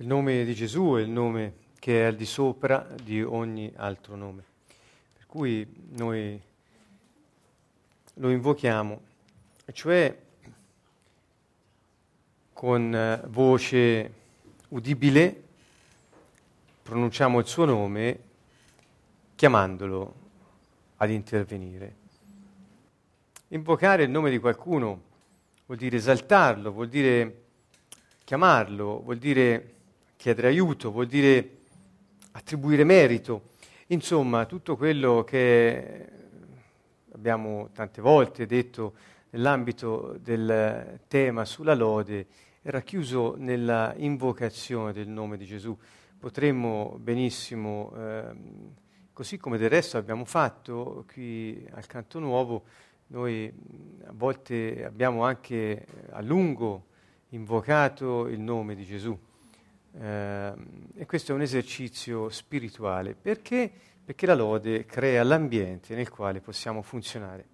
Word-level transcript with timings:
Il 0.00 0.06
nome 0.06 0.46
di 0.46 0.54
Gesù 0.54 0.94
è 0.94 1.02
il 1.02 1.10
nome 1.10 1.56
che 1.78 2.00
è 2.00 2.04
al 2.06 2.16
di 2.16 2.24
sopra 2.24 2.88
di 3.02 3.22
ogni 3.22 3.70
altro 3.76 4.16
nome. 4.16 4.42
Per 5.12 5.26
cui 5.26 5.70
noi 5.90 6.40
lo 8.14 8.30
invochiamo, 8.30 9.00
cioè 9.74 10.18
con 12.54 12.94
eh, 12.94 13.20
voce 13.26 14.12
udibile 14.68 15.42
pronunciamo 16.82 17.38
il 17.38 17.46
suo 17.46 17.66
nome 17.66 18.20
chiamandolo 19.34 20.14
ad 20.96 21.10
intervenire. 21.10 21.94
Invocare 23.48 24.04
il 24.04 24.10
nome 24.10 24.30
di 24.30 24.38
qualcuno 24.38 25.02
vuol 25.66 25.76
dire 25.76 25.98
esaltarlo, 25.98 26.72
vuol 26.72 26.88
dire 26.88 27.42
chiamarlo, 28.24 29.02
vuol 29.02 29.18
dire 29.18 29.74
chiedere 30.20 30.48
aiuto, 30.48 30.90
vuol 30.90 31.06
dire 31.06 31.60
attribuire 32.32 32.84
merito, 32.84 33.52
insomma 33.86 34.44
tutto 34.44 34.76
quello 34.76 35.24
che 35.24 36.08
abbiamo 37.12 37.70
tante 37.72 38.02
volte 38.02 38.44
detto 38.44 38.92
nell'ambito 39.30 40.18
del 40.20 41.00
tema 41.08 41.46
sulla 41.46 41.74
lode 41.74 42.26
è 42.60 42.68
racchiuso 42.68 43.36
nella 43.38 43.94
invocazione 43.96 44.92
del 44.92 45.08
nome 45.08 45.38
di 45.38 45.46
Gesù. 45.46 45.74
Potremmo 46.18 46.98
benissimo, 47.00 47.90
eh, 47.96 48.24
così 49.14 49.38
come 49.38 49.56
del 49.56 49.70
resto 49.70 49.96
abbiamo 49.96 50.26
fatto 50.26 51.06
qui 51.10 51.66
al 51.70 51.86
Canto 51.86 52.18
Nuovo, 52.18 52.64
noi 53.06 53.50
a 54.04 54.12
volte 54.12 54.84
abbiamo 54.84 55.24
anche 55.24 55.86
a 56.10 56.20
lungo 56.20 56.88
invocato 57.30 58.26
il 58.26 58.38
nome 58.38 58.74
di 58.74 58.84
Gesù. 58.84 59.18
Eh, 59.98 60.52
e 60.94 61.06
questo 61.06 61.32
è 61.32 61.34
un 61.34 61.42
esercizio 61.42 62.28
spirituale. 62.28 63.14
Perché? 63.14 63.70
Perché 64.04 64.26
la 64.26 64.34
lode 64.34 64.84
crea 64.86 65.22
l'ambiente 65.22 65.94
nel 65.94 66.08
quale 66.08 66.40
possiamo 66.40 66.82
funzionare. 66.82 67.46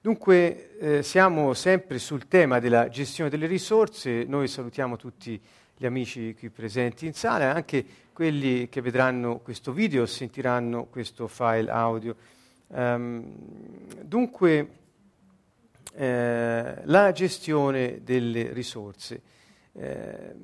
Dunque 0.00 0.78
eh, 0.78 1.02
siamo 1.04 1.54
sempre 1.54 1.98
sul 1.98 2.26
tema 2.26 2.58
della 2.58 2.88
gestione 2.88 3.30
delle 3.30 3.46
risorse, 3.46 4.24
noi 4.24 4.48
salutiamo 4.48 4.96
tutti 4.96 5.40
gli 5.76 5.86
amici 5.86 6.34
qui 6.36 6.50
presenti 6.50 7.06
in 7.06 7.12
sala, 7.12 7.54
anche 7.54 7.84
quelli 8.12 8.68
che 8.68 8.80
vedranno 8.80 9.38
questo 9.38 9.72
video, 9.72 10.04
sentiranno 10.06 10.86
questo 10.86 11.28
file 11.28 11.70
audio. 11.70 12.16
Um, 12.66 13.34
dunque 14.02 14.70
eh, 15.94 16.80
la 16.84 17.12
gestione 17.12 18.00
delle 18.02 18.52
risorse. 18.52 19.22
Eh, 19.72 20.34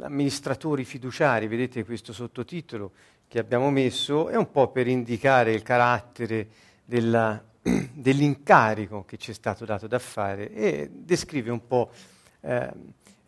amministratori 0.00 0.84
fiduciari, 0.84 1.46
vedete 1.46 1.84
questo 1.84 2.12
sottotitolo 2.12 2.92
che 3.28 3.38
abbiamo 3.38 3.70
messo, 3.70 4.28
è 4.28 4.36
un 4.36 4.50
po' 4.50 4.68
per 4.70 4.86
indicare 4.86 5.52
il 5.52 5.62
carattere 5.62 6.48
della, 6.84 7.42
dell'incarico 7.62 9.04
che 9.04 9.16
ci 9.16 9.30
è 9.30 9.34
stato 9.34 9.64
dato 9.64 9.86
da 9.86 9.98
fare 9.98 10.50
e 10.52 10.90
descrive 10.92 11.50
un 11.50 11.66
po' 11.66 11.90
eh, 12.40 12.70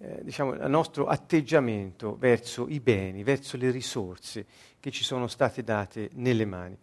eh, 0.01 0.21
diciamo, 0.23 0.55
il 0.55 0.71
nostro 0.71 1.07
atteggiamento 1.07 2.17
verso 2.17 2.69
i 2.69 2.79
beni, 2.79 3.25
verso 3.25 3.57
le 3.57 3.71
risorse 3.71 4.47
che 4.79 4.93
ci 4.93 5.03
sono 5.03 5.27
state 5.27 5.65
date 5.65 6.11
nelle 6.15 6.45
mani. 6.45 6.77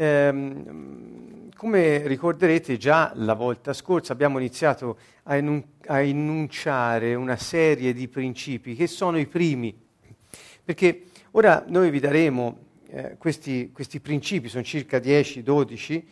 Eh, 0.00 0.32
come 1.54 2.06
ricorderete 2.06 2.78
già 2.78 3.12
la 3.16 3.34
volta 3.34 3.74
scorsa 3.74 4.14
abbiamo 4.14 4.38
iniziato 4.38 4.96
a, 5.24 5.36
enun- 5.36 5.62
a 5.88 6.00
enunciare 6.00 7.14
una 7.14 7.36
serie 7.36 7.92
di 7.92 8.08
principi 8.08 8.74
che 8.74 8.86
sono 8.86 9.18
i 9.18 9.26
primi, 9.26 9.78
perché 10.64 11.02
ora 11.32 11.66
noi 11.68 11.90
vi 11.90 12.00
daremo 12.00 12.58
eh, 12.88 13.16
questi, 13.18 13.72
questi 13.74 14.00
principi, 14.00 14.48
sono 14.48 14.62
circa 14.62 14.96
10-12, 14.96 16.02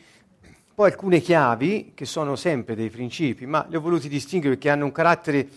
poi 0.75 0.91
alcune 0.91 1.21
chiavi 1.21 1.93
che 1.95 2.05
sono 2.05 2.37
sempre 2.37 2.75
dei 2.75 2.91
principi, 2.91 3.47
ma 3.47 3.65
li 3.71 3.77
ho 3.77 3.81
voluti 3.81 4.11
distinguere 4.11 4.57
perché 4.57 4.69
hanno 4.69 4.85
un 4.85 4.93
carattere 4.93 5.49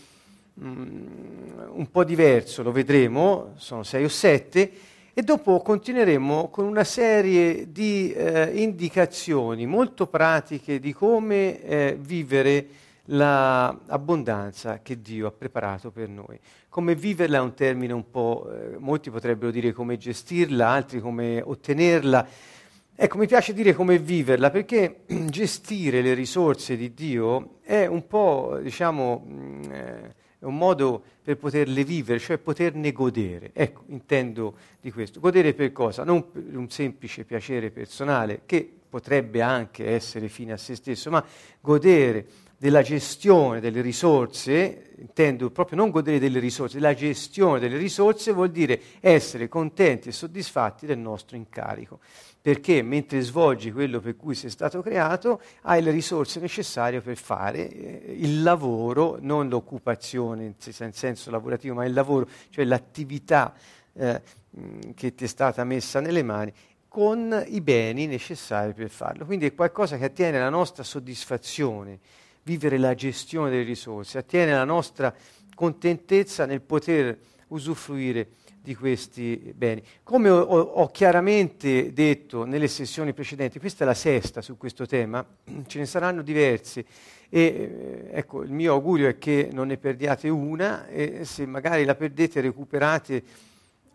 mm, 0.58 1.70
un 1.72 1.88
po' 1.92 2.06
diverso, 2.06 2.64
lo 2.64 2.72
vedremo, 2.72 3.56
sono 3.58 3.84
sei 3.84 4.06
o 4.06 4.10
sette, 4.10 4.72
e 5.14 5.24
dopo 5.24 5.60
continueremo 5.60 6.50
con 6.50 6.66
una 6.66 6.86
serie 6.86 7.70
di 7.72 8.14
eh, 8.14 8.52
indicazioni 8.54 9.66
molto 9.66 10.08
pratiche 10.08 10.80
di 10.80 10.94
come 10.94 11.62
eh, 11.62 11.98
vivere 12.00 12.68
l'abbondanza 13.06 14.80
che 14.82 15.02
Dio 15.02 15.28
ha 15.28 15.32
preparato 15.32 15.92
per 15.92 16.08
noi. 16.08 16.40
Come 16.70 16.96
viverla 16.96 17.38
è 17.38 17.42
un 17.42 17.54
termine 17.54 17.92
un 17.92 18.10
po', 18.10 18.50
eh, 18.50 18.78
molti 18.78 19.10
potrebbero 19.10 19.52
dire 19.52 19.74
come 19.74 19.98
gestirla, 19.98 20.70
altri 20.70 21.02
come 21.02 21.42
ottenerla. 21.42 22.28
Ecco, 22.96 23.18
mi 23.18 23.28
piace 23.28 23.54
dire 23.54 23.74
come 23.74 23.98
viverla 23.98 24.50
perché 24.50 25.02
gestire 25.28 26.02
le 26.02 26.14
risorse 26.14 26.78
di 26.78 26.94
Dio 26.94 27.58
è 27.64 27.86
un 27.86 28.08
po', 28.08 28.60
diciamo, 28.62 29.26
mh, 29.26 29.34
mm, 29.34 29.64
eh, 29.72 30.16
è 30.42 30.46
un 30.46 30.58
modo 30.58 31.04
per 31.22 31.38
poterle 31.38 31.84
vivere, 31.84 32.18
cioè 32.18 32.40
poterne 32.40 32.92
godere. 32.92 33.52
Ecco, 33.54 33.84
intendo 33.90 34.56
di 34.82 34.92
questo. 34.92 35.20
Godere 35.20 35.54
per 35.54 35.72
cosa? 35.72 36.04
Non 36.04 36.32
per 36.32 36.58
un 36.58 36.68
semplice 36.68 37.26
piacere 37.26 37.70
personale, 37.70 38.42
che 38.48 38.68
potrebbe 38.90 39.44
anche 39.44 39.88
essere 39.88 40.30
fine 40.30 40.54
a 40.54 40.58
se 40.58 40.74
stesso, 40.74 41.12
ma 41.12 41.24
godere 41.60 42.26
della 42.62 42.84
gestione 42.84 43.60
delle 43.60 43.82
risorse, 43.82 44.92
intendo 45.00 45.50
proprio 45.50 45.78
non 45.78 45.90
godere 45.90 46.20
delle 46.20 46.38
risorse, 46.38 46.80
la 46.80 46.94
gestione 46.94 47.60
delle 47.60 47.76
risorse 47.76 48.34
vuol 48.34 48.52
dire 48.52 48.80
essere 49.00 49.48
contenti 49.48 50.10
e 50.10 50.12
soddisfatti 50.12 50.86
del 50.86 51.00
nostro 51.00 51.38
incarico 51.38 51.98
perché 52.40 52.84
mentre 52.84 53.22
svolgi 53.22 53.72
quello 53.72 54.00
per 54.00 54.16
cui 54.16 54.36
sei 54.36 54.52
stato 54.52 54.84
creato 54.84 55.42
hai 55.62 55.82
le 55.82 55.90
risorse 55.90 56.40
necessarie 56.40 57.02
per 57.02 57.18
fare 57.18 57.68
eh, 57.68 58.16
il 58.20 58.44
lavoro, 58.44 59.18
non 59.20 59.50
l'occupazione 59.50 60.54
in 60.64 60.94
senso 60.94 61.32
lavorativo, 61.32 61.74
ma 61.74 61.86
il 61.86 61.94
lavoro, 61.94 62.28
cioè 62.52 62.66
l'attività 62.66 63.56
eh, 63.94 64.22
che 64.94 65.16
ti 65.16 65.24
è 65.24 65.28
stata 65.28 65.64
messa 65.64 66.00
nelle 66.00 66.22
mani 66.22 66.54
con 66.88 67.44
i 67.48 67.60
beni 67.62 68.06
necessari 68.06 68.74
per 68.74 68.90
farlo. 68.90 69.26
Quindi 69.26 69.48
è 69.48 69.56
qualcosa 69.56 69.98
che 69.98 70.06
attiene 70.06 70.38
alla 70.38 70.50
nostra 70.50 70.84
soddisfazione, 70.84 72.00
vivere 72.44 72.78
la 72.78 72.96
gestione 72.96 73.50
delle 73.50 73.64
risorse, 73.64 74.18
attiene 74.18 74.54
alla 74.54 74.64
nostra 74.64 75.14
contentezza 75.54 76.46
nel 76.46 76.62
poter 76.62 77.18
usufruire 77.48 78.30
di 78.62 78.76
questi 78.76 79.52
beni. 79.56 79.82
Come 80.04 80.30
ho, 80.30 80.44
ho, 80.44 80.88
chiaramente 80.88 81.92
detto 81.94 82.44
nelle 82.46 82.68
sessioni 82.68 83.14
precedenti, 83.14 83.60
questa 83.60 83.84
è 83.84 83.88
la 83.88 83.96
sesta 83.96 84.42
su 84.42 84.56
questo 84.58 84.86
tema, 84.86 85.26
ce 85.66 85.80
ne 85.80 85.86
saranno 85.86 86.22
diverse 86.22 86.86
e 87.30 87.42
eh, 87.42 88.08
ecco, 88.12 88.44
il 88.44 88.52
mio 88.52 88.74
augurio 88.74 89.08
è 89.08 89.18
che 89.18 89.50
non 89.52 89.68
ne 89.68 89.78
perdiate 89.78 90.30
una 90.30 90.88
e 90.88 91.26
se 91.26 91.46
magari 91.46 91.86
la 91.86 91.96
perdete 91.96 92.42
recuperate 92.42 93.24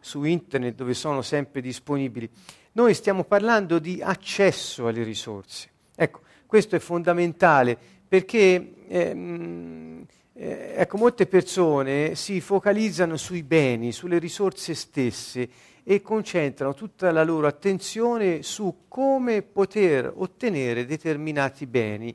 su 0.00 0.24
internet 0.24 0.74
dove 0.74 0.94
sono 0.94 1.22
sempre 1.22 1.60
disponibili. 1.60 2.28
Noi 2.72 2.94
stiamo 2.94 3.24
parlando 3.24 3.78
di 3.78 4.00
accesso 4.02 4.86
alle 4.86 5.02
risorse. 5.02 5.70
Ecco, 5.94 6.20
questo 6.46 6.76
è 6.76 6.78
fondamentale 6.78 7.78
perché 8.08 8.72
eh, 8.88 10.06
eh, 10.38 10.74
ecco, 10.76 10.98
molte 10.98 11.26
persone 11.26 12.14
si 12.14 12.40
focalizzano 12.40 13.16
sui 13.16 13.42
beni, 13.42 13.90
sulle 13.90 14.18
risorse 14.18 14.74
stesse 14.74 15.48
e 15.82 16.02
concentrano 16.02 16.74
tutta 16.74 17.10
la 17.10 17.24
loro 17.24 17.46
attenzione 17.46 18.42
su 18.42 18.82
come 18.88 19.42
poter 19.42 20.12
ottenere 20.14 20.84
determinati 20.84 21.66
beni, 21.66 22.14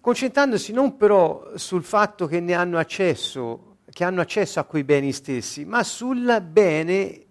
concentrandosi 0.00 0.72
non 0.72 0.96
però 0.96 1.52
sul 1.54 1.84
fatto 1.84 2.26
che 2.26 2.40
ne 2.40 2.54
hanno 2.54 2.78
accesso, 2.78 3.76
che 3.90 4.04
hanno 4.04 4.20
accesso 4.20 4.58
a 4.58 4.64
quei 4.64 4.84
beni 4.84 5.12
stessi, 5.12 5.64
ma 5.64 5.84
sul 5.84 6.42
bene 6.42 7.24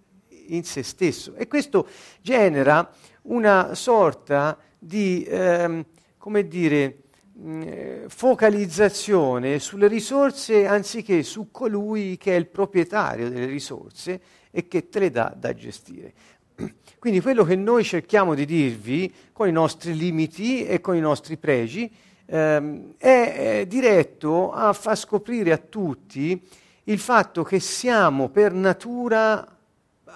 in 0.47 0.63
se 0.63 0.83
stesso. 0.83 1.35
E 1.35 1.47
questo 1.47 1.87
genera 2.21 2.89
una 3.23 3.75
sorta 3.75 4.57
di, 4.79 5.25
ehm, 5.27 5.85
come 6.17 6.47
dire, 6.47 7.02
eh, 7.41 8.05
focalizzazione 8.07 9.59
sulle 9.59 9.87
risorse 9.87 10.67
anziché 10.67 11.23
su 11.23 11.49
colui 11.51 12.17
che 12.17 12.35
è 12.35 12.37
il 12.37 12.47
proprietario 12.47 13.29
delle 13.29 13.45
risorse 13.45 14.21
e 14.51 14.67
che 14.67 14.89
te 14.89 14.99
le 14.99 15.09
dà 15.09 15.33
da 15.35 15.53
gestire. 15.53 16.13
Quindi 16.99 17.21
quello 17.21 17.43
che 17.43 17.55
noi 17.55 17.83
cerchiamo 17.83 18.35
di 18.35 18.45
dirvi 18.45 19.11
con 19.31 19.47
i 19.47 19.51
nostri 19.51 19.95
limiti 19.95 20.65
e 20.65 20.79
con 20.79 20.95
i 20.95 20.99
nostri 20.99 21.37
pregi 21.37 21.91
ehm, 22.25 22.93
è, 22.97 23.59
è 23.59 23.65
diretto 23.65 24.51
a 24.51 24.71
far 24.73 24.97
scoprire 24.97 25.51
a 25.51 25.57
tutti 25.57 26.39
il 26.85 26.99
fatto 26.99 27.43
che 27.43 27.59
siamo 27.59 28.29
per 28.29 28.53
natura 28.53 29.47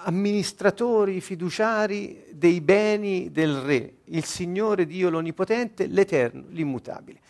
amministratori 0.04 1.20
fiduciari 1.20 2.24
dei 2.32 2.60
beni 2.60 3.30
del 3.30 3.56
Re, 3.60 3.94
il 4.04 4.24
Signore 4.24 4.86
Dio 4.86 5.10
l'Onnipotente, 5.10 5.86
l'Eterno, 5.86 6.44
l'Immutabile. 6.50 7.20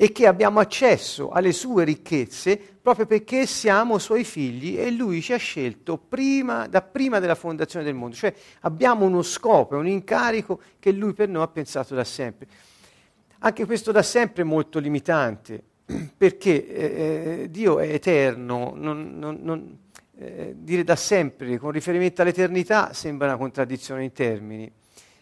e 0.00 0.12
che 0.12 0.28
abbiamo 0.28 0.60
accesso 0.60 1.30
alle 1.30 1.50
sue 1.50 1.82
ricchezze 1.82 2.56
proprio 2.80 3.04
perché 3.04 3.46
siamo 3.46 3.98
suoi 3.98 4.22
figli 4.22 4.78
e 4.78 4.92
lui 4.92 5.20
ci 5.20 5.32
ha 5.32 5.36
scelto 5.38 5.98
prima, 5.98 6.68
da 6.68 6.82
prima 6.82 7.18
della 7.18 7.34
fondazione 7.34 7.84
del 7.84 7.94
mondo. 7.94 8.14
Cioè 8.14 8.32
abbiamo 8.60 9.04
uno 9.04 9.22
scopo, 9.22 9.76
un 9.76 9.88
incarico 9.88 10.60
che 10.78 10.92
lui 10.92 11.14
per 11.14 11.28
noi 11.28 11.42
ha 11.42 11.48
pensato 11.48 11.96
da 11.96 12.04
sempre. 12.04 12.46
Anche 13.40 13.66
questo 13.66 13.92
da 13.92 14.02
sempre 14.02 14.42
è 14.42 14.44
molto 14.46 14.78
limitante, 14.78 15.62
perché 16.16 16.66
eh, 16.66 17.42
eh, 17.42 17.50
Dio 17.50 17.78
è 17.78 17.92
eterno, 17.92 18.72
non, 18.74 19.18
non, 19.18 19.38
non, 19.40 19.78
eh, 20.18 20.54
dire 20.56 20.82
da 20.84 20.96
sempre 20.96 21.58
con 21.58 21.70
riferimento 21.70 22.22
all'eternità 22.22 22.92
sembra 22.92 23.28
una 23.28 23.36
contraddizione 23.36 24.04
in 24.04 24.12
termini. 24.12 24.72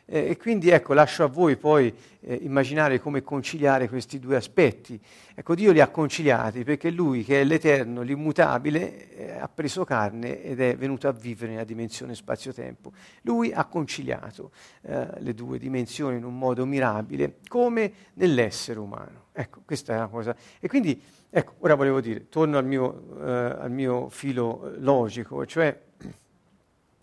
Eh, 0.09 0.31
e 0.31 0.37
quindi 0.37 0.71
ecco, 0.71 0.95
lascio 0.95 1.25
a 1.25 1.27
voi 1.27 1.57
poi 1.57 1.93
eh, 2.21 2.39
immaginare 2.43 3.01
come 3.01 3.23
conciliare 3.23 3.89
questi 3.89 4.21
due 4.21 4.37
aspetti. 4.37 4.99
Ecco, 5.35 5.57
Dio 5.57 5.73
li 5.73 5.81
ha 5.81 5.89
conciliati 5.89 6.63
perché 6.63 6.91
Lui, 6.91 7.25
che 7.25 7.41
è 7.41 7.45
l'Eterno, 7.45 8.03
l'immutabile, 8.03 9.17
eh, 9.17 9.33
ha 9.33 9.49
preso 9.49 9.85
carne 9.85 10.45
ed 10.45 10.61
è 10.61 10.77
venuto 10.77 11.09
a 11.09 11.13
vivere 11.13 11.53
nella 11.53 11.65
dimensione 11.65 12.15
spazio-tempo. 12.15 12.93
Lui 13.23 13.53
ha 13.53 13.65
conciliato 13.65 14.53
eh, 14.83 15.09
le 15.19 15.35
due 15.35 15.59
dimensioni 15.59 16.19
in 16.19 16.25
un 16.25 16.39
modo 16.39 16.65
mirabile, 16.65 17.39
come 17.49 17.93
nell'essere 18.15 18.79
umano. 18.79 19.25
Ecco, 19.33 19.63
questa 19.65 19.93
è 19.93 19.97
una 19.97 20.07
cosa. 20.07 20.37
E 20.61 20.69
quindi, 20.69 21.03
ecco, 21.31 21.55
ora 21.59 21.75
volevo 21.75 22.01
dire, 22.01 22.29
torno 22.29 22.59
al 22.59 22.65
mio, 22.65 23.17
eh, 23.21 23.31
al 23.61 23.71
mio 23.71 24.09
filo 24.09 24.73
logico, 24.79 25.45
cioè 25.47 25.79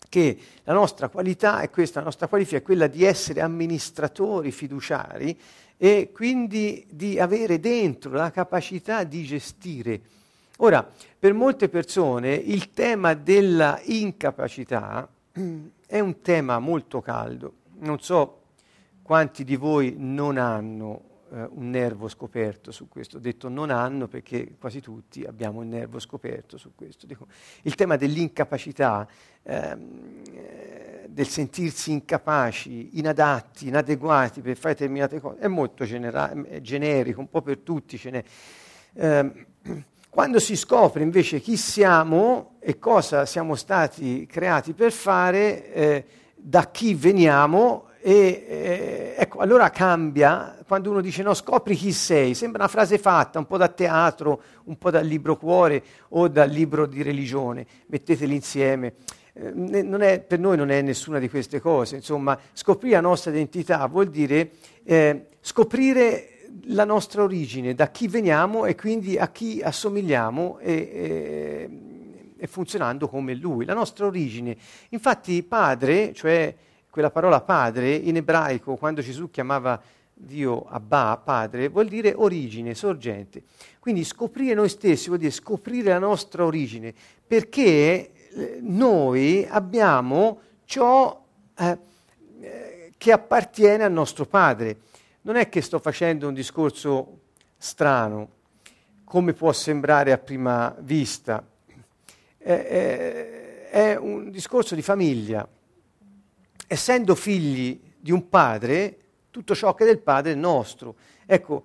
che 0.08 0.38
la 0.62 0.72
nostra 0.72 1.08
qualità 1.08 1.60
è 1.60 1.70
questa, 1.70 1.98
la 1.98 2.04
nostra 2.04 2.28
qualifica 2.28 2.58
è 2.58 2.62
quella 2.62 2.86
di 2.86 3.04
essere 3.04 3.40
amministratori 3.40 4.52
fiduciari 4.52 5.36
e 5.76 6.10
quindi 6.12 6.86
di 6.88 7.18
avere 7.18 7.58
dentro 7.58 8.12
la 8.12 8.30
capacità 8.30 9.02
di 9.02 9.24
gestire. 9.24 10.00
Ora, 10.58 10.88
per 11.18 11.32
molte 11.34 11.68
persone 11.68 12.32
il 12.32 12.70
tema 12.70 13.14
della 13.14 13.80
incapacità 13.82 15.08
è 15.86 15.98
un 15.98 16.20
tema 16.20 16.60
molto 16.60 17.00
caldo. 17.00 17.54
Non 17.80 17.98
so 17.98 18.42
quanti 19.02 19.42
di 19.42 19.56
voi 19.56 19.96
non 19.98 20.38
hanno 20.38 21.13
eh, 21.32 21.46
un 21.50 21.70
nervo 21.70 22.08
scoperto 22.08 22.70
su 22.70 22.88
questo. 22.88 23.16
Ho 23.16 23.20
detto 23.20 23.48
non 23.48 23.70
hanno 23.70 24.08
perché 24.08 24.56
quasi 24.58 24.80
tutti 24.80 25.24
abbiamo 25.24 25.60
un 25.60 25.68
nervo 25.68 25.98
scoperto 25.98 26.56
su 26.56 26.72
questo. 26.74 27.06
Dico, 27.06 27.26
il 27.62 27.74
tema 27.74 27.96
dell'incapacità, 27.96 29.06
ehm, 29.42 30.22
eh, 30.32 31.06
del 31.08 31.26
sentirsi 31.28 31.92
incapaci, 31.92 32.98
inadatti, 32.98 33.68
inadeguati 33.68 34.40
per 34.40 34.56
fare 34.56 34.74
determinate 34.74 35.20
cose, 35.20 35.38
è 35.38 35.48
molto 35.48 35.84
genera- 35.84 36.30
è 36.30 36.60
generico, 36.60 37.20
un 37.20 37.28
po' 37.28 37.42
per 37.42 37.58
tutti 37.58 37.98
ce 37.98 38.10
n'è. 38.10 38.24
Eh, 38.94 39.46
quando 40.08 40.38
si 40.38 40.54
scopre 40.54 41.02
invece 41.02 41.40
chi 41.40 41.56
siamo 41.56 42.54
e 42.60 42.78
cosa 42.78 43.26
siamo 43.26 43.56
stati 43.56 44.26
creati 44.26 44.72
per 44.72 44.92
fare, 44.92 45.72
eh, 45.72 46.04
da 46.36 46.70
chi 46.70 46.94
veniamo, 46.94 47.88
e 48.06 48.44
eh, 48.46 49.14
ecco, 49.16 49.38
allora 49.38 49.70
cambia 49.70 50.58
quando 50.66 50.90
uno 50.90 51.00
dice 51.00 51.22
no, 51.22 51.32
scopri 51.32 51.74
chi 51.74 51.90
sei, 51.90 52.34
sembra 52.34 52.64
una 52.64 52.70
frase 52.70 52.98
fatta, 52.98 53.38
un 53.38 53.46
po' 53.46 53.56
da 53.56 53.68
teatro, 53.68 54.42
un 54.64 54.76
po' 54.76 54.90
dal 54.90 55.06
libro 55.06 55.38
cuore 55.38 55.82
o 56.10 56.28
dal 56.28 56.50
libro 56.50 56.84
di 56.84 57.00
religione, 57.00 57.64
metteteli 57.86 58.34
insieme. 58.34 58.92
Eh, 59.32 59.88
è, 59.98 60.20
per 60.20 60.38
noi 60.38 60.58
non 60.58 60.70
è 60.70 60.82
nessuna 60.82 61.18
di 61.18 61.30
queste 61.30 61.60
cose, 61.60 61.96
insomma, 61.96 62.38
scoprire 62.52 62.96
la 62.96 63.00
nostra 63.00 63.30
identità 63.30 63.86
vuol 63.86 64.10
dire 64.10 64.50
eh, 64.84 65.28
scoprire 65.40 66.50
la 66.64 66.84
nostra 66.84 67.22
origine, 67.22 67.74
da 67.74 67.88
chi 67.88 68.06
veniamo 68.06 68.66
e 68.66 68.74
quindi 68.74 69.16
a 69.16 69.28
chi 69.28 69.62
assomigliamo 69.62 70.58
e, 70.58 70.72
e, 70.74 71.70
e 72.36 72.46
funzionando 72.48 73.08
come 73.08 73.32
lui, 73.32 73.64
la 73.64 73.72
nostra 73.72 74.04
origine. 74.04 74.54
Infatti 74.90 75.42
padre, 75.42 76.12
cioè 76.12 76.54
quella 76.94 77.10
parola 77.10 77.40
padre 77.40 77.92
in 77.92 78.14
ebraico, 78.14 78.76
quando 78.76 79.00
Gesù 79.00 79.28
chiamava 79.28 79.82
Dio 80.12 80.64
Abba, 80.68 81.20
padre, 81.24 81.66
vuol 81.66 81.88
dire 81.88 82.12
origine, 82.14 82.76
sorgente. 82.76 83.42
Quindi 83.80 84.04
scoprire 84.04 84.54
noi 84.54 84.68
stessi 84.68 85.08
vuol 85.08 85.18
dire 85.18 85.32
scoprire 85.32 85.88
la 85.88 85.98
nostra 85.98 86.44
origine, 86.44 86.94
perché 87.26 88.12
eh, 88.30 88.58
noi 88.60 89.44
abbiamo 89.50 90.38
ciò 90.66 91.20
eh, 91.58 91.78
eh, 92.40 92.92
che 92.96 93.10
appartiene 93.10 93.82
al 93.82 93.90
nostro 93.90 94.24
padre. 94.24 94.76
Non 95.22 95.34
è 95.34 95.48
che 95.48 95.62
sto 95.62 95.80
facendo 95.80 96.28
un 96.28 96.34
discorso 96.34 97.22
strano, 97.56 98.28
come 99.02 99.32
può 99.32 99.52
sembrare 99.52 100.12
a 100.12 100.18
prima 100.18 100.72
vista. 100.78 101.44
è, 102.38 103.68
è 103.68 103.96
un 103.96 104.30
discorso 104.30 104.76
di 104.76 104.82
famiglia 104.82 105.44
essendo 106.74 107.14
figli 107.14 107.80
di 107.98 108.12
un 108.12 108.28
padre, 108.28 108.98
tutto 109.30 109.54
ciò 109.54 109.74
che 109.74 109.84
è 109.84 109.86
del 109.86 110.00
padre 110.00 110.32
è 110.32 110.34
nostro. 110.34 110.96
Ecco, 111.24 111.64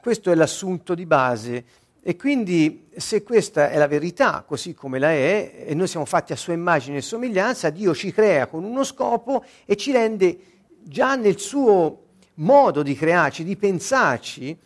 questo 0.00 0.30
è 0.30 0.34
l'assunto 0.34 0.94
di 0.94 1.06
base. 1.06 1.64
E 2.00 2.16
quindi 2.16 2.86
se 2.96 3.22
questa 3.22 3.70
è 3.70 3.76
la 3.76 3.88
verità, 3.88 4.44
così 4.46 4.72
come 4.72 4.98
la 4.98 5.10
è, 5.10 5.64
e 5.66 5.74
noi 5.74 5.88
siamo 5.88 6.06
fatti 6.06 6.32
a 6.32 6.36
sua 6.36 6.54
immagine 6.54 6.98
e 6.98 7.02
somiglianza, 7.02 7.68
Dio 7.70 7.94
ci 7.94 8.12
crea 8.12 8.46
con 8.46 8.64
uno 8.64 8.84
scopo 8.84 9.44
e 9.66 9.76
ci 9.76 9.92
rende 9.92 10.38
già 10.82 11.16
nel 11.16 11.38
suo 11.38 12.04
modo 12.34 12.82
di 12.82 12.94
crearci, 12.94 13.44
di 13.44 13.56
pensarci, 13.56 14.56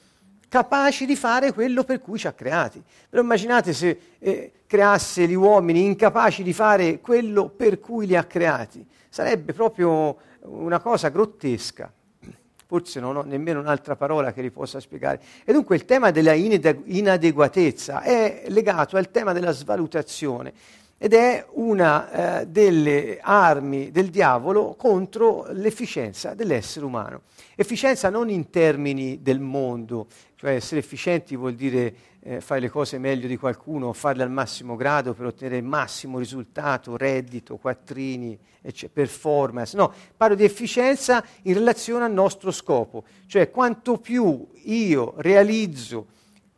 capaci 0.49 1.07
di 1.07 1.17
fare 1.17 1.53
quello 1.53 1.83
per 1.83 2.01
cui 2.01 2.19
ci 2.19 2.27
ha 2.27 2.33
creati. 2.33 2.81
Però 3.09 3.23
immaginate 3.23 3.73
se 3.73 3.99
eh, 4.19 4.53
creasse 4.67 5.27
gli 5.27 5.35
uomini 5.35 5.85
incapaci 5.85 6.43
di 6.43 6.53
fare 6.53 7.01
quello 7.01 7.49
per 7.49 7.81
cui 7.81 8.07
li 8.07 8.15
ha 8.15 8.25
creati 8.25 8.87
sarebbe 9.13 9.53
proprio 9.53 10.17
una 10.45 10.81
cosa 10.81 11.11
grottesca. 11.11 11.93
Forse 12.65 12.99
non 12.99 13.15
ho 13.17 13.23
nemmeno 13.23 13.61
un'altra 13.61 13.95
parola 13.95 14.33
che 14.33 14.41
li 14.41 14.51
possa 14.51 14.81
spiegare. 14.81 15.21
E 15.45 15.53
dunque 15.53 15.77
il 15.77 15.85
tema 15.85 16.11
della 16.11 16.33
inadeguatezza 16.33 18.01
è 18.01 18.45
legato 18.49 18.97
al 18.97 19.11
tema 19.11 19.35
della 19.35 19.51
svalutazione 19.51 20.55
ed 21.05 21.15
è 21.15 21.45
una 21.55 22.43
eh, 22.43 22.47
delle 22.47 23.19
armi 23.21 23.91
del 23.91 24.09
diavolo 24.09 24.77
contro 24.79 25.49
l'efficienza 25.51 26.33
dell'essere 26.35 26.87
umano. 26.87 27.23
Efficienza 27.57 28.09
non 28.09 28.31
in 28.31 28.51
termini 28.51 29.21
del 29.21 29.41
mondo, 29.41 30.07
cioè 30.37 30.53
essere 30.53 30.79
efficienti 30.79 31.35
vuol 31.35 31.55
dire 31.55 31.93
eh, 32.21 32.41
fare 32.41 32.61
le 32.61 32.69
cose 32.69 32.99
meglio 32.99 33.27
di 33.27 33.37
qualcuno, 33.37 33.93
farle 33.93 34.23
al 34.23 34.31
massimo 34.31 34.77
grado 34.77 35.13
per 35.13 35.27
ottenere 35.27 35.57
il 35.57 35.65
massimo 35.65 36.19
risultato, 36.19 36.97
reddito, 36.97 37.57
quattrini, 37.57 38.39
performance. 38.93 39.77
No, 39.77 39.93
parlo 40.17 40.37
di 40.37 40.45
efficienza 40.45 41.25
in 41.43 41.55
relazione 41.55 42.05
al 42.05 42.13
nostro 42.13 42.53
scopo, 42.53 43.03
cioè 43.27 43.51
quanto 43.51 43.99
più 43.99 44.47
io 44.67 45.15
realizzo 45.17 46.07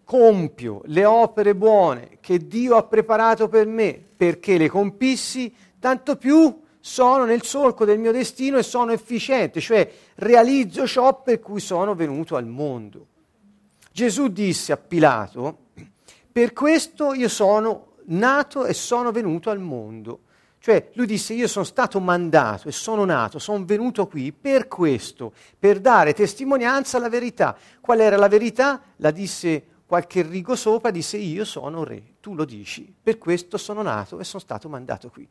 compio 0.04 0.82
le 0.87 1.04
opere 1.04 1.54
buone 1.54 2.18
che 2.20 2.46
Dio 2.46 2.76
ha 2.76 2.84
preparato 2.84 3.49
per 3.49 3.66
me 3.66 4.00
perché 4.16 4.58
le 4.58 4.68
compissi, 4.68 5.52
tanto 5.78 6.16
più 6.16 6.62
sono 6.78 7.25
nel 7.25 7.42
solco 7.42 7.84
del 7.84 7.99
mio 7.99 8.12
destino 8.12 8.58
e 8.58 8.62
sono 8.62 8.92
efficiente, 8.92 9.61
cioè 9.61 9.90
realizzo 10.16 10.87
ciò 10.87 11.23
per 11.23 11.40
cui 11.40 11.61
sono 11.61 11.94
venuto 11.94 12.37
al 12.37 12.46
mondo. 12.46 13.06
Gesù 13.90 14.28
disse 14.28 14.73
a 14.73 14.76
Pilato, 14.76 15.58
per 16.30 16.52
questo 16.52 17.14
io 17.14 17.28
sono 17.28 17.92
nato 18.06 18.66
e 18.66 18.75
sono 18.75 19.12
venuto 19.12 19.50
al 19.50 19.61
mondo. 19.61 20.20
Cioè 20.58 20.90
lui 20.94 21.06
disse 21.06 21.34
io 21.34 21.46
sono 21.46 21.64
stato 21.64 22.00
mandato 22.00 22.68
e 22.68 22.73
sono 22.73 23.04
nato, 23.04 23.38
sono 23.38 23.64
venuto 23.64 24.06
qui 24.06 24.32
per 24.32 24.66
questo, 24.66 25.32
per 25.58 25.78
dare 25.78 26.14
testimonianza 26.14 26.96
alla 26.96 27.11
verità. 27.11 27.56
Qual 27.80 28.00
era 28.00 28.16
la 28.16 28.28
verità? 28.28 28.80
La 28.96 29.11
disse 29.11 29.74
qualche 29.94 30.22
rigo 30.22 30.56
sopra, 30.56 30.90
disse 30.90 31.16
io 31.18 31.44
sono 31.44 31.84
re, 31.84 32.02
tu 32.20 32.34
lo 32.34 32.44
dici, 32.44 32.92
per 33.00 33.16
questo 33.16 33.56
sono 33.56 33.80
nato 33.80 34.18
e 34.18 34.24
sono 34.24 34.42
stato 34.42 34.68
mandato 34.68 35.08
qui, 35.08 35.24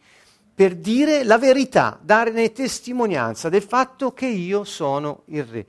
per 0.56 0.78
dire 0.78 1.26
la 1.26 1.38
verità, 1.38 2.00
dare 2.02 2.54
testimonianza 2.54 3.50
del 3.50 3.62
fatto 3.62 4.14
che 4.14 4.26
io 4.26 4.64
sono 4.64 5.24
il 5.26 5.44
re. 5.44 5.66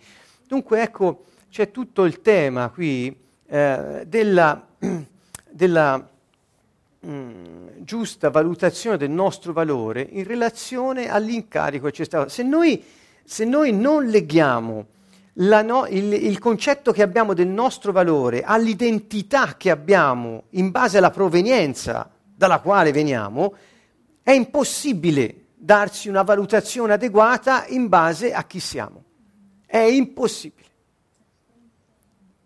Dunque 0.46 0.80
ecco, 0.80 1.24
c'è 1.50 1.72
tutto 1.72 2.04
il 2.04 2.20
tema 2.20 2.68
qui 2.68 3.12
eh, 3.46 4.04
della, 4.06 4.64
della 5.50 6.08
mh, 7.00 7.10
mm, 7.10 7.66
giusta 7.78 8.30
valutazione 8.30 8.96
del 8.96 9.10
nostro 9.10 9.52
valore 9.52 10.06
in 10.08 10.22
relazione 10.22 11.10
all'incarico 11.10 11.86
che 11.86 11.92
ci 11.92 12.02
è 12.02 12.04
stato. 12.04 12.28
Se 12.28 12.44
noi, 12.44 12.80
se 13.24 13.44
noi 13.44 13.72
non 13.72 14.06
leghiamo 14.06 14.86
no, 15.36 15.86
il, 15.88 16.12
il, 16.12 16.38
concetto 16.38 16.92
che 16.92 17.02
abbiamo 17.02 17.34
del 17.34 17.48
nostro 17.48 17.90
valore 17.90 18.42
all'identità 18.42 19.56
che 19.56 19.70
abbiamo 19.70 20.44
in 20.50 20.70
base 20.70 20.98
alla 20.98 21.10
provenienza 21.10 22.08
dalla 22.36 22.60
quale 22.60 22.92
veniamo, 22.92 23.54
è 24.22 24.30
impossibile 24.30 25.46
darsi 25.54 26.08
una 26.08 26.22
valutazione 26.22 26.92
adeguata 26.92 27.66
in 27.66 27.88
base 27.88 28.32
a 28.32 28.44
chi 28.44 28.60
siamo. 28.60 29.02
È 29.66 29.78
impossibile. 29.78 30.68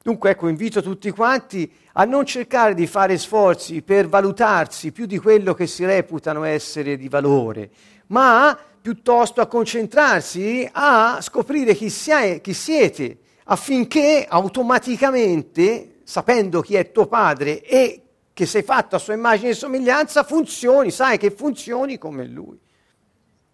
Dunque 0.03 0.31
ecco, 0.31 0.49
invito 0.49 0.81
tutti 0.81 1.11
quanti 1.11 1.71
a 1.93 2.05
non 2.05 2.25
cercare 2.25 2.73
di 2.73 2.87
fare 2.87 3.19
sforzi 3.19 3.83
per 3.83 4.09
valutarsi 4.09 4.93
più 4.93 5.05
di 5.05 5.19
quello 5.19 5.53
che 5.53 5.67
si 5.67 5.85
reputano 5.85 6.45
essere 6.45 6.97
di 6.97 7.09
valore, 7.09 7.71
ma 8.07 8.59
piuttosto 8.81 9.41
a 9.41 9.47
concentrarsi 9.47 10.69
a 10.71 11.19
scoprire 11.21 11.75
chi, 11.75 11.91
sia, 11.91 12.39
chi 12.39 12.55
siete, 12.55 13.19
affinché 13.45 14.27
automaticamente, 14.29 16.01
sapendo 16.05 16.61
chi 16.61 16.75
è 16.75 16.93
tuo 16.93 17.07
padre 17.07 17.63
e 17.63 18.03
che 18.33 18.47
sei 18.47 18.63
fatto 18.63 18.97
a 18.97 18.99
sua 18.99 19.15
immagine 19.15 19.51
e 19.51 19.55
somiglianza, 19.55 20.23
funzioni, 20.23 20.91
sai 20.91 21.19
che 21.19 21.31
funzioni 21.31 21.99
come 21.99 22.27
lui. 22.27 22.59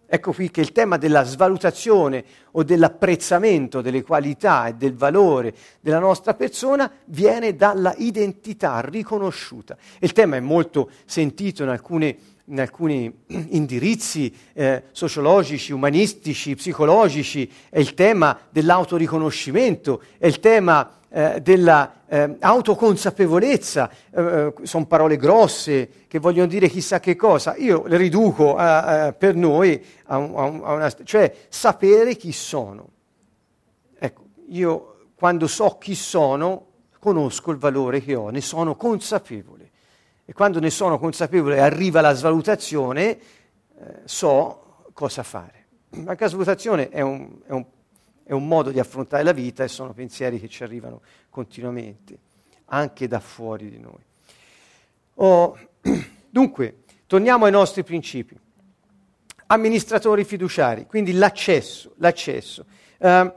Ecco 0.07 0.31
qui 0.31 0.51
che 0.51 0.61
il 0.61 0.71
tema 0.71 0.97
della 0.97 1.23
svalutazione 1.23 2.23
o 2.51 2.63
dell'apprezzamento 2.63 3.81
delle 3.81 4.03
qualità 4.03 4.67
e 4.67 4.75
del 4.75 4.93
valore 4.93 5.55
della 5.79 5.97
nostra 5.97 6.35
persona 6.35 6.91
viene 7.05 7.55
dalla 7.55 7.95
identità 7.97 8.81
riconosciuta. 8.81 9.75
Il 9.99 10.13
tema 10.13 10.35
è 10.35 10.39
molto 10.39 10.91
sentito 11.05 11.63
in, 11.63 11.69
alcune, 11.69 12.15
in 12.45 12.59
alcuni 12.59 13.23
indirizzi 13.49 14.35
eh, 14.53 14.85
sociologici, 14.91 15.73
umanistici, 15.73 16.55
psicologici, 16.55 17.51
è 17.69 17.79
il 17.79 17.93
tema 17.93 18.39
dell'autoriconoscimento, 18.49 20.01
è 20.17 20.25
il 20.27 20.39
tema 20.39 20.91
eh, 21.09 21.41
dell'autoconsapevolezza, 21.41 23.89
eh, 24.11 24.21
eh, 24.21 24.53
sono 24.63 24.85
parole 24.85 25.17
grosse 25.17 25.89
che 26.07 26.19
vogliono 26.19 26.47
dire 26.47 26.69
chissà 26.69 26.99
che 26.99 27.15
cosa, 27.15 27.55
io 27.55 27.85
le 27.87 27.97
riduco 27.97 28.55
a, 28.55 29.05
a, 29.05 29.13
per 29.13 29.35
noi 29.35 29.83
a 30.05 30.17
una, 30.17 30.93
cioè 31.03 31.33
sapere 31.47 32.15
chi 32.15 32.31
sono. 32.31 32.89
Ecco, 33.97 34.23
io 34.49 34.97
quando 35.15 35.47
so 35.47 35.77
chi 35.79 35.95
sono, 35.95 36.67
conosco 36.99 37.49
il 37.51 37.57
valore 37.57 38.01
che 38.01 38.15
ho, 38.15 38.29
ne 38.29 38.41
sono 38.41 38.75
consapevole. 38.75 39.54
E 40.25 40.33
quando 40.33 40.59
ne 40.59 40.69
sono 40.69 40.97
consapevole 40.97 41.57
e 41.57 41.59
arriva 41.59 42.01
la 42.01 42.13
svalutazione, 42.13 43.09
eh, 43.11 44.01
so 44.05 44.89
cosa 44.93 45.23
fare. 45.23 45.65
La 46.03 46.15
svalutazione 46.17 46.89
è 46.89 47.01
un, 47.01 47.39
è 47.45 47.51
un 47.51 47.65
è 48.25 48.33
un 48.33 48.47
modo 48.47 48.71
di 48.71 48.79
affrontare 48.79 49.21
la 49.21 49.31
vita 49.31 49.63
e 49.63 49.67
sono 49.67 49.93
pensieri 49.93 50.39
che 50.39 50.49
ci 50.49 50.63
arrivano 50.63 51.01
continuamente, 51.29 52.17
anche 52.65 53.07
da 53.07 53.19
fuori 53.19 53.69
di 53.69 53.79
noi. 53.79 54.03
Oh, 55.15 55.57
dunque, 56.27 56.77
torniamo 57.05 57.45
ai 57.45 57.51
nostri 57.51 57.83
principi. 57.83 58.35
Amministratori 59.47 60.23
fiduciari, 60.23 60.87
quindi 60.87 61.13
l'accesso. 61.13 61.93
l'accesso. 61.97 62.65
Uh, 62.97 63.31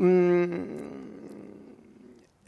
mm, 0.00 1.17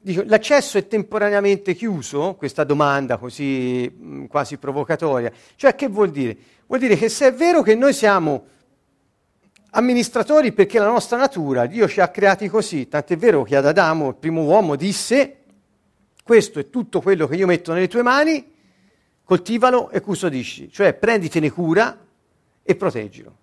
dico, 0.00 0.22
l'accesso 0.26 0.78
è 0.78 0.86
temporaneamente 0.86 1.74
chiuso? 1.74 2.34
Questa 2.34 2.64
domanda 2.64 3.18
così 3.18 3.88
mh, 3.88 4.26
quasi 4.26 4.56
provocatoria. 4.56 5.30
Cioè, 5.56 5.74
che 5.74 5.88
vuol 5.88 6.10
dire? 6.10 6.36
Vuol 6.66 6.80
dire 6.80 6.96
che 6.96 7.08
se 7.08 7.28
è 7.28 7.34
vero 7.34 7.62
che 7.62 7.74
noi 7.74 7.92
siamo 7.92 8.44
amministratori 9.70 10.52
perché 10.52 10.78
la 10.78 10.86
nostra 10.86 11.16
natura, 11.16 11.66
Dio 11.66 11.86
ci 11.86 12.00
ha 12.00 12.08
creati 12.08 12.48
così, 12.48 12.88
tant'è 12.88 13.16
vero 13.16 13.42
che 13.42 13.56
ad 13.56 13.66
Adamo, 13.66 14.08
il 14.08 14.14
primo 14.16 14.42
uomo, 14.42 14.76
disse, 14.76 15.36
questo 16.22 16.58
è 16.58 16.70
tutto 16.70 17.00
quello 17.00 17.26
che 17.26 17.36
io 17.36 17.46
metto 17.46 17.72
nelle 17.72 17.88
tue 17.88 18.02
mani, 18.02 18.52
coltivalo 19.24 19.90
e 19.90 20.00
custodisci, 20.00 20.70
cioè 20.72 20.94
prenditene 20.94 21.50
cura 21.50 21.96
e 22.62 22.76
proteggilo. 22.76 23.36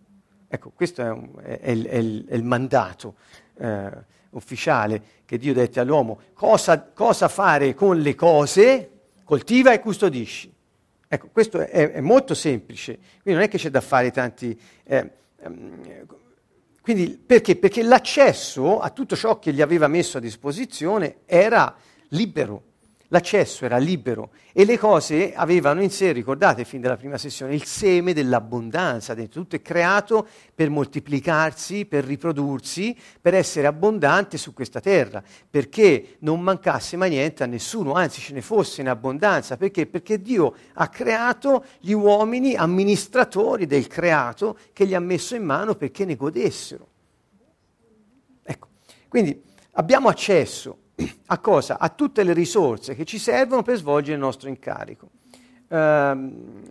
Ecco, 0.50 0.72
questo 0.74 1.02
è, 1.02 1.10
un, 1.10 1.30
è, 1.42 1.60
è, 1.60 1.78
è 1.84 1.98
il, 1.98 2.26
il, 2.30 2.44
mandato 2.44 3.16
eh, 3.58 3.92
ufficiale 4.32 5.02
che 5.26 5.38
Dio 5.38 5.54
dette 5.54 5.80
all'uomo. 5.80 6.20
Cosa, 6.34 6.82
cosa, 6.82 7.28
fare 7.28 7.74
con 7.74 8.00
le 8.00 8.16
cose? 8.16 8.92
Coltiva 9.24 9.74
e 9.74 9.80
custodisci. 9.80 10.54
Ecco, 11.08 11.30
questo 11.32 11.60
è, 11.60 12.02
molto 12.02 12.34
semplice, 12.34 12.98
quindi 13.22 13.40
non 13.40 13.42
è 13.42 13.48
che 13.48 13.58
c'è 13.58 13.70
da 13.70 13.82
fare 13.82 14.12
tanti... 14.12 14.60
Eh, 14.84 15.12
Ehm, 15.42 16.06
quindi 16.82 17.18
perché? 17.18 17.58
Perché 17.58 17.84
l'accesso 17.84 18.80
a 18.80 18.90
tutto 18.92 19.16
ciò 19.16 19.40
che 19.40 19.52
gli 19.52 19.62
aveva 19.62 19.88
messo 19.88 20.18
a 20.18 20.22
disposizione 20.22 21.18
era 21.26 21.76
libero 22.10 22.64
l'accesso 23.10 23.66
era 23.66 23.78
libero 23.78 24.32
e 24.52 24.66
le 24.66 24.78
cose 24.78 25.34
avevano 25.34 25.82
in 25.82 25.90
sé, 25.90 26.12
ricordate 26.12 26.66
fin 26.66 26.82
dalla 26.82 26.98
prima 26.98 27.18
sessione, 27.18 27.54
il 27.54 27.64
seme 27.64 28.14
dell'abbondanza, 28.14 29.14
dentro 29.14 29.42
tutto 29.42 29.56
è 29.56 29.62
creato 29.62 30.28
per 30.54 30.70
moltiplicarsi, 30.70 31.86
per 31.86 32.04
riprodursi, 32.04 32.98
per 33.22 33.34
essere 33.34 33.68
abbondante 33.68 34.38
su 34.38 34.54
questa 34.54 34.80
terra, 34.80 35.24
perché 35.50 36.18
non 36.20 36.42
mancasse 36.42 36.98
mai 36.98 37.10
niente 37.10 37.44
a 37.44 37.46
nessuno, 37.46 37.94
anzi 37.94 38.20
ce 38.20 38.34
ne 38.34 38.42
fosse 38.42 38.82
in 38.82 38.90
abbondanza, 38.90 39.58
perché? 39.58 39.86
Perché 39.86 40.22
Dio 40.22 40.56
ha 40.74 40.88
creato 40.90 41.66
gli 41.80 41.92
uomini 41.92 42.56
amministratori 42.56 43.66
del 43.66 43.88
creato 43.88 44.58
che 44.74 44.86
gli 44.86 44.94
ha 44.94 45.00
messo 45.00 45.36
in 45.36 45.44
mano 45.44 45.76
perché 45.76 46.04
ne 46.04 46.16
godessero. 46.16 46.88
Ecco, 48.44 48.68
quindi 49.08 49.40
abbiamo 49.74 50.10
accesso 50.10 50.86
a 51.28 51.38
cosa? 51.40 51.78
A 51.80 51.90
tutte 51.90 52.24
le 52.24 52.34
risorse 52.34 52.96
che 52.96 53.06
ci 53.06 53.20
servono 53.20 53.62
per 53.62 53.78
svolgere 53.78 54.16
il 54.16 54.20
nostro 54.20 54.50
incarico. 54.50 55.10
Um, 55.70 56.64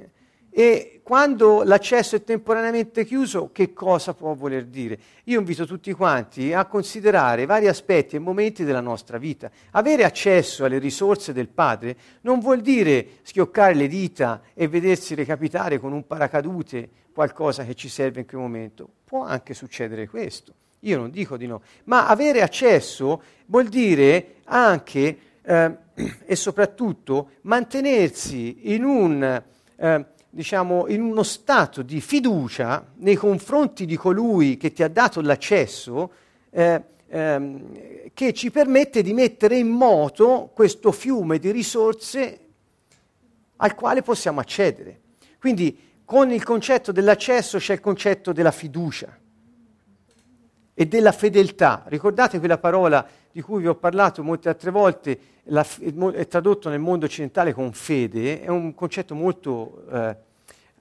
e 0.59 1.02
quando 1.02 1.62
l'accesso 1.64 2.16
è 2.16 2.25
temporaneamente 2.25 3.04
chiuso, 3.04 3.50
che 3.52 3.75
cosa 3.75 4.14
può 4.14 4.33
voler 4.33 4.64
dire? 4.64 4.99
Io 5.25 5.38
invito 5.38 5.66
tutti 5.66 5.92
quanti 5.92 6.54
a 6.54 6.64
considerare 6.64 7.45
vari 7.45 7.68
aspetti 7.68 8.16
e 8.16 8.21
momenti 8.21 8.64
della 8.64 8.80
nostra 8.80 9.18
vita. 9.18 9.50
Avere 9.73 10.04
accesso 10.04 10.64
alle 10.64 10.78
risorse 10.78 11.35
del 11.35 11.49
Padre 11.49 11.95
non 12.23 12.40
vuol 12.40 12.62
dire 12.62 13.06
schioccare 13.21 13.75
le 13.75 13.87
dita 13.87 14.40
e 14.54 14.66
vedersi 14.66 15.14
recapitare 15.14 15.78
con 15.78 15.92
un 15.92 16.06
paracadute 16.06 16.88
qualcosa 17.12 17.62
che 17.66 17.75
ci 17.75 17.90
serve 17.90 18.21
in 18.21 18.26
quel 18.26 18.40
momento. 18.40 18.88
Può 19.04 19.25
anche 19.25 19.52
succedere 19.52 20.09
questo. 20.09 20.54
Io 20.87 20.99
non 20.99 21.11
dico 21.11 21.37
di 21.37 21.47
no, 21.47 21.62
ma 21.85 22.07
avere 22.07 22.43
accesso 22.43 23.21
vuol 23.47 23.66
dire 23.66 24.37
anche 24.45 25.19
eh, 25.43 25.76
e 26.25 26.37
soprattutto 26.37 27.31
mantenersi 27.43 28.73
in, 28.73 28.85
un, 28.85 29.43
eh, 29.76 30.05
diciamo, 30.31 30.87
in 30.87 31.02
uno 31.02 31.25
stato 31.25 31.83
di 31.83 32.00
fiducia 32.00 32.87
nei 32.99 33.16
confronti 33.16 33.85
di 33.85 33.97
colui 33.97 34.57
che 34.57 34.73
ti 34.73 34.85
ha 34.85 34.88
dato 34.88 35.21
l'accesso, 35.21 36.12
eh, 36.50 36.81
ehm, 37.09 38.12
che 38.14 38.33
ci 38.33 38.52
permette 38.52 39.02
di 39.02 39.12
mettere 39.12 39.59
in 39.59 39.69
moto 39.69 40.50
questo 40.55 40.93
fiume 40.93 41.40
di 41.40 41.50
risorse 41.50 42.40
al 43.57 43.75
quale 43.75 44.02
possiamo 44.02 44.38
accedere. 44.38 45.00
Quindi 45.40 45.76
con 46.05 46.31
il 46.31 46.45
concetto 46.45 46.93
dell'accesso 46.93 47.59
c'è 47.59 47.73
il 47.73 47.81
concetto 47.81 48.33
della 48.33 48.52
fiducia 48.52 49.19
e 50.78 50.87
della 50.87 51.12
fedeltà. 51.12 51.85
Ricordate 51.87 52.38
quella 52.38 52.59
parola 52.59 53.04
di 53.33 53.40
cui 53.40 53.62
vi 53.62 53.66
ho 53.66 53.75
parlato 53.76 54.23
molte 54.23 54.50
altre 54.50 54.71
volte, 54.71 55.18
la, 55.45 55.66
è 56.12 56.28
tradotto 56.28 56.68
nel 56.68 56.80
mondo 56.80 57.06
occidentale 57.06 57.54
con 57.54 57.73
fede, 57.73 58.42
è 58.42 58.49
un 58.49 58.75
concetto 58.75 59.14
molto 59.14 59.87
eh, 59.90 60.16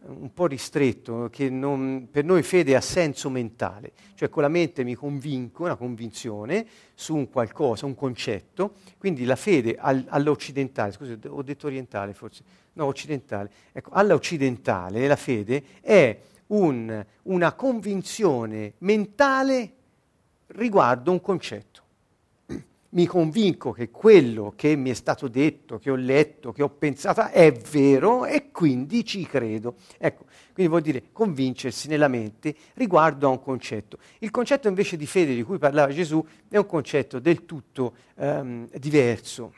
un 0.08 0.34
po' 0.34 0.48
ristretto, 0.48 1.30
che 1.32 1.50
non, 1.50 2.10
per 2.12 2.25
noi 2.25 2.44
fede 2.44 2.75
ha 2.75 2.82
senso 2.82 3.30
mentale, 3.30 3.94
cioè 4.16 4.30
con 4.30 4.44
la 4.44 4.50
mente 4.50 4.84
mi 4.84 4.96
convinco, 4.96 5.64
una 5.64 5.75
convinzione 5.78 6.68
su 6.94 7.16
un 7.16 7.30
qualcosa, 7.30 7.86
un 7.86 7.96
concetto, 7.96 8.74
quindi 8.98 9.24
la 9.24 9.38
fede 9.38 9.78
al, 9.80 10.04
all'occidentale, 10.10 10.92
scusi, 10.92 11.18
ho 11.25 11.42
detto 11.42 11.68
orientale 11.68 12.14
forse, 12.14 12.44
no, 12.74 12.86
occidentale, 12.86 13.50
ecco, 13.72 13.92
all'occidentale 13.94 15.08
la 15.08 15.16
fede 15.16 15.64
è 15.80 16.20
un, 16.48 17.06
una 17.24 17.54
convinzione 17.54 18.74
mentale 18.80 19.72
riguardo 20.48 21.12
un 21.12 21.22
concetto. 21.22 21.84
Mi 22.96 23.08
convinco 23.08 23.74
che 23.74 23.90
quello 23.92 24.54
che 24.56 24.78
mi 24.78 24.90
è 24.90 24.94
stato 24.94 25.28
detto, 25.28 25.80
che 25.80 25.92
ho 25.92 25.96
letto, 25.96 26.54
che 26.54 26.64
ho 26.64 26.70
pensato 26.70 27.28
è 27.28 27.52
vero 27.52 28.25
e 28.25 28.52
quindi 28.52 29.04
ci 29.04 29.25
credo. 29.25 29.75
Ecco, 29.98 30.24
quindi 30.54 30.72
vuol 30.72 30.82
dire 30.82 31.04
convincersi 31.12 31.90
nella 31.90 32.08
mente 32.08 32.56
riguardo 32.75 33.28
a 33.28 33.32
un 33.32 33.42
concetto. 33.42 33.98
Il 34.20 34.32
concetto 34.32 34.70
invece 34.70 34.96
di 34.96 35.06
fede 35.06 35.36
di 35.36 35.44
cui 35.44 35.58
parlava 35.58 35.92
Gesù 35.92 36.25
è 36.48 36.56
un 36.56 36.66
concetto 36.66 37.20
del 37.20 37.44
tutto 37.44 37.96
um, 38.16 38.70
diverso. 38.78 39.54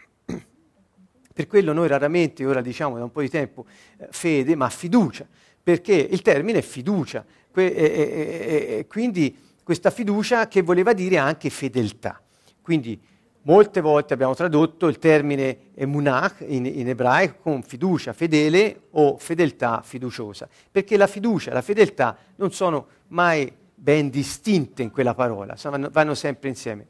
Per 1.38 1.46
quello 1.46 1.74
noi 1.74 1.88
raramente, 1.88 2.44
ora 2.44 2.62
diciamo 2.62 2.98
da 2.98 3.04
un 3.04 3.12
po' 3.12 3.22
di 3.22 3.30
tempo, 3.30 3.68
eh, 4.00 4.08
fede, 4.10 4.56
ma 4.56 4.68
fiducia, 4.70 5.28
perché 5.62 5.94
il 5.94 6.24
termine 6.24 6.58
è 6.58 6.64
fiducia. 6.64 7.24
Que- 7.52 7.72
e, 7.72 7.84
e, 7.86 8.78
e, 8.80 8.88
quindi 8.88 9.46
questa 9.68 9.90
fiducia 9.90 10.48
che 10.48 10.62
voleva 10.62 10.94
dire 10.94 11.18
anche 11.18 11.50
fedeltà. 11.50 12.22
Quindi 12.62 12.98
molte 13.42 13.82
volte 13.82 14.14
abbiamo 14.14 14.34
tradotto 14.34 14.88
il 14.88 14.98
termine 14.98 15.72
emunach 15.76 16.38
in, 16.48 16.66
in 16.66 16.88
ebraico 16.88 17.40
con 17.42 17.62
fiducia 17.64 18.14
fedele 18.14 18.84
o 18.92 19.18
fedeltà 19.18 19.82
fiduciosa, 19.84 20.48
perché 20.72 20.96
la 20.96 21.06
fiducia 21.06 21.52
e 21.52 21.54
la 21.54 21.62
fedeltà 21.62 22.16
non 22.38 22.54
sono 22.54 22.88
mai 23.08 23.52
ben 23.76 24.10
distinte 24.10 24.84
in 24.84 24.90
quella 24.90 25.14
parola, 25.14 25.58
vanno, 25.62 25.90
vanno 25.92 26.16
sempre 26.16 26.48
insieme. 26.48 26.88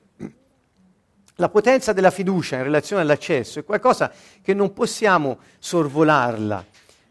La 1.38 1.50
potenza 1.50 1.94
della 1.94 2.12
fiducia 2.12 2.58
in 2.58 2.64
relazione 2.64 3.02
all'accesso 3.02 3.58
è 3.58 3.64
qualcosa 3.64 4.12
che 4.44 4.54
non 4.54 4.72
possiamo 4.72 5.40
sorvolarla, 5.58 6.64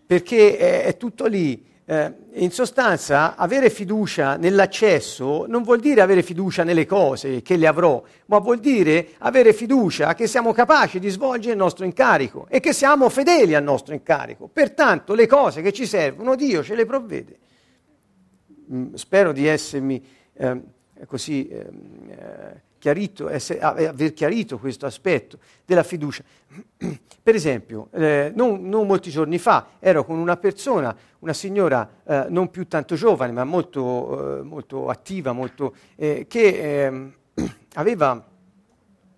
perché 0.06 0.56
è, 0.56 0.85
è 0.85 0.96
tutto 0.96 1.26
lì. 1.26 1.75
Eh, 1.88 2.12
in 2.33 2.50
sostanza, 2.50 3.37
avere 3.37 3.71
fiducia 3.71 4.37
nell'accesso 4.37 5.47
non 5.47 5.62
vuol 5.62 5.78
dire 5.78 6.00
avere 6.00 6.25
fiducia 6.25 6.64
nelle 6.64 6.85
cose 6.85 7.43
che 7.43 7.57
le 7.57 7.69
avrò, 7.69 8.02
ma 8.26 8.40
vuol 8.40 8.59
dire 8.59 9.11
avere 9.19 9.52
fiducia 9.52 10.12
che 10.14 10.26
siamo 10.26 10.52
capaci 10.52 10.99
di 10.99 11.09
svolgere 11.09 11.52
il 11.52 11.59
nostro 11.59 11.85
incarico 11.85 12.49
e 12.49 12.59
che 12.59 12.73
siamo 12.73 13.09
fedeli 13.09 13.55
al 13.55 13.62
nostro 13.62 13.95
incarico. 13.95 14.49
Pertanto 14.52 15.14
le 15.14 15.28
cose 15.28 15.62
che 15.62 15.73
ci 15.73 15.87
servono 15.87 16.35
Dio 16.35 16.64
ce 16.64 16.75
le 16.75 16.87
provvede. 16.87 17.38
Mm, 18.73 18.95
spero 18.95 19.31
di 19.31 19.47
essermi 19.47 20.05
eh, 20.33 20.61
così 21.07 21.47
ehm, 21.47 22.11
eh, 22.11 22.62
chiarito, 22.87 23.28
essere, 23.28 23.59
aver 23.59 24.12
chiarito 24.12 24.59
questo 24.59 24.87
aspetto 24.87 25.38
della 25.64 25.83
fiducia. 25.83 26.23
Per 27.26 27.35
esempio, 27.35 27.88
eh, 27.90 28.31
non, 28.33 28.69
non, 28.69 28.87
molti 28.87 29.11
giorni 29.11 29.38
fa 29.38 29.71
ero 29.81 30.05
con 30.05 30.19
una 30.19 30.37
persona, 30.37 30.97
una 31.19 31.33
signora 31.33 31.88
eh, 32.05 32.26
non 32.28 32.49
più 32.49 32.69
tanto 32.69 32.95
giovane, 32.95 33.33
ma 33.33 33.43
molto, 33.43 34.38
eh, 34.38 34.43
molto 34.43 34.87
attiva, 34.88 35.33
molto, 35.33 35.75
eh, 35.97 36.26
che 36.28 36.85
ehm, 36.85 37.12
aveva 37.75 38.25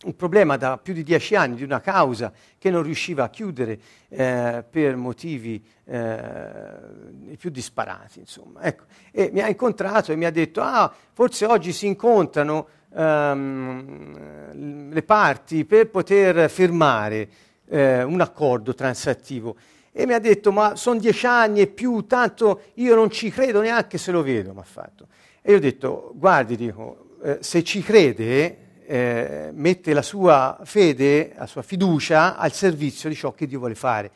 un 0.05 0.17
problema 0.17 0.57
da 0.57 0.79
più 0.79 0.95
di 0.95 1.03
dieci 1.03 1.35
anni 1.35 1.57
di 1.57 1.65
una 1.65 1.81
causa 1.81 2.33
che 2.57 2.71
non 2.71 2.83
riusciva 2.83 3.25
a 3.25 3.29
chiudere 3.29 3.79
eh, 4.09 4.65
per 4.69 4.97
motivi 4.97 5.63
eh, 5.85 7.37
più 7.37 7.51
disparati. 7.51 8.21
Insomma. 8.21 8.63
Ecco. 8.63 8.85
E 9.11 9.29
mi 9.31 9.41
ha 9.41 9.49
incontrato 9.49 10.13
e 10.13 10.17
mi 10.17 10.25
ha 10.25 10.31
detto, 10.31 10.63
ah, 10.63 10.91
forse 11.13 11.45
oggi 11.45 11.75
si 11.75 11.87
incontrano 11.87 12.69
ehm, 12.99 14.93
le 14.93 15.03
parti 15.03 15.65
per 15.65 15.89
poter 15.89 16.51
firmare 16.51 17.29
eh, 17.69 18.03
un 18.03 18.21
accordo 18.21 18.75
transattivo. 18.75 19.57
E 19.93 20.07
mi 20.07 20.15
ha 20.15 20.19
detto, 20.19 20.53
ma 20.53 20.77
sono 20.77 20.99
dieci 20.99 21.27
anni 21.27 21.61
e 21.61 21.67
più, 21.67 22.07
tanto 22.07 22.63
io 22.75 22.95
non 22.95 23.11
ci 23.11 23.31
credo 23.31 23.61
neanche 23.61 23.99
se 23.99 24.11
lo 24.11 24.23
vedo, 24.23 24.53
mi 24.53 24.61
ha 24.61 24.65
fatto. 24.65 25.07
E 25.43 25.53
io 25.53 25.57
ho 25.57 25.61
detto, 25.61 26.13
guardi, 26.15 26.57
dico, 26.57 27.17
eh, 27.23 27.39
se 27.41 27.65
ci 27.65 27.83
crede, 27.83 28.67
eh, 28.87 29.51
mette 29.53 29.93
la 29.93 30.03
sua 30.03 30.59
fede, 30.65 31.35
la 31.37 31.47
sua 31.47 31.63
fiducia 31.63 32.37
al 32.37 32.53
servizio 32.53 33.09
di 33.09 33.15
ciò 33.15 33.33
che 33.33 33.47
Dio 33.47 33.59
vuole 33.59 33.75
fare. 33.75 34.11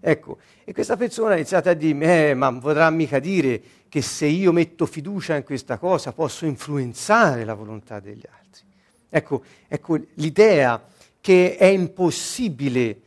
Ecco, 0.00 0.38
e 0.64 0.72
questa 0.72 0.96
persona 0.96 1.32
ha 1.32 1.36
iniziato 1.36 1.68
a 1.68 1.74
dirmi, 1.74 2.04
eh, 2.04 2.34
ma 2.34 2.56
potrà 2.58 2.88
mica 2.90 3.18
dire 3.18 3.60
che 3.88 4.02
se 4.02 4.26
io 4.26 4.52
metto 4.52 4.86
fiducia 4.86 5.36
in 5.36 5.44
questa 5.44 5.78
cosa 5.78 6.12
posso 6.12 6.46
influenzare 6.46 7.44
la 7.44 7.54
volontà 7.54 8.00
degli 8.00 8.24
altri. 8.30 8.62
Ecco, 9.08 9.42
ecco 9.66 9.98
l'idea 10.14 10.82
che 11.20 11.56
è 11.56 11.64
impossibile 11.64 13.00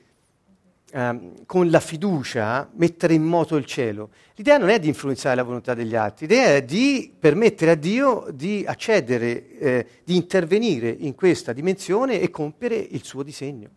ehm, 0.92 1.46
con 1.46 1.70
la 1.70 1.80
fiducia 1.80 2.70
mettere 2.74 3.14
in 3.14 3.24
moto 3.24 3.56
il 3.56 3.66
cielo. 3.66 4.10
L'idea 4.36 4.58
non 4.58 4.70
è 4.70 4.80
di 4.80 4.88
influenzare 4.88 5.36
la 5.36 5.44
volontà 5.44 5.74
degli 5.74 5.96
altri, 5.96 6.28
l'idea 6.28 6.56
è 6.56 6.64
di 6.64 7.14
permettere 7.18 7.72
a 7.72 7.76
Dio 7.76 8.28
di 8.34 8.64
accedere, 8.66 9.58
eh, 9.60 9.88
di 10.04 10.16
intervenire 10.16 10.90
in 10.90 11.16
questa 11.16 11.54
dimensione 11.54 12.20
e 12.20 12.30
compiere 12.30 12.76
il 12.76 13.04
suo 13.04 13.24
disegno. 13.24 13.70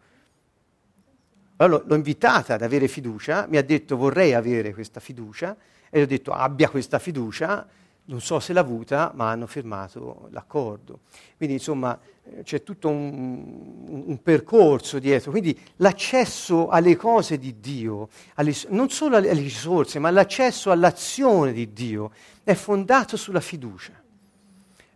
Allora 1.57 1.85
l'ho 1.87 1.95
invitata 1.95 2.55
ad 2.55 2.63
avere 2.63 2.89
fiducia, 2.89 3.47
mi 3.49 3.57
ha 3.57 3.63
detto 3.63 3.97
vorrei 3.97 4.35
avere 4.35 4.75
questa 4.75 4.99
fiducia 4.99 5.57
e 5.89 6.01
gli 6.01 6.03
ho 6.03 6.07
detto 6.07 6.33
abbia 6.33 6.69
questa 6.69 6.99
fiducia, 6.99 7.67
non 8.07 8.21
so 8.21 8.41
se 8.41 8.53
l'ha 8.53 8.61
avuta, 8.61 9.13
ma 9.15 9.31
hanno 9.31 9.47
firmato 9.47 10.29
l'accordo. 10.31 11.01
Quindi 11.37 11.55
insomma 11.55 11.99
eh, 12.25 12.43
c'è 12.43 12.63
tutto 12.63 12.89
un, 12.89 14.03
un, 14.07 14.23
percorso 14.23 14.99
dietro, 14.99 15.31
quindi 15.31 15.59
l'accesso 15.77 16.69
alle 16.69 16.97
cose 16.97 17.39
di 17.39 17.61
Dio, 17.61 18.09
alle, 18.35 18.53
non 18.69 18.91
solo 18.91 19.17
alle, 19.17 19.33
risorse, 19.33 20.01
ma 20.01 20.11
l'accesso 20.11 20.71
all'azione 20.71 21.53
di 21.53 21.73
Dio 21.73 22.11
è 22.43 22.55
fondato 22.55 23.17
sulla 23.17 23.41
fiducia. 23.41 23.93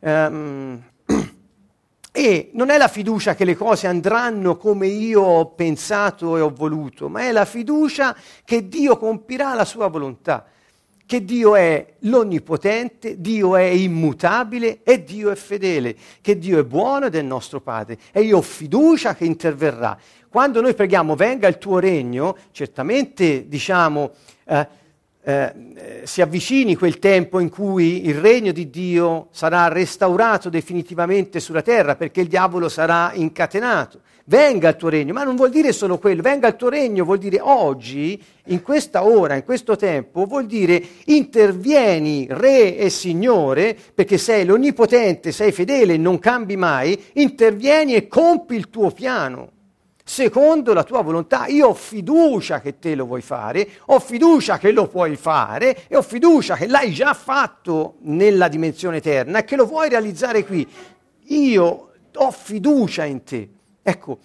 Um, 0.00 0.82
e 2.18 2.50
non 2.54 2.70
è 2.70 2.78
la 2.78 2.88
fiducia 2.88 3.36
che 3.36 3.44
le 3.44 3.54
cose 3.54 3.86
andranno 3.86 4.56
come 4.56 4.88
io 4.88 5.22
ho 5.22 5.46
pensato 5.50 6.36
e 6.36 6.40
ho 6.40 6.52
voluto, 6.52 7.08
ma 7.08 7.20
è 7.20 7.30
la 7.30 7.44
fiducia 7.44 8.16
che 8.44 8.66
Dio 8.66 8.98
compirà 8.98 9.54
la 9.54 9.64
sua 9.64 9.86
volontà 9.86 10.44
che 11.06 11.24
Dio 11.24 11.54
è 11.54 11.94
l'onnipotente, 12.00 13.18
Dio 13.18 13.56
è 13.56 13.62
immutabile 13.62 14.80
e 14.82 15.04
Dio 15.04 15.30
è 15.30 15.36
fedele, 15.36 15.96
che 16.20 16.36
Dio 16.36 16.58
è 16.58 16.64
buono 16.64 17.06
ed 17.06 17.14
è 17.14 17.22
nostro 17.22 17.62
Padre 17.62 17.96
e 18.12 18.20
io 18.20 18.36
ho 18.36 18.42
fiducia 18.42 19.14
che 19.14 19.24
interverrà. 19.24 19.96
Quando 20.28 20.60
noi 20.60 20.74
preghiamo 20.74 21.14
venga 21.14 21.48
il 21.48 21.56
tuo 21.56 21.78
regno, 21.78 22.36
certamente 22.50 23.48
diciamo 23.48 24.10
eh, 24.44 24.68
eh, 25.28 25.52
si 26.04 26.22
avvicini 26.22 26.74
quel 26.74 26.98
tempo 26.98 27.38
in 27.38 27.50
cui 27.50 28.06
il 28.06 28.14
regno 28.14 28.50
di 28.50 28.70
Dio 28.70 29.28
sarà 29.30 29.68
restaurato 29.68 30.48
definitivamente 30.48 31.38
sulla 31.38 31.60
terra 31.60 31.96
perché 31.96 32.22
il 32.22 32.28
diavolo 32.28 32.70
sarà 32.70 33.10
incatenato. 33.12 34.00
Venga 34.24 34.70
il 34.70 34.76
tuo 34.76 34.88
regno, 34.88 35.12
ma 35.12 35.24
non 35.24 35.36
vuol 35.36 35.50
dire 35.50 35.72
solo 35.72 35.98
quello, 35.98 36.22
venga 36.22 36.48
il 36.48 36.56
tuo 36.56 36.70
regno 36.70 37.04
vuol 37.04 37.18
dire 37.18 37.40
oggi, 37.42 38.22
in 38.46 38.62
questa 38.62 39.04
ora, 39.04 39.34
in 39.34 39.44
questo 39.44 39.76
tempo, 39.76 40.24
vuol 40.24 40.46
dire 40.46 40.82
intervieni 41.04 42.26
re 42.30 42.78
e 42.78 42.88
signore, 42.88 43.76
perché 43.94 44.16
sei 44.16 44.46
l'onnipotente, 44.46 45.30
sei 45.30 45.52
fedele, 45.52 45.98
non 45.98 46.18
cambi 46.18 46.56
mai, 46.56 46.98
intervieni 47.14 47.94
e 47.94 48.08
compi 48.08 48.54
il 48.54 48.70
tuo 48.70 48.90
piano 48.90 49.56
secondo 50.08 50.72
la 50.72 50.84
tua 50.84 51.02
volontà. 51.02 51.46
Io 51.48 51.68
ho 51.68 51.74
fiducia 51.74 52.60
che 52.60 52.78
te 52.78 52.94
lo 52.94 53.04
vuoi 53.04 53.20
fare, 53.20 53.68
ho 53.86 54.00
fiducia 54.00 54.56
che 54.56 54.72
lo 54.72 54.88
puoi 54.88 55.16
fare 55.16 55.86
e 55.86 55.96
ho 55.96 56.02
fiducia 56.02 56.56
che 56.56 56.66
l'hai 56.66 56.92
già 56.92 57.12
fatto 57.12 57.96
nella 58.00 58.48
dimensione 58.48 58.96
eterna 58.96 59.40
e 59.40 59.44
che 59.44 59.54
lo 59.54 59.66
vuoi 59.66 59.90
realizzare 59.90 60.46
qui. 60.46 60.66
Io 61.26 61.90
ho 62.14 62.30
fiducia 62.30 63.04
in 63.04 63.22
te. 63.22 63.50
Ecco, 63.82 64.18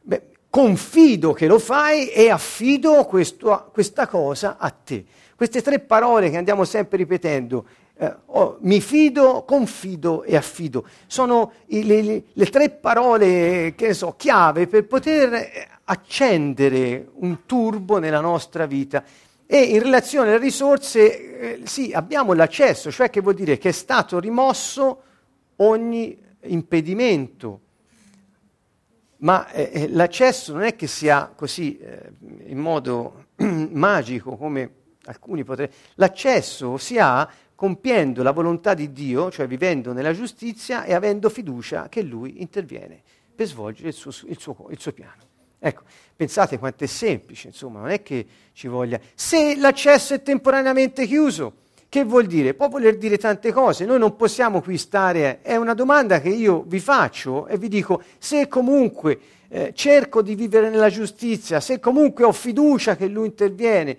beh, 0.00 0.22
confido 0.48 1.32
che 1.32 1.48
lo 1.48 1.58
fai 1.58 2.08
e 2.08 2.30
affido 2.30 3.04
questo, 3.04 3.70
questa 3.72 4.06
cosa 4.06 4.56
a 4.58 4.70
te. 4.70 5.04
Queste 5.34 5.60
tre 5.60 5.80
parole 5.80 6.30
che 6.30 6.36
andiamo 6.36 6.64
sempre 6.64 6.98
ripetendo, 6.98 7.66
eh, 7.98 8.14
oh, 8.26 8.58
mi 8.60 8.80
fido, 8.80 9.44
confido 9.44 10.22
e 10.22 10.36
affido, 10.36 10.86
sono 11.06 11.52
i, 11.66 11.84
le, 11.84 12.24
le, 12.32 12.46
tre 12.46 12.70
parole, 12.70 13.74
che 13.74 13.94
so, 13.94 14.14
chiave 14.16 14.66
per 14.66 14.86
poter 14.86 15.32
eh, 15.32 15.68
accendere 15.84 17.08
un 17.14 17.46
turbo 17.46 17.98
nella 17.98 18.20
nostra 18.20 18.66
vita. 18.66 19.02
E 19.46 19.60
in 19.60 19.82
relazione 19.82 20.28
alle 20.28 20.38
risorse, 20.38 21.60
eh, 21.60 21.60
sì, 21.64 21.92
abbiamo 21.92 22.32
l'accesso, 22.32 22.90
cioè 22.90 23.08
che 23.10 23.20
vuol 23.20 23.34
dire 23.34 23.58
che 23.58 23.70
è 23.70 23.72
stato 23.72 24.18
rimosso 24.18 25.02
ogni 25.56 26.18
impedimento 26.42 27.60
ma 29.18 29.48
eh, 29.50 29.70
eh, 29.72 29.88
l'accesso 29.88 30.52
non 30.52 30.62
è 30.62 30.76
che 30.76 30.86
sia 30.86 31.32
così 31.34 31.78
eh, 31.78 32.12
in 32.46 32.58
modo 32.58 33.26
magico 33.36 34.36
come 34.36 34.70
alcuni 35.04 35.44
potrebbero. 35.44 35.78
L'accesso 35.94 36.76
si 36.76 36.98
ha 36.98 37.28
compiendo 37.56 38.22
la 38.22 38.30
volontà 38.30 38.74
di 38.74 38.92
Dio, 38.92 39.30
cioè 39.30 39.48
vivendo 39.48 39.92
nella 39.92 40.12
giustizia 40.12 40.84
e 40.84 40.94
avendo 40.94 41.28
fiducia 41.28 41.88
che 41.88 42.02
Lui 42.02 42.40
interviene 42.40 43.00
per 43.34 43.46
svolgere 43.46 43.88
il 43.88 43.94
suo, 43.94 44.12
il 44.26 44.38
suo, 44.38 44.66
il 44.70 44.78
suo 44.78 44.92
piano. 44.92 45.24
Ecco, 45.58 45.82
pensate 46.14 46.58
quanto 46.58 46.84
è 46.84 46.86
semplice, 46.86 47.48
insomma, 47.48 47.80
non 47.80 47.88
è 47.88 48.02
che 48.02 48.26
ci 48.52 48.68
voglia. 48.68 49.00
Se 49.14 49.56
l'accesso 49.56 50.14
è 50.14 50.22
temporaneamente 50.22 51.06
chiuso, 51.06 51.64
che 51.88 52.04
vuol 52.04 52.26
dire? 52.26 52.52
Può 52.52 52.68
voler 52.68 52.98
dire 52.98 53.16
tante 53.16 53.52
cose, 53.52 53.86
noi 53.86 53.98
non 53.98 54.16
possiamo 54.16 54.60
qui 54.60 54.76
stare, 54.76 55.40
è 55.40 55.56
una 55.56 55.72
domanda 55.72 56.20
che 56.20 56.28
io 56.28 56.62
vi 56.66 56.78
faccio 56.78 57.46
e 57.46 57.56
vi 57.56 57.68
dico, 57.68 58.02
se 58.18 58.48
comunque 58.48 59.18
eh, 59.48 59.72
cerco 59.74 60.20
di 60.20 60.34
vivere 60.34 60.68
nella 60.68 60.90
giustizia, 60.90 61.60
se 61.60 61.80
comunque 61.80 62.24
ho 62.24 62.32
fiducia 62.32 62.96
che 62.96 63.06
lui 63.06 63.26
interviene 63.26 63.96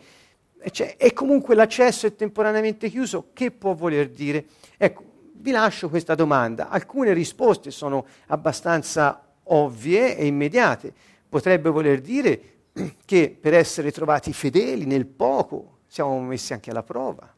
cioè, 0.71 0.95
e 0.97 1.13
comunque 1.13 1.55
l'accesso 1.55 2.07
è 2.07 2.15
temporaneamente 2.15 2.89
chiuso, 2.89 3.29
che 3.33 3.51
può 3.51 3.73
voler 3.73 4.09
dire? 4.09 4.45
Ecco, 4.77 5.03
vi 5.33 5.51
lascio 5.51 5.89
questa 5.89 6.15
domanda, 6.15 6.69
alcune 6.69 7.13
risposte 7.13 7.71
sono 7.71 8.05
abbastanza 8.27 9.23
ovvie 9.43 10.17
e 10.17 10.25
immediate, 10.25 10.93
potrebbe 11.27 11.69
voler 11.69 12.01
dire 12.01 12.41
che 13.05 13.37
per 13.39 13.53
essere 13.53 13.91
trovati 13.91 14.33
fedeli 14.33 14.85
nel 14.85 15.05
poco 15.05 15.79
siamo 15.87 16.19
messi 16.21 16.53
anche 16.53 16.69
alla 16.69 16.83
prova 16.83 17.35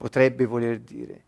potrebbe 0.00 0.46
voler 0.46 0.78
dire. 0.80 1.24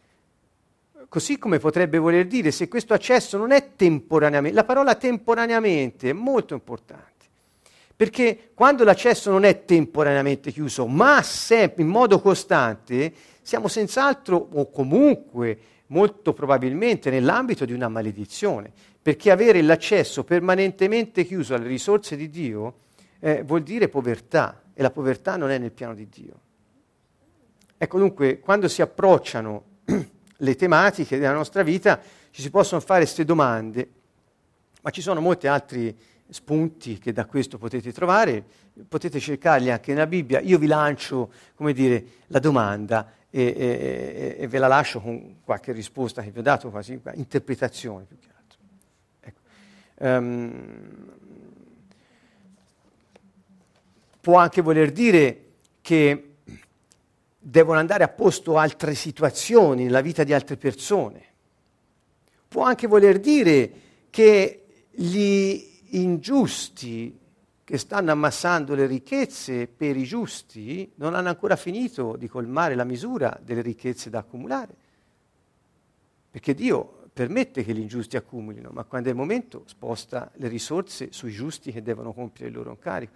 Così 1.07 1.37
come 1.37 1.59
potrebbe 1.59 1.99
voler 1.99 2.27
dire 2.27 2.51
se 2.51 2.69
questo 2.69 2.95
accesso 2.95 3.37
non 3.37 3.51
è 3.51 3.77
temporaneamente, 3.77 4.57
la 4.57 4.65
parola 4.65 4.95
temporaneamente 4.95 6.09
è 6.09 6.13
molto 6.15 6.55
importante, 6.55 7.12
perché 7.95 8.51
quando 8.55 8.85
l'accesso 8.85 9.31
non 9.31 9.45
è 9.45 9.65
temporaneamente 9.65 10.51
chiuso, 10.51 10.87
ma 10.87 11.23
sempre 11.23 11.83
in 11.83 11.89
modo 11.89 12.21
costante, 12.21 13.13
siamo 13.43 13.69
senz'altro 13.69 14.49
o 14.53 14.71
comunque 14.71 15.59
molto 15.87 16.33
probabilmente 16.33 17.11
nell'ambito 17.11 17.65
di 17.65 17.73
una 17.73 17.89
maledizione, 17.89 18.73
perché 19.01 19.31
avere 19.31 19.61
l'accesso 19.63 20.25
permanentemente 20.25 21.25
chiuso 21.25 21.55
alle 21.55 21.67
risorse 21.67 22.17
di 22.17 22.31
Dio 22.31 22.75
eh, 23.21 23.43
vuol 23.43 23.63
dire 23.63 23.89
povertà 23.89 24.63
e 24.75 24.83
la 24.83 24.91
povertà 24.91 25.37
non 25.37 25.51
è 25.51 25.59
nel 25.59 25.73
piano 25.73 25.95
di 25.95 26.09
Dio. 26.09 26.41
Ecco 27.77 27.99
dunque, 27.99 28.41
quando 28.41 28.69
si 28.69 28.81
approcciano 28.81 29.65
le 30.37 30.55
tematiche 30.57 31.19
della 31.19 31.33
nostra 31.33 31.63
vita 31.63 32.01
ci 32.31 32.41
si 32.41 32.51
possono 32.51 32.81
fare 32.81 33.01
queste 33.01 33.25
domande, 33.25 33.91
ma 34.83 34.91
ci 34.91 35.03
sono 35.03 35.21
molti 35.21 35.47
altri 35.47 35.95
spunti 36.33 36.99
che 36.99 37.13
da 37.13 37.27
questo 37.27 37.59
potete 37.59 37.93
trovare, 37.93 38.43
potete 38.89 39.21
cercarli 39.21 39.71
anche 39.71 39.93
nella 39.93 40.07
Bibbia. 40.07 40.41
Io 40.41 40.59
vi 40.59 40.67
lancio, 40.67 41.31
come 41.55 41.73
dire, 41.73 42.05
la 42.29 42.39
domanda 42.39 43.13
e, 43.29 43.43
e, 43.43 44.37
e 44.39 44.49
ve 44.49 44.59
la 44.59 44.67
lascio 44.67 45.01
con 45.01 45.41
qualche 45.45 45.73
risposta 45.73 46.23
che 46.23 46.31
vi 46.31 46.39
ho 46.39 46.43
dato, 46.43 46.71
quasi 46.71 46.99
interpretazione 47.15 48.05
più 48.05 48.19
che 48.19 48.29
altro. 48.35 48.59
Ecco. 49.21 49.41
Um, 49.99 51.11
può 54.21 54.39
anche 54.39 54.63
voler 54.63 54.91
dire 54.91 55.45
che 55.83 56.35
devono 57.39 57.79
andare 57.79 58.05
a 58.05 58.09
posto 58.09 58.57
altre 58.57 58.95
situazioni 58.95 59.85
nella 59.85 60.01
vita 60.01 60.25
di 60.25 60.33
altre 60.33 60.57
persone. 60.57 61.25
Può 62.49 62.63
anche 62.63 62.87
voler 62.87 63.19
dire 63.19 63.71
che 64.11 64.65
gli 64.91 65.72
ingiusti 65.93 67.19
che 67.65 67.79
stanno 67.79 68.11
ammassando 68.11 68.75
le 68.75 68.87
ricchezze 68.87 69.67
per 69.67 69.97
i 69.97 70.05
giusti 70.05 70.91
non 70.97 71.15
hanno 71.15 71.29
ancora 71.29 71.57
finito 71.57 72.17
di 72.17 72.29
colmare 72.29 72.75
la 72.75 72.85
misura 72.85 73.39
delle 73.43 73.63
ricchezze 73.63 74.11
da 74.11 74.19
accumulare. 74.19 74.75
Perché 76.31 76.55
Dio 76.55 77.09
permette 77.13 77.63
che 77.63 77.75
gli 77.75 77.81
ingiusti 77.81 78.17
accumulino, 78.17 78.71
ma 78.73 78.85
quando 78.85 79.09
è 79.09 79.13
il 79.13 79.17
momento 79.17 79.63
sposta 79.67 80.31
le 80.37 80.49
risorse 80.49 81.13
sui 81.13 81.31
giusti 81.31 81.71
che 81.73 81.83
devono 81.83 82.13
compiere 82.13 82.51
il 82.51 82.57
loro 82.57 82.71
incarico. 82.71 83.13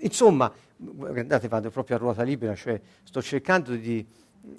Insomma, 0.00 0.52
guardate, 0.76 1.48
vado 1.48 1.70
proprio 1.70 1.96
a 1.96 1.98
ruota 1.98 2.22
libera, 2.22 2.54
cioè 2.54 2.80
sto 3.02 3.22
cercando 3.22 3.74
di 3.76 4.06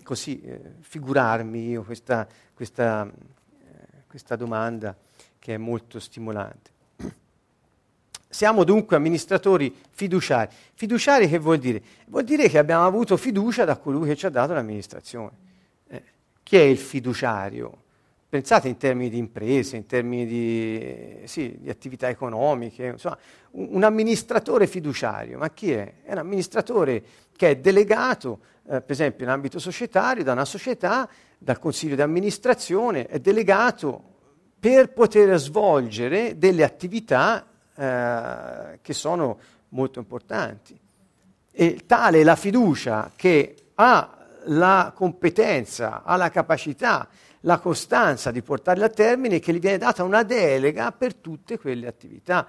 così 0.04 0.42
eh, 0.42 0.74
figurarmi 0.80 1.70
io 1.70 1.84
questa, 1.84 2.28
questa, 2.54 3.06
eh, 3.06 4.04
questa 4.08 4.36
domanda 4.36 4.98
che 5.38 5.54
è 5.54 5.58
molto 5.58 6.00
stimolante. 6.00 6.76
Siamo 8.30 8.64
dunque 8.64 8.98
amministratori 8.98 9.74
fiduciari. 9.90 10.54
Fiduciari 10.74 11.30
che 11.30 11.40
vuol 11.40 11.60
dire? 11.60 11.82
Vuol 12.08 12.24
dire 12.24 12.50
che 12.50 12.58
abbiamo 12.58 12.86
avuto 12.86 13.16
fiducia 13.16 13.64
da 13.64 13.78
colui 13.78 14.08
che 14.08 14.16
ci 14.16 14.26
ha 14.26 14.30
dato 14.30 14.54
l'amministrazione. 14.54 15.32
Eh, 15.88 16.04
chi 16.44 16.58
è 16.58 16.62
il 16.62 16.78
fiduciario? 16.78 17.86
Pensate 18.30 18.68
in 18.68 18.76
termini 18.76 19.10
di 19.10 19.18
imprese, 19.18 19.78
in 19.78 19.86
termini 19.86 20.26
di, 20.26 21.22
sì, 21.24 21.58
di 21.62 21.70
attività 21.70 22.10
economiche, 22.10 22.88
insomma, 22.88 23.18
un, 23.52 23.70
un, 23.72 23.84
amministratore 23.84 24.68
fiduciario, 24.68 25.38
ma 25.38 25.50
chi 25.50 25.72
è? 25.72 25.94
È 26.04 26.12
un 26.12 26.18
amministratore 26.18 27.02
che 27.38 27.52
è 27.52 27.56
delegato, 27.56 28.40
eh, 28.68 28.82
per 28.82 28.92
esempio 28.92 29.24
in 29.24 29.32
ambito 29.32 29.60
societario, 29.60 30.26
da 30.26 30.34
una 30.34 30.44
società, 30.44 31.08
dal 31.38 31.58
consiglio 31.58 31.96
di 31.96 32.02
amministrazione, 32.02 33.06
è 33.06 33.20
delegato 33.20 34.04
per 34.60 34.92
poter 34.92 35.38
svolgere 35.38 36.38
delle 36.38 36.66
attività 36.66 37.46
eh, 37.78 38.80
che 38.82 38.94
sono 38.94 39.38
molto 39.70 40.00
importanti. 40.00 40.78
E 41.52 41.84
tale 41.86 42.22
è 42.22 42.24
la 42.24 42.36
fiducia 42.36 43.12
che 43.16 43.56
ha 43.76 44.18
la 44.46 44.92
competenza, 44.96 46.04
ha 46.04 46.16
la 46.16 46.30
capacità, 46.30 47.08
la 47.42 47.60
costanza 47.60 48.32
di 48.32 48.42
portarle 48.42 48.86
a 48.86 48.90
termine 48.90 49.40
che 49.40 49.54
gli 49.54 49.60
viene 49.60 49.78
data 49.78 50.04
una 50.04 50.24
delega 50.24 50.92
per 50.92 51.16
tutte 51.16 51.60
quelle 51.60 51.88
attività. 51.88 52.48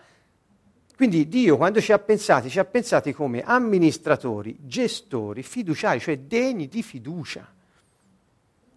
Quindi 0.97 1.29
Dio 1.29 1.57
quando 1.57 1.81
ci 1.81 1.93
ha 1.93 1.99
pensati, 1.99 2.49
ci 2.49 2.59
ha 2.59 2.65
pensati 2.65 3.13
come 3.13 3.43
amministratori, 3.43 4.57
gestori, 4.61 5.43
fiduciari, 5.43 6.01
cioè 6.01 6.19
degni 6.19 6.69
di 6.69 6.83
fiducia. 6.83 7.47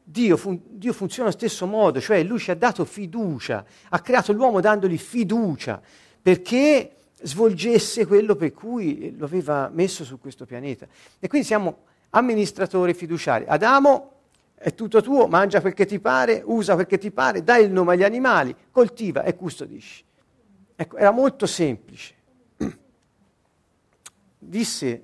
Dio, 0.03 0.35
fun- 0.35 0.61
Dio, 0.65 0.91
funziona 0.91 1.29
allo 1.29 1.37
stesso 1.37 1.65
modo, 1.65 2.01
cioè 2.01 2.21
lui 2.23 2.39
ci 2.39 2.51
ha 2.51 2.55
dato 2.55 2.83
fiducia, 2.83 3.63
ha 3.89 3.99
creato 4.01 4.33
l'uomo 4.33 4.59
dandogli 4.59 4.97
fiducia 4.97 5.81
perché 6.21 6.95
svolgesse 7.21 8.05
quello 8.05 8.35
per 8.35 8.51
cui 8.51 9.15
lo 9.17 9.25
aveva 9.25 9.69
messo 9.71 10.03
su 10.03 10.19
questo 10.19 10.45
pianeta. 10.45 10.87
E 11.19 11.27
quindi 11.27 11.47
siamo 11.47 11.83
amministratori 12.11 12.93
fiduciari. 12.93 13.45
Adamo 13.47 14.11
è 14.55 14.73
tutto 14.75 15.01
tuo, 15.01 15.27
mangia 15.27 15.61
quel 15.61 15.73
che 15.73 15.85
ti 15.85 15.99
pare, 15.99 16.41
usa 16.45 16.75
quel 16.75 16.85
che 16.85 16.97
ti 16.97 17.11
pare, 17.11 17.43
dai 17.43 17.65
il 17.65 17.71
nome 17.71 17.93
agli 17.93 18.03
animali, 18.03 18.55
coltiva 18.69 19.23
e 19.23 19.35
custodisci. 19.35 20.03
Ecco, 20.75 20.97
era 20.97 21.11
molto 21.11 21.47
semplice. 21.47 22.13
Disse 24.37 25.03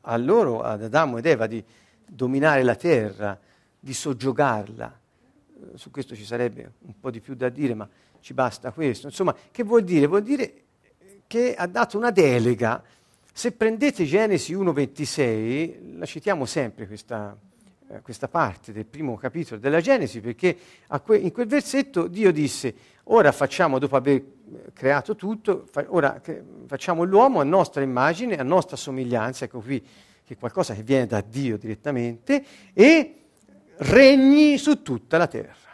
a 0.00 0.16
loro, 0.16 0.62
ad 0.62 0.82
Adamo 0.82 1.18
ed 1.18 1.26
Eva, 1.26 1.46
di 1.46 1.62
dominare 2.04 2.62
la 2.62 2.74
terra, 2.74 3.38
di 3.78 3.92
soggiogarla. 3.92 5.00
Eh, 5.74 5.78
su 5.78 5.90
questo 5.90 6.14
ci 6.14 6.24
sarebbe 6.24 6.72
un 6.80 6.98
po' 6.98 7.10
di 7.10 7.20
più 7.20 7.34
da 7.34 7.48
dire, 7.48 7.74
ma 7.74 7.88
ci 8.26 8.34
basta 8.34 8.72
questo. 8.72 9.06
Insomma, 9.06 9.32
che 9.52 9.62
vuol 9.62 9.84
dire? 9.84 10.08
Vuol 10.08 10.24
dire 10.24 10.52
che 11.28 11.54
ha 11.54 11.68
dato 11.68 11.96
una 11.96 12.10
delega. 12.10 12.82
Se 13.32 13.52
prendete 13.52 14.04
Genesi 14.04 14.52
1.26, 14.52 15.96
la 15.96 16.06
citiamo 16.06 16.44
sempre 16.44 16.88
questa, 16.88 17.36
eh, 17.88 18.00
questa 18.00 18.26
parte 18.26 18.72
del 18.72 18.84
primo 18.84 19.14
capitolo 19.14 19.60
della 19.60 19.80
Genesi, 19.80 20.18
perché 20.20 20.56
que- 21.04 21.18
in 21.18 21.30
quel 21.30 21.46
versetto 21.46 22.08
Dio 22.08 22.32
disse, 22.32 22.74
ora 23.04 23.30
facciamo, 23.30 23.78
dopo 23.78 23.94
aver 23.94 24.24
creato 24.72 25.14
tutto, 25.14 25.64
fa- 25.70 25.86
ora 25.86 26.18
cre- 26.20 26.42
facciamo 26.66 27.04
l'uomo 27.04 27.38
a 27.38 27.44
nostra 27.44 27.82
immagine, 27.82 28.38
a 28.38 28.42
nostra 28.42 28.74
somiglianza, 28.74 29.44
ecco 29.44 29.60
qui 29.60 29.80
che 30.24 30.34
è 30.34 30.36
qualcosa 30.36 30.74
che 30.74 30.82
viene 30.82 31.06
da 31.06 31.20
Dio 31.20 31.56
direttamente, 31.58 32.44
e 32.72 33.14
regni 33.76 34.58
su 34.58 34.82
tutta 34.82 35.16
la 35.16 35.28
terra. 35.28 35.65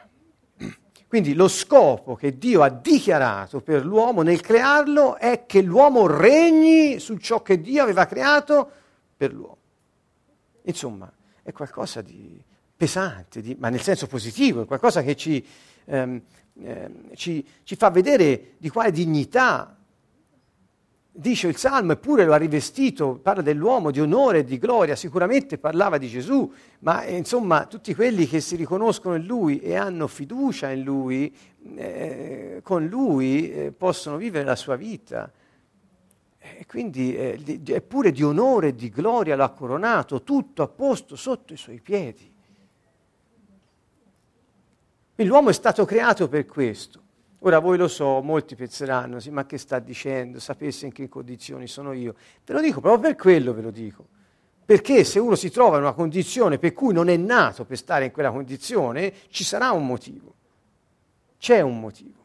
Quindi 1.12 1.34
lo 1.34 1.46
scopo 1.46 2.14
che 2.14 2.38
Dio 2.38 2.62
ha 2.62 2.70
dichiarato 2.70 3.60
per 3.60 3.84
l'uomo 3.84 4.22
nel 4.22 4.40
crearlo 4.40 5.18
è 5.18 5.44
che 5.44 5.60
l'uomo 5.60 6.06
regni 6.06 6.98
su 7.00 7.18
ciò 7.18 7.42
che 7.42 7.60
Dio 7.60 7.82
aveva 7.82 8.06
creato 8.06 8.70
per 9.14 9.34
l'uomo. 9.34 9.58
Insomma, 10.62 11.12
è 11.42 11.52
qualcosa 11.52 12.00
di 12.00 12.42
pesante, 12.74 13.42
di, 13.42 13.54
ma 13.60 13.68
nel 13.68 13.82
senso 13.82 14.06
positivo, 14.06 14.62
è 14.62 14.64
qualcosa 14.64 15.02
che 15.02 15.14
ci, 15.14 15.46
ehm, 15.84 16.22
ehm, 16.62 17.14
ci, 17.14 17.46
ci 17.62 17.76
fa 17.76 17.90
vedere 17.90 18.54
di 18.56 18.70
quale 18.70 18.90
dignità 18.90 19.76
dice 21.14 21.46
il 21.48 21.56
Salmo, 21.56 21.92
eppure 21.92 22.24
lo 22.24 22.32
ha 22.32 22.38
rivestito, 22.38 23.18
parla 23.22 23.42
dell'uomo 23.42 23.90
di 23.90 24.00
onore 24.00 24.38
e 24.38 24.44
di 24.44 24.58
gloria, 24.58 24.96
sicuramente 24.96 25.58
parlava 25.58 25.98
di 25.98 26.08
Gesù, 26.08 26.50
ma 26.80 27.02
eh, 27.02 27.16
insomma 27.16 27.66
tutti 27.66 27.94
quelli 27.94 28.26
che 28.26 28.40
si 28.40 28.56
riconoscono 28.56 29.16
in 29.16 29.26
Lui 29.26 29.60
e 29.60 29.76
hanno 29.76 30.06
fiducia 30.06 30.70
in 30.70 30.82
Lui, 30.82 31.34
eh, 31.76 32.60
con 32.62 32.86
Lui 32.86 33.52
eh, 33.52 33.72
possono 33.72 34.16
vivere 34.16 34.44
la 34.44 34.56
sua 34.56 34.76
vita. 34.76 35.30
E 36.38 36.66
quindi 36.66 37.14
eh, 37.14 37.60
eppure 37.66 38.10
di 38.10 38.24
onore 38.24 38.68
e 38.68 38.74
di 38.74 38.88
gloria 38.88 39.36
l'ha 39.36 39.50
coronato, 39.50 40.22
tutto 40.22 40.62
a 40.62 40.68
posto 40.68 41.14
sotto 41.14 41.52
i 41.52 41.56
suoi 41.58 41.80
piedi. 41.80 42.30
L'uomo 45.16 45.50
è 45.50 45.52
stato 45.52 45.84
creato 45.84 46.26
per 46.26 46.46
questo. 46.46 47.01
Ora 47.44 47.58
voi 47.58 47.76
lo 47.76 47.88
so, 47.88 48.20
molti 48.22 48.54
penseranno, 48.54 49.18
sì, 49.18 49.30
ma 49.30 49.44
che 49.46 49.58
sta 49.58 49.80
dicendo, 49.80 50.38
sapesse 50.38 50.86
in 50.86 50.92
che 50.92 51.08
condizioni 51.08 51.66
sono 51.66 51.92
io. 51.92 52.14
Ve 52.44 52.54
lo 52.54 52.60
dico 52.60 52.80
proprio 52.80 53.10
per 53.10 53.20
quello, 53.20 53.52
ve 53.52 53.62
lo 53.62 53.70
dico. 53.72 54.06
Perché 54.64 55.02
se 55.02 55.18
uno 55.18 55.34
si 55.34 55.50
trova 55.50 55.76
in 55.76 55.82
una 55.82 55.92
condizione 55.92 56.58
per 56.58 56.72
cui 56.72 56.92
non 56.94 57.08
è 57.08 57.16
nato 57.16 57.64
per 57.64 57.76
stare 57.78 58.04
in 58.04 58.12
quella 58.12 58.30
condizione, 58.30 59.12
ci 59.30 59.42
sarà 59.42 59.72
un 59.72 59.84
motivo. 59.84 60.34
C'è 61.36 61.60
un 61.60 61.80
motivo. 61.80 62.20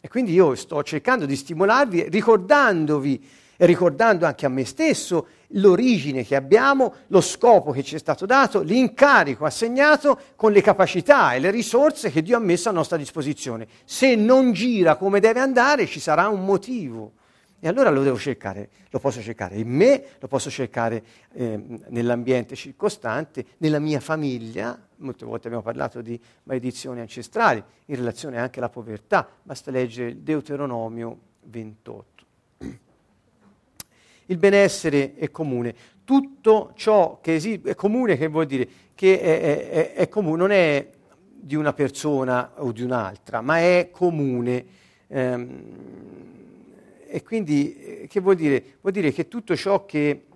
E 0.00 0.08
quindi 0.08 0.32
io 0.32 0.54
sto 0.54 0.80
cercando 0.84 1.26
di 1.26 1.34
stimolarvi 1.34 2.08
ricordandovi 2.08 3.28
e 3.56 3.66
ricordando 3.66 4.26
anche 4.26 4.46
a 4.46 4.48
me 4.48 4.64
stesso 4.64 5.26
l'origine 5.50 6.24
che 6.24 6.36
abbiamo, 6.36 6.94
lo 7.08 7.20
scopo 7.20 7.70
che 7.70 7.82
ci 7.82 7.94
è 7.94 7.98
stato 7.98 8.26
dato, 8.26 8.62
l'incarico 8.62 9.44
assegnato 9.44 10.18
con 10.36 10.52
le 10.52 10.60
capacità 10.60 11.34
e 11.34 11.38
le 11.38 11.50
risorse 11.50 12.10
che 12.10 12.22
Dio 12.22 12.36
ha 12.36 12.40
messo 12.40 12.68
a 12.68 12.72
nostra 12.72 12.96
disposizione. 12.96 13.66
Se 13.84 14.14
non 14.14 14.52
gira 14.52 14.96
come 14.96 15.20
deve 15.20 15.40
andare 15.40 15.86
ci 15.86 16.00
sarà 16.00 16.28
un 16.28 16.44
motivo. 16.44 17.12
E 17.58 17.68
allora 17.68 17.88
lo 17.90 18.02
devo 18.02 18.18
cercare, 18.18 18.68
lo 18.90 18.98
posso 18.98 19.22
cercare 19.22 19.56
in 19.56 19.68
me, 19.68 20.04
lo 20.20 20.28
posso 20.28 20.50
cercare 20.50 21.02
eh, 21.32 21.80
nell'ambiente 21.88 22.54
circostante, 22.54 23.44
nella 23.58 23.78
mia 23.78 23.98
famiglia. 23.98 24.78
Molte 24.96 25.24
volte 25.24 25.46
abbiamo 25.46 25.64
parlato 25.64 26.02
di 26.02 26.20
maledizioni 26.44 27.00
ancestrali 27.00 27.62
in 27.86 27.96
relazione 27.96 28.38
anche 28.38 28.58
alla 28.58 28.68
povertà. 28.68 29.26
Basta 29.42 29.70
leggere 29.70 30.22
Deuteronomio 30.22 31.18
28 31.44 32.15
il 34.26 34.38
benessere 34.38 35.14
è 35.14 35.30
comune. 35.30 35.74
Tutto 36.04 36.72
ciò 36.74 37.18
che 37.20 37.34
esiste 37.34 37.70
è 37.70 37.74
comune, 37.74 38.16
che 38.16 38.28
vuol 38.28 38.46
dire 38.46 38.68
che 38.94 39.20
è, 39.20 39.68
è, 39.68 39.92
è 39.94 40.08
comune, 40.08 40.36
non 40.36 40.50
è 40.50 40.88
di 41.28 41.54
una 41.54 41.72
persona 41.72 42.52
o 42.56 42.72
di 42.72 42.82
un'altra, 42.82 43.40
ma 43.40 43.58
è 43.58 43.88
comune. 43.92 44.64
Ehm, 45.08 45.62
e 47.08 47.22
quindi 47.22 47.76
eh, 47.76 48.06
che 48.08 48.20
vuol 48.20 48.34
dire? 48.34 48.78
Vuol 48.80 48.92
dire 48.92 49.12
che 49.12 49.28
tutto 49.28 49.54
ciò 49.56 49.84
che 49.86 50.26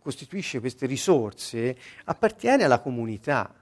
costituisce 0.00 0.60
queste 0.60 0.86
risorse 0.86 1.76
appartiene 2.04 2.64
alla 2.64 2.80
comunità. 2.80 3.54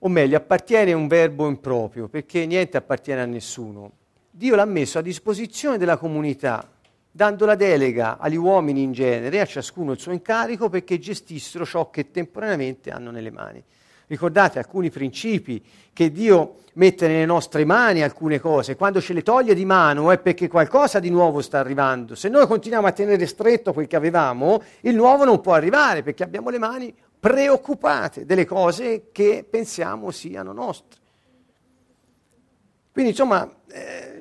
O 0.00 0.08
meglio, 0.08 0.36
appartiene 0.36 0.92
a 0.92 0.96
un 0.96 1.06
verbo 1.06 1.48
improprio, 1.48 2.08
perché 2.08 2.46
niente 2.46 2.76
appartiene 2.76 3.22
a 3.22 3.26
nessuno. 3.26 3.92
Dio 4.30 4.54
l'ha 4.54 4.64
messo 4.64 4.98
a 4.98 5.02
disposizione 5.02 5.78
della 5.78 5.96
comunità, 5.96 6.75
dando 7.16 7.46
la 7.46 7.54
delega 7.54 8.18
agli 8.18 8.36
uomini 8.36 8.82
in 8.82 8.92
genere, 8.92 9.40
a 9.40 9.46
ciascuno 9.46 9.92
il 9.92 9.98
suo 9.98 10.12
incarico, 10.12 10.68
perché 10.68 10.98
gestissero 10.98 11.64
ciò 11.64 11.88
che 11.88 12.10
temporaneamente 12.10 12.90
hanno 12.90 13.10
nelle 13.10 13.30
mani. 13.30 13.64
Ricordate 14.08 14.58
alcuni 14.58 14.90
principi 14.90 15.64
che 15.94 16.12
Dio 16.12 16.56
mette 16.74 17.08
nelle 17.08 17.24
nostre 17.24 17.64
mani 17.64 18.02
alcune 18.02 18.38
cose, 18.38 18.76
quando 18.76 19.00
ce 19.00 19.14
le 19.14 19.22
toglie 19.22 19.54
di 19.54 19.64
mano 19.64 20.10
è 20.10 20.18
perché 20.18 20.46
qualcosa 20.46 21.00
di 21.00 21.08
nuovo 21.08 21.40
sta 21.40 21.58
arrivando. 21.58 22.14
Se 22.14 22.28
noi 22.28 22.46
continuiamo 22.46 22.86
a 22.86 22.92
tenere 22.92 23.24
stretto 23.24 23.72
quel 23.72 23.86
che 23.86 23.96
avevamo, 23.96 24.62
il 24.82 24.94
nuovo 24.94 25.24
non 25.24 25.40
può 25.40 25.54
arrivare 25.54 26.02
perché 26.02 26.22
abbiamo 26.22 26.50
le 26.50 26.58
mani 26.58 26.94
preoccupate 27.18 28.26
delle 28.26 28.44
cose 28.44 29.08
che 29.10 29.42
pensiamo 29.48 30.10
siano 30.10 30.52
nostre. 30.52 31.00
Quindi 32.92 33.12
insomma 33.12 33.50
eh, 33.68 34.15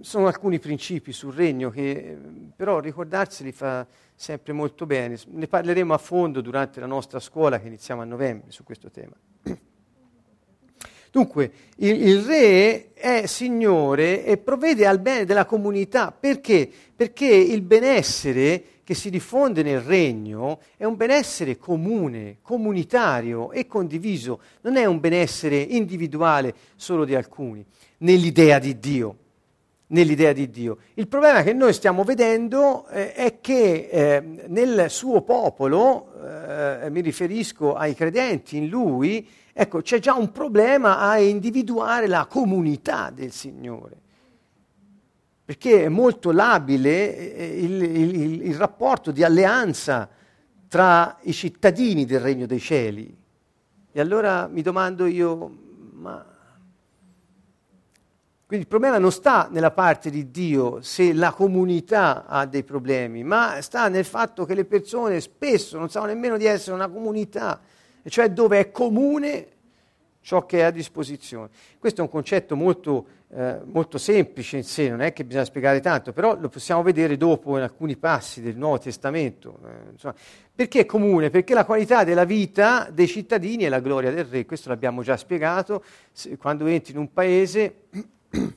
sono 0.00 0.26
alcuni 0.26 0.58
principi 0.58 1.12
sul 1.12 1.34
regno 1.34 1.70
che 1.70 2.16
però 2.54 2.80
ricordarseli 2.80 3.52
fa 3.52 3.86
sempre 4.14 4.52
molto 4.52 4.86
bene. 4.86 5.16
Ne 5.28 5.46
parleremo 5.46 5.94
a 5.94 5.98
fondo 5.98 6.40
durante 6.40 6.80
la 6.80 6.86
nostra 6.86 7.20
scuola 7.20 7.60
che 7.60 7.66
iniziamo 7.66 8.02
a 8.02 8.04
novembre 8.04 8.50
su 8.50 8.64
questo 8.64 8.90
tema. 8.90 9.14
Dunque, 11.10 11.50
il, 11.76 12.06
il, 12.06 12.22
re 12.22 12.92
è 12.92 13.26
signore 13.26 14.24
e 14.24 14.36
provvede 14.36 14.86
al 14.86 14.98
bene 14.98 15.24
della 15.24 15.46
comunità. 15.46 16.12
Perché? 16.12 16.70
Perché 16.94 17.26
il 17.26 17.62
benessere 17.62 18.62
che 18.84 18.94
si 18.94 19.08
diffonde 19.10 19.62
nel 19.62 19.80
regno 19.80 20.60
è 20.76 20.84
un 20.84 20.96
benessere 20.96 21.56
comune, 21.56 22.38
comunitario 22.42 23.52
e 23.52 23.66
condiviso, 23.66 24.40
non 24.62 24.76
è 24.76 24.84
un 24.84 25.00
benessere 25.00 25.56
individuale 25.58 26.54
solo 26.76 27.04
di 27.04 27.14
alcuni, 27.14 27.64
nell'idea 27.98 28.58
di 28.58 28.78
Dio 28.78 29.16
nell'idea 29.88 30.32
di 30.32 30.50
Dio. 30.50 30.78
Il 30.94 31.08
problema 31.08 31.42
che 31.42 31.52
noi 31.52 31.72
stiamo 31.72 32.02
vedendo 32.04 32.86
eh, 32.88 33.12
è 33.12 33.40
che 33.40 33.88
eh, 33.90 34.20
nel 34.48 34.90
suo 34.90 35.22
popolo, 35.22 36.12
eh, 36.24 36.90
mi 36.90 37.00
riferisco 37.00 37.74
ai 37.74 37.94
credenti 37.94 38.56
in 38.56 38.68
lui, 38.68 39.26
ecco, 39.52 39.80
c'è 39.80 39.98
già 39.98 40.14
un 40.14 40.30
problema 40.32 40.98
a 40.98 41.18
individuare 41.18 42.06
la 42.06 42.26
comunità 42.26 43.10
del 43.14 43.32
Signore. 43.32 43.96
Perché 45.44 45.84
è 45.84 45.88
molto 45.88 46.30
labile 46.30 47.34
eh, 47.34 47.64
il, 47.64 47.82
il, 47.82 48.46
il 48.46 48.54
rapporto 48.56 49.10
di 49.10 49.24
alleanza 49.24 50.08
tra 50.68 51.16
i 51.22 51.32
cittadini 51.32 52.04
del 52.04 52.20
regno 52.20 52.44
dei 52.44 52.60
cieli. 52.60 53.16
E 53.90 54.00
allora 54.00 54.46
mi 54.48 54.60
domando 54.60 55.06
io, 55.06 55.50
ma 55.94 56.37
quindi 58.48 58.64
il 58.64 58.70
problema 58.70 58.96
non 58.96 59.12
sta 59.12 59.46
nella 59.50 59.72
parte 59.72 60.08
di 60.08 60.30
Dio 60.30 60.80
se 60.80 61.12
la 61.12 61.32
comunità 61.32 62.24
ha 62.24 62.46
dei 62.46 62.64
problemi, 62.64 63.22
ma 63.22 63.60
sta 63.60 63.88
nel 63.88 64.06
fatto 64.06 64.46
che 64.46 64.54
le 64.54 64.64
persone 64.64 65.20
spesso 65.20 65.76
non 65.76 65.90
sanno 65.90 66.06
nemmeno 66.06 66.38
di 66.38 66.46
essere 66.46 66.74
una 66.74 66.88
comunità, 66.88 67.60
cioè 68.04 68.30
dove 68.30 68.58
è 68.58 68.70
comune 68.70 69.48
ciò 70.22 70.46
che 70.46 70.60
è 70.60 70.62
a 70.62 70.70
disposizione. 70.70 71.50
Questo 71.78 72.00
è 72.00 72.04
un 72.04 72.08
concetto 72.08 72.56
molto, 72.56 73.06
eh, 73.34 73.58
molto 73.64 73.98
semplice 73.98 74.56
in 74.56 74.64
sé, 74.64 74.88
non 74.88 75.02
è 75.02 75.12
che 75.12 75.26
bisogna 75.26 75.44
spiegare 75.44 75.80
tanto, 75.80 76.14
però 76.14 76.34
lo 76.40 76.48
possiamo 76.48 76.82
vedere 76.82 77.18
dopo 77.18 77.58
in 77.58 77.64
alcuni 77.64 77.98
passi 77.98 78.40
del 78.40 78.56
Nuovo 78.56 78.78
Testamento. 78.78 79.58
Eh, 79.62 79.90
insomma, 79.90 80.14
perché 80.54 80.80
è 80.80 80.86
comune? 80.86 81.28
Perché 81.28 81.52
la 81.52 81.66
qualità 81.66 82.02
della 82.02 82.24
vita 82.24 82.88
dei 82.90 83.08
cittadini 83.08 83.64
è 83.64 83.68
la 83.68 83.80
gloria 83.80 84.10
del 84.10 84.24
Re, 84.24 84.46
questo 84.46 84.70
l'abbiamo 84.70 85.02
già 85.02 85.18
spiegato, 85.18 85.84
Se, 86.12 86.34
quando 86.38 86.64
entri 86.64 86.92
in 86.92 86.98
un 86.98 87.12
paese 87.12 87.74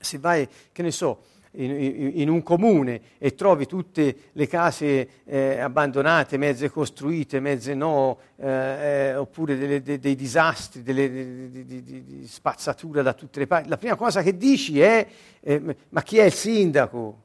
se 0.00 0.18
vai, 0.18 0.48
che 0.72 0.82
ne 0.82 0.90
so, 0.90 1.24
in, 1.54 2.12
in, 2.14 2.28
un 2.30 2.42
comune 2.42 3.00
e 3.18 3.34
trovi 3.34 3.66
tutte 3.66 4.16
le 4.32 4.46
case 4.46 5.08
eh, 5.24 5.60
abbandonate, 5.60 6.38
mezze 6.38 6.70
costruite, 6.70 7.40
mezze 7.40 7.74
no, 7.74 8.18
eh, 8.36 8.48
eh, 8.48 9.14
oppure 9.16 9.58
delle, 9.58 9.82
de, 9.82 9.98
dei 9.98 10.14
disastri, 10.14 10.82
delle, 10.82 11.10
de, 11.10 11.66
de, 11.66 11.82
di, 11.82 12.26
spazzatura 12.26 13.02
da 13.02 13.12
tutte 13.12 13.40
le 13.40 13.46
parti, 13.46 13.68
la 13.68 13.76
prima 13.76 13.96
cosa 13.96 14.22
che 14.22 14.36
dici 14.36 14.80
è 14.80 15.06
eh, 15.40 15.76
ma 15.90 16.02
chi 16.02 16.18
è 16.18 16.24
il 16.24 16.32
sindaco? 16.32 17.20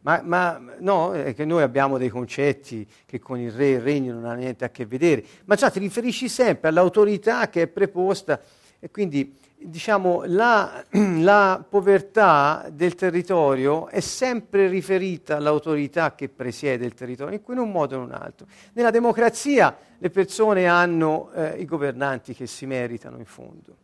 Ma, 0.00 0.22
ma, 0.24 0.62
no, 0.78 1.12
è 1.12 1.34
che 1.34 1.44
noi 1.44 1.62
abbiamo 1.62 1.98
dei 1.98 2.08
concetti 2.08 2.86
che 3.04 3.18
con 3.18 3.38
il 3.38 3.50
re 3.50 3.66
e 3.66 3.72
il 3.72 3.80
regno 3.80 4.14
non 4.14 4.24
hanno 4.24 4.40
niente 4.40 4.64
a 4.64 4.70
che 4.70 4.86
vedere, 4.86 5.22
ma 5.44 5.54
già 5.54 5.70
ti 5.70 5.80
riferisci 5.80 6.28
sempre 6.28 6.68
all'autorità 6.68 7.48
che 7.50 7.62
è 7.62 7.66
preposta 7.66 8.40
e 8.80 8.90
quindi 8.90 9.36
diciamo, 9.56 10.22
la, 10.26 10.84
la, 10.92 11.64
povertà 11.68 12.68
del 12.72 12.94
territorio 12.94 13.88
è 13.88 14.00
sempre 14.00 14.68
riferita 14.68 15.36
all'autorità 15.36 16.14
che 16.14 16.28
presiede 16.28 16.86
il 16.86 16.94
territorio, 16.94 17.40
in 17.48 17.58
un 17.58 17.70
modo 17.70 17.96
o 17.96 17.98
in 17.98 18.04
un 18.04 18.12
altro. 18.12 18.46
Nella 18.74 18.90
democrazia 18.90 19.76
le 19.98 20.10
persone 20.10 20.66
hanno 20.66 21.30
eh, 21.32 21.60
i 21.60 21.64
governanti 21.64 22.34
che 22.34 22.46
si 22.46 22.66
meritano 22.66 23.18
in 23.18 23.24
fondo. 23.24 23.76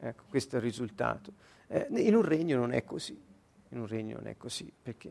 Ecco, 0.00 0.24
questo 0.28 0.56
è 0.56 0.58
il 0.58 0.64
risultato. 0.64 1.32
Eh, 1.68 1.86
in 1.90 2.14
un 2.14 2.22
regno 2.22 2.56
non 2.56 2.72
è 2.72 2.84
così, 2.84 3.20
in 3.68 3.78
un 3.78 3.86
regno 3.86 4.16
non 4.16 4.26
è 4.26 4.36
così, 4.38 4.72
perché 4.82 5.10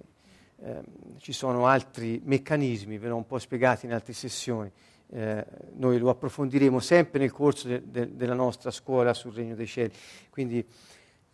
eh, 0.62 0.82
ci 1.20 1.32
sono 1.32 1.68
altri 1.68 2.20
meccanismi, 2.24 2.98
ve 2.98 3.10
l'ho 3.10 3.16
un 3.16 3.28
po' 3.28 3.38
spiegati 3.38 3.86
in 3.86 3.94
altre 3.94 4.14
sessioni, 4.14 4.72
eh, 5.12 5.46
noi 5.76 5.98
lo 5.98 6.10
approfondiremo 6.10 6.80
sempre 6.80 7.20
nel 7.20 7.32
corso 7.32 7.68
de, 7.68 7.82
de, 7.86 8.16
della 8.16 8.34
nostra 8.34 8.72
scuola 8.72 9.14
sul 9.14 9.34
Regno 9.34 9.56
dei 9.56 9.66
Cieli. 9.66 9.92
Quindi 10.30 10.64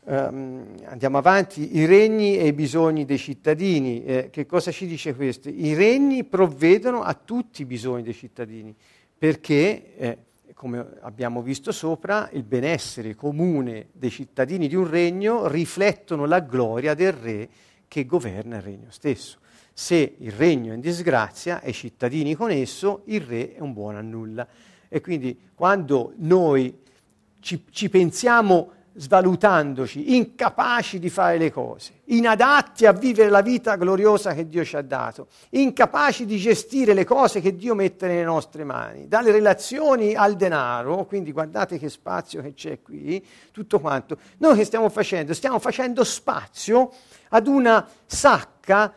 ehm, 0.05 0.75
andiamo 0.85 1.17
avanti, 1.17 1.75
i 1.77 1.85
regni 1.85 2.37
e 2.37 2.47
i 2.47 2.53
bisogni 2.53 3.05
dei 3.05 3.17
cittadini. 3.17 4.03
Eh, 4.05 4.29
che 4.31 4.45
cosa 4.45 4.71
ci 4.71 4.87
dice 4.87 5.13
questo? 5.13 5.49
I 5.49 5.73
regni 5.73 6.23
provvedono 6.23 7.01
a 7.01 7.13
tutti 7.13 7.63
i 7.63 7.65
bisogni 7.65 8.03
dei 8.03 8.13
cittadini, 8.13 8.73
perché, 9.17 9.95
eh, 9.97 10.17
come 10.53 10.85
abbiamo 11.01 11.41
visto 11.41 11.71
sopra, 11.73 12.29
il 12.31 12.43
benessere 12.43 13.13
comune 13.13 13.87
dei 13.91 14.09
cittadini 14.09 14.67
di 14.67 14.75
un 14.75 14.89
regno 14.89 15.47
riflettono 15.47 16.25
la 16.25 16.39
gloria 16.39 16.93
del 16.93 17.11
re 17.11 17.49
che 17.87 18.05
governa 18.05 18.55
il 18.55 18.61
regno 18.61 18.87
stesso. 18.89 19.39
Se 19.77 20.15
il 20.19 20.31
regno 20.31 20.71
è 20.71 20.75
in 20.75 20.79
disgrazia 20.79 21.59
e 21.59 21.71
i 21.71 21.73
cittadini 21.73 22.33
con 22.33 22.49
esso, 22.49 23.01
il 23.07 23.19
re 23.19 23.55
è 23.55 23.59
un 23.59 23.73
buono 23.73 23.97
a 23.97 24.01
nulla. 24.01 24.47
E 24.87 25.01
quindi 25.01 25.37
quando 25.53 26.13
noi 26.15 26.79
ci, 27.41 27.65
ci 27.71 27.89
pensiamo 27.89 28.71
svalutandoci, 28.93 30.15
incapaci 30.15 30.97
di 30.97 31.09
fare 31.09 31.37
le 31.37 31.51
cose, 31.51 32.03
inadatti 32.05 32.85
a 32.85 32.93
vivere 32.93 33.29
la 33.29 33.41
vita 33.41 33.75
gloriosa 33.75 34.33
che 34.33 34.47
Dio 34.47 34.63
ci 34.63 34.77
ha 34.77 34.81
dato, 34.81 35.27
incapaci 35.49 36.25
di 36.25 36.37
gestire 36.37 36.93
le 36.93 37.03
cose 37.03 37.41
che 37.41 37.57
Dio 37.57 37.75
mette 37.75 38.07
nelle 38.07 38.23
nostre 38.23 38.63
mani, 38.63 39.09
dalle 39.09 39.31
relazioni 39.33 40.15
al 40.15 40.37
denaro, 40.37 41.05
quindi 41.05 41.33
guardate 41.33 41.77
che 41.77 41.89
spazio 41.89 42.41
che 42.41 42.53
c'è 42.53 42.81
qui, 42.81 43.23
tutto 43.51 43.81
quanto. 43.81 44.17
Noi 44.37 44.55
che 44.55 44.63
stiamo 44.63 44.87
facendo? 44.87 45.33
Stiamo 45.33 45.59
facendo 45.59 46.05
spazio 46.05 46.93
ad 47.27 47.47
una 47.47 47.85
sacca 48.05 48.93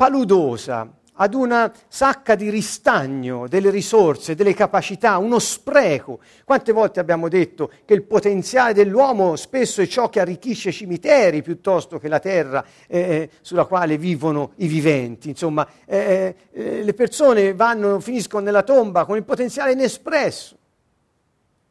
paludosa, 0.00 0.90
ad 1.12 1.34
una 1.34 1.70
sacca 1.86 2.34
di 2.34 2.48
ristagno 2.48 3.46
delle 3.46 3.68
risorse, 3.68 4.34
delle 4.34 4.54
capacità, 4.54 5.18
uno 5.18 5.38
spreco. 5.38 6.20
Quante 6.42 6.72
volte 6.72 7.00
abbiamo 7.00 7.28
detto 7.28 7.70
che 7.84 7.92
il 7.92 8.04
potenziale 8.04 8.72
dell'uomo 8.72 9.36
spesso 9.36 9.82
è 9.82 9.86
ciò 9.86 10.08
che 10.08 10.20
arricchisce 10.20 10.72
cimiteri 10.72 11.42
piuttosto 11.42 11.98
che 11.98 12.08
la 12.08 12.18
terra 12.18 12.64
eh, 12.86 12.98
eh 12.98 13.30
sulla 13.42 13.66
quale 13.66 13.98
vivono 13.98 14.52
i 14.56 14.68
viventi. 14.68 15.28
Insomma, 15.28 15.68
eh, 15.84 16.34
eh, 16.50 16.82
le 16.82 16.94
persone 16.94 17.52
vanno, 17.52 18.00
finiscono 18.00 18.42
nella 18.42 18.62
tomba 18.62 19.04
con 19.04 19.18
il 19.18 19.24
potenziale 19.24 19.72
inespresso, 19.72 20.56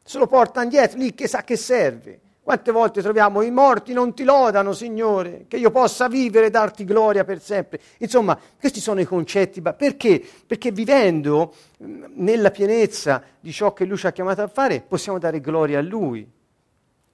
se 0.04 0.18
lo 0.18 0.28
portano 0.28 0.68
dietro, 0.68 0.98
lì 0.98 1.14
che 1.14 1.26
sa 1.26 1.42
che 1.42 1.56
serve. 1.56 2.20
Quante 2.50 2.72
volte 2.72 3.00
troviamo 3.00 3.42
i 3.42 3.50
morti 3.52 3.92
non 3.92 4.12
ti 4.12 4.24
lodano, 4.24 4.72
Signore, 4.72 5.44
che 5.46 5.56
io 5.56 5.70
possa 5.70 6.08
vivere 6.08 6.46
e 6.46 6.50
darti 6.50 6.84
gloria 6.84 7.22
per 7.22 7.40
sempre. 7.40 7.78
Insomma, 7.98 8.36
questi 8.58 8.80
sono 8.80 8.98
i 8.98 9.04
concetti. 9.04 9.62
Perché? 9.62 10.20
Perché 10.48 10.72
vivendo 10.72 11.54
nella 11.78 12.50
pienezza 12.50 13.22
di 13.38 13.52
ciò 13.52 13.72
che 13.72 13.84
Lui 13.84 13.96
ci 13.96 14.08
ha 14.08 14.10
chiamato 14.10 14.42
a 14.42 14.48
fare, 14.48 14.80
possiamo 14.80 15.20
dare 15.20 15.40
gloria 15.40 15.78
a 15.78 15.82
Lui. 15.82 16.28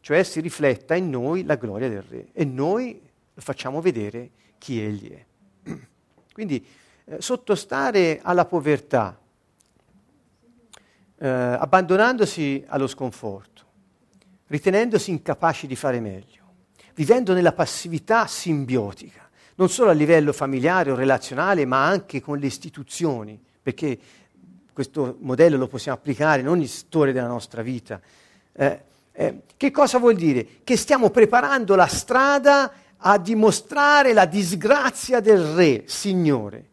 Cioè 0.01 0.23
si 0.23 0.41
rifletta 0.41 0.95
in 0.95 1.11
noi 1.11 1.45
la 1.45 1.57
gloria 1.57 1.91
del 1.91 2.03
Re 2.03 2.29
e 2.33 2.47
noi 2.47 2.99
lo 3.35 3.41
facciamo 3.43 3.83
vedere 3.83 4.31
chi 4.57 4.83
Egli 4.83 5.13
è. 5.13 5.25
Quindi 6.33 6.67
eh, 7.05 7.21
sottostare 7.21 8.21
alla 8.23 8.47
povertà 8.47 9.19
eh, 11.19 11.29
abbandonandosi 11.29 12.65
allo 12.69 12.87
sconforto, 12.87 13.66
ritenendosi 14.49 15.11
incapaci 15.11 15.67
di 15.67 15.77
fare 15.77 16.01
meglio, 16.01 16.43
vivendo 16.95 17.33
nella 17.33 17.53
passività 17.53 18.27
simbiotica, 18.27 19.29
non 19.57 19.69
solo 19.69 19.91
a 19.91 19.95
livello 19.95 20.33
familiare 20.33 20.91
o 20.91 20.95
relazionale, 20.95 21.65
ma 21.65 21.87
anche 21.87 22.21
con 22.21 22.39
le 22.39 22.47
istituzioni, 22.47 23.41
perché 23.63 23.99
questo 24.73 25.17
modello 25.21 25.57
lo 25.57 25.69
possiamo 25.69 25.97
applicare 25.97 26.43
in 26.43 26.49
ogni 26.49 26.67
settore 26.67 27.13
della 27.13 27.27
nostra 27.27 27.63
vita. 27.63 28.01
Eh, 28.53 28.81
eh, 29.13 29.43
che 29.57 29.71
cosa 29.71 29.99
vuol 29.99 30.15
dire? 30.15 30.47
Che 30.63 30.77
stiamo 30.77 31.09
preparando 31.09 31.75
la 31.75 31.87
strada 31.87 32.71
a 32.99 33.19
dimostrare 33.19 34.13
la 34.13 34.27
disgrazia 34.27 35.21
del 35.21 35.43
Re, 35.55 35.85
Signore. 35.87 36.69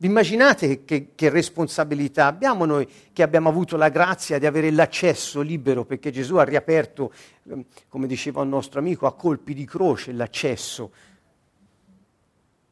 Vi 0.00 0.06
immaginate 0.06 0.84
che, 0.84 1.08
che, 1.16 1.28
responsabilità 1.28 2.26
abbiamo 2.26 2.64
noi 2.64 2.88
che 3.12 3.24
abbiamo 3.24 3.48
avuto 3.48 3.76
la 3.76 3.88
grazia 3.88 4.38
di 4.38 4.46
avere 4.46 4.70
l'accesso 4.70 5.40
libero 5.40 5.84
perché 5.84 6.12
Gesù 6.12 6.36
ha 6.36 6.44
riaperto, 6.44 7.12
ehm, 7.48 7.64
come 7.88 8.06
diceva 8.06 8.42
un 8.42 8.48
nostro 8.48 8.78
amico, 8.78 9.06
a 9.06 9.14
colpi 9.14 9.54
di 9.54 9.64
croce 9.64 10.12
l'accesso 10.12 10.92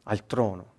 al 0.04 0.24
trono. 0.24 0.74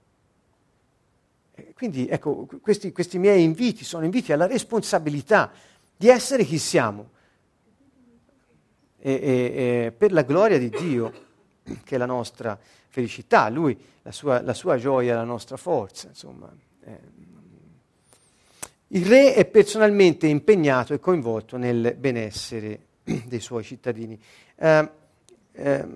Quindi 1.73 2.07
ecco, 2.07 2.47
questi, 2.61 2.93
questi 2.93 3.19
miei 3.19 3.43
inviti 3.43 3.83
sono 3.83 4.05
inviti 4.05 4.31
alla 4.31 4.47
responsabilità 4.47 5.51
di 5.97 6.07
essere 6.07 6.45
chi 6.45 6.59
siamo 6.59 7.09
e, 8.99 9.11
e, 9.11 9.29
e 9.87 9.91
per 9.91 10.13
la 10.13 10.21
gloria 10.21 10.57
di 10.57 10.69
Dio 10.69 11.25
che 11.83 11.95
è 11.95 11.97
la 11.97 12.05
nostra 12.05 12.57
felicità, 12.97 13.47
lui, 13.49 13.77
la 14.01 14.11
sua, 14.11 14.41
la 14.41 14.55
sua 14.55 14.77
gioia, 14.77 15.13
la 15.13 15.23
nostra 15.23 15.55
forza. 15.55 16.07
Insomma. 16.07 16.51
Eh. 16.83 16.99
Il 18.87 19.05
re 19.05 19.35
è 19.35 19.45
personalmente 19.45 20.25
impegnato 20.25 20.95
e 20.95 20.99
coinvolto 20.99 21.57
nel 21.57 21.95
benessere 21.95 22.79
dei 23.03 23.39
suoi 23.39 23.63
cittadini. 23.63 24.19
Eh, 24.55 24.91
eh, 25.51 25.87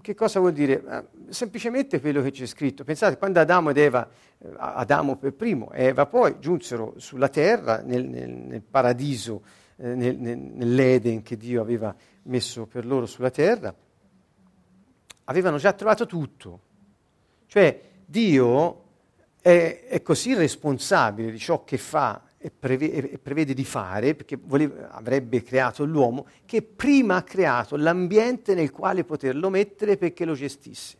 che 0.00 0.14
cosa 0.16 0.40
vuol 0.40 0.52
dire? 0.52 0.82
Eh, 0.84 1.32
semplicemente 1.32 2.00
quello 2.00 2.22
che 2.22 2.32
c'è 2.32 2.46
scritto. 2.46 2.82
Pensate, 2.82 3.16
quando 3.18 3.38
Adamo 3.38 3.70
ed 3.70 3.76
Eva, 3.76 4.08
eh, 4.38 4.48
Adamo 4.56 5.14
per 5.14 5.32
primo, 5.32 5.70
Eva 5.70 6.06
poi 6.06 6.40
giunsero 6.40 6.94
sulla 6.96 7.28
terra, 7.28 7.82
nel, 7.84 8.04
nel, 8.04 8.30
nel 8.30 8.62
paradiso, 8.62 9.42
eh, 9.76 9.94
nel, 9.94 10.18
nell'Eden 10.18 11.22
che 11.22 11.36
Dio 11.36 11.60
aveva 11.60 11.94
messo 12.22 12.66
per 12.66 12.84
loro 12.84 13.06
sulla 13.06 13.30
terra, 13.30 13.72
avevano 15.26 15.58
già 15.58 15.72
trovato 15.72 16.06
tutto. 16.06 16.60
Cioè 17.46 17.80
Dio 18.04 18.82
è, 19.40 19.84
è 19.88 20.02
così 20.02 20.34
responsabile 20.34 21.30
di 21.30 21.38
ciò 21.38 21.64
che 21.64 21.78
fa 21.78 22.22
e 22.38 22.50
prevede, 22.50 23.10
e 23.10 23.18
prevede 23.18 23.54
di 23.54 23.64
fare, 23.64 24.14
perché 24.14 24.38
voleva, 24.40 24.90
avrebbe 24.90 25.42
creato 25.42 25.84
l'uomo, 25.84 26.26
che 26.44 26.62
prima 26.62 27.16
ha 27.16 27.22
creato 27.22 27.76
l'ambiente 27.76 28.54
nel 28.54 28.70
quale 28.70 29.04
poterlo 29.04 29.50
mettere 29.50 29.96
perché 29.96 30.24
lo 30.24 30.34
gestisse, 30.34 30.96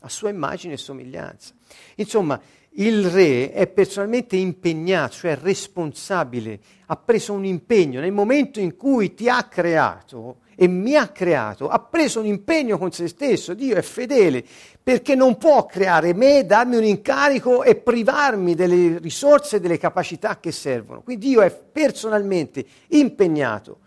a 0.00 0.08
sua 0.08 0.30
immagine 0.30 0.74
e 0.74 0.76
somiglianza. 0.76 1.54
Insomma, 1.96 2.40
il 2.76 3.08
re 3.08 3.52
è 3.52 3.66
personalmente 3.66 4.36
impegnato, 4.36 5.14
cioè 5.14 5.36
responsabile, 5.36 6.60
ha 6.86 6.96
preso 6.96 7.32
un 7.32 7.44
impegno 7.44 8.00
nel 8.00 8.12
momento 8.12 8.60
in 8.60 8.76
cui 8.76 9.14
ti 9.14 9.28
ha 9.28 9.44
creato 9.44 10.38
e 10.56 10.68
mi 10.68 10.96
ha 10.96 11.08
creato, 11.08 11.68
ha 11.68 11.78
preso 11.78 12.20
un 12.20 12.26
impegno 12.26 12.78
con 12.78 12.92
se 12.92 13.08
stesso, 13.08 13.54
Dio 13.54 13.76
è 13.76 13.82
fedele, 13.82 14.44
perché 14.82 15.14
non 15.14 15.36
può 15.38 15.66
creare 15.66 16.14
me, 16.14 16.44
darmi 16.44 16.76
un 16.76 16.84
incarico 16.84 17.62
e 17.62 17.74
privarmi 17.74 18.54
delle 18.54 18.98
risorse 18.98 19.56
e 19.56 19.60
delle 19.60 19.78
capacità 19.78 20.38
che 20.38 20.52
servono. 20.52 21.02
Quindi 21.02 21.28
Dio 21.28 21.40
è 21.40 21.50
personalmente 21.50 22.64
impegnato 22.88 23.78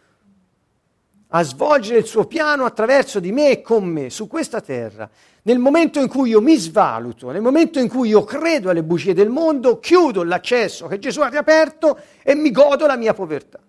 a 1.30 1.44
svolgere 1.44 2.00
il 2.00 2.06
suo 2.06 2.26
piano 2.26 2.66
attraverso 2.66 3.20
di 3.20 3.32
me 3.32 3.50
e 3.50 3.62
con 3.62 3.86
me 3.86 4.10
su 4.10 4.28
questa 4.28 4.62
terra. 4.62 5.10
Nel 5.44 5.60
momento 5.60 6.00
in 6.00 6.08
cui 6.08 6.30
io 6.30 6.42
mi 6.42 6.56
svaluto, 6.58 7.32
nel 7.32 7.42
momento 7.42 7.80
in 7.80 7.88
cui 7.88 8.10
io 8.10 8.24
credo 8.24 8.70
alle 8.70 8.84
bugie 8.84 9.14
del 9.14 9.30
mondo, 9.30 9.80
chiudo 9.80 10.24
l'accesso 10.24 10.88
che 10.88 11.00
Gesù 11.00 11.22
ha 11.22 11.30
riaperto 11.30 12.00
e 12.22 12.36
mi 12.36 12.52
godo 12.52 12.86
la 12.86 12.98
mia 12.98 13.14
povertà. 13.14 13.60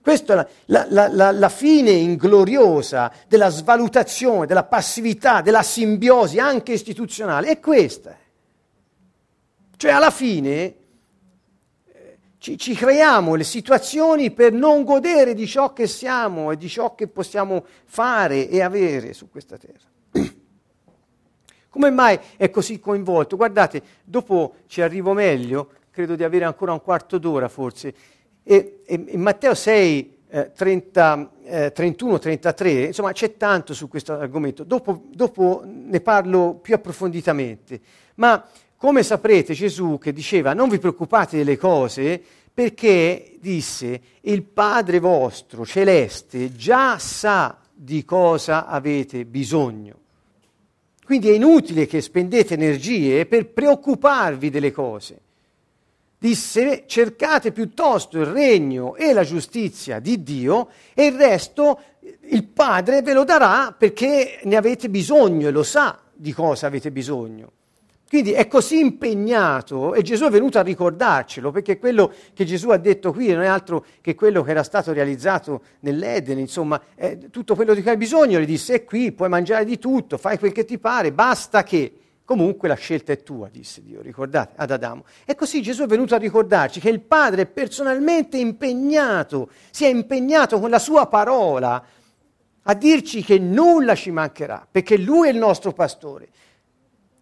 Questa 0.00 0.40
è 0.40 0.48
la, 0.66 0.86
la, 0.88 1.08
la, 1.08 1.30
la, 1.32 1.48
fine 1.48 1.90
ingloriosa 1.90 3.12
della 3.26 3.50
svalutazione, 3.50 4.46
della 4.46 4.64
passività, 4.64 5.42
della 5.42 5.62
simbiosi 5.62 6.38
anche 6.38 6.72
istituzionale. 6.72 7.48
È 7.48 7.60
questa. 7.60 8.16
Cioè 9.76 9.90
alla 9.92 10.10
fine 10.10 10.74
eh, 11.84 12.18
ci, 12.38 12.56
ci, 12.56 12.74
creiamo 12.74 13.34
le 13.34 13.44
situazioni 13.44 14.30
per 14.30 14.52
non 14.52 14.82
godere 14.82 15.34
di 15.34 15.46
ciò 15.46 15.72
che 15.72 15.86
siamo 15.86 16.50
e 16.50 16.56
di 16.56 16.68
ciò 16.68 16.94
che 16.94 17.06
possiamo 17.06 17.64
fare 17.84 18.48
e 18.48 18.60
avere 18.60 19.12
su 19.12 19.28
questa 19.30 19.56
terra. 19.56 19.86
Come 21.68 21.90
mai 21.90 22.18
è 22.36 22.50
così 22.50 22.80
coinvolto? 22.80 23.36
Guardate, 23.36 23.82
dopo 24.02 24.54
ci 24.66 24.80
arrivo 24.80 25.12
meglio, 25.12 25.70
credo 25.90 26.16
di 26.16 26.24
avere 26.24 26.44
ancora 26.44 26.72
un 26.72 26.80
quarto 26.80 27.18
d'ora 27.18 27.48
forse. 27.48 27.94
E, 28.50 28.80
e 28.86 29.04
in 29.08 29.20
Matteo 29.20 29.54
6, 29.54 30.16
eh, 30.30 30.52
30, 30.54 31.32
eh, 31.44 31.70
31, 31.70 32.18
33, 32.18 32.86
insomma 32.86 33.12
c'è 33.12 33.36
tanto 33.36 33.74
su 33.74 33.88
questo 33.88 34.14
argomento. 34.14 34.64
Dopo, 34.64 35.02
dopo 35.12 35.62
ne 35.66 36.00
parlo 36.00 36.54
più 36.54 36.74
approfonditamente. 36.74 37.78
Ma 38.14 38.42
come 38.74 39.02
saprete 39.02 39.52
Gesù 39.52 39.98
che 40.00 40.14
diceva 40.14 40.54
non 40.54 40.70
vi 40.70 40.78
preoccupate 40.78 41.36
delle 41.36 41.58
cose 41.58 42.22
perché 42.54 43.36
disse 43.38 44.00
il 44.22 44.42
Padre 44.44 44.98
vostro 44.98 45.66
celeste 45.66 46.50
già 46.54 46.98
sa 46.98 47.58
di 47.70 48.02
cosa 48.06 48.64
avete 48.66 49.26
bisogno. 49.26 49.96
Quindi 51.04 51.28
è 51.28 51.34
inutile 51.34 51.86
che 51.86 52.00
spendete 52.00 52.54
energie 52.54 53.26
per 53.26 53.50
preoccuparvi 53.50 54.48
delle 54.48 54.72
cose 54.72 55.20
disse 56.18 56.84
cercate 56.86 57.52
piuttosto 57.52 58.18
il 58.18 58.26
regno 58.26 58.96
e 58.96 59.12
la 59.12 59.22
giustizia 59.22 60.00
di 60.00 60.22
Dio 60.22 60.68
e 60.92 61.06
il 61.06 61.16
resto 61.16 61.80
il 62.30 62.44
Padre 62.44 63.02
ve 63.02 63.12
lo 63.12 63.24
darà 63.24 63.74
perché 63.76 64.40
ne 64.42 64.56
avete 64.56 64.90
bisogno 64.90 65.48
e 65.48 65.50
lo 65.50 65.62
sa 65.62 65.98
di 66.12 66.32
cosa 66.32 66.66
avete 66.66 66.90
bisogno. 66.90 67.52
Quindi 68.08 68.32
è 68.32 68.48
così 68.48 68.80
impegnato 68.80 69.92
e 69.92 70.00
Gesù 70.00 70.24
è 70.24 70.30
venuto 70.30 70.58
a 70.58 70.62
ricordarcelo 70.62 71.50
perché 71.50 71.78
quello 71.78 72.10
che 72.32 72.46
Gesù 72.46 72.70
ha 72.70 72.78
detto 72.78 73.12
qui 73.12 73.30
non 73.32 73.42
è 73.42 73.46
altro 73.46 73.84
che 74.00 74.14
quello 74.14 74.42
che 74.42 74.50
era 74.50 74.62
stato 74.62 74.94
realizzato 74.94 75.60
nell'Eden, 75.80 76.38
insomma, 76.38 76.80
tutto 77.30 77.54
quello 77.54 77.74
di 77.74 77.82
cui 77.82 77.90
hai 77.90 77.98
bisogno, 77.98 78.40
gli 78.40 78.46
disse 78.46 78.76
è 78.76 78.84
qui, 78.84 79.12
puoi 79.12 79.28
mangiare 79.28 79.66
di 79.66 79.78
tutto, 79.78 80.16
fai 80.16 80.38
quel 80.38 80.52
che 80.52 80.64
ti 80.64 80.78
pare, 80.78 81.12
basta 81.12 81.62
che 81.62 81.92
Comunque 82.28 82.68
la 82.68 82.74
scelta 82.74 83.10
è 83.10 83.22
tua, 83.22 83.48
disse 83.50 83.82
Dio, 83.82 84.02
ricordate, 84.02 84.52
ad 84.56 84.70
Adamo. 84.70 85.06
E 85.24 85.34
così 85.34 85.62
Gesù 85.62 85.84
è 85.84 85.86
venuto 85.86 86.14
a 86.14 86.18
ricordarci 86.18 86.78
che 86.78 86.90
il 86.90 87.00
Padre 87.00 87.40
è 87.40 87.46
personalmente 87.46 88.36
impegnato, 88.36 89.48
si 89.70 89.86
è 89.86 89.88
impegnato 89.88 90.60
con 90.60 90.68
la 90.68 90.78
sua 90.78 91.06
parola 91.06 91.82
a 92.62 92.74
dirci 92.74 93.24
che 93.24 93.38
nulla 93.38 93.94
ci 93.94 94.10
mancherà, 94.10 94.68
perché 94.70 94.98
Lui 94.98 95.28
è 95.28 95.30
il 95.30 95.38
nostro 95.38 95.72
pastore. 95.72 96.28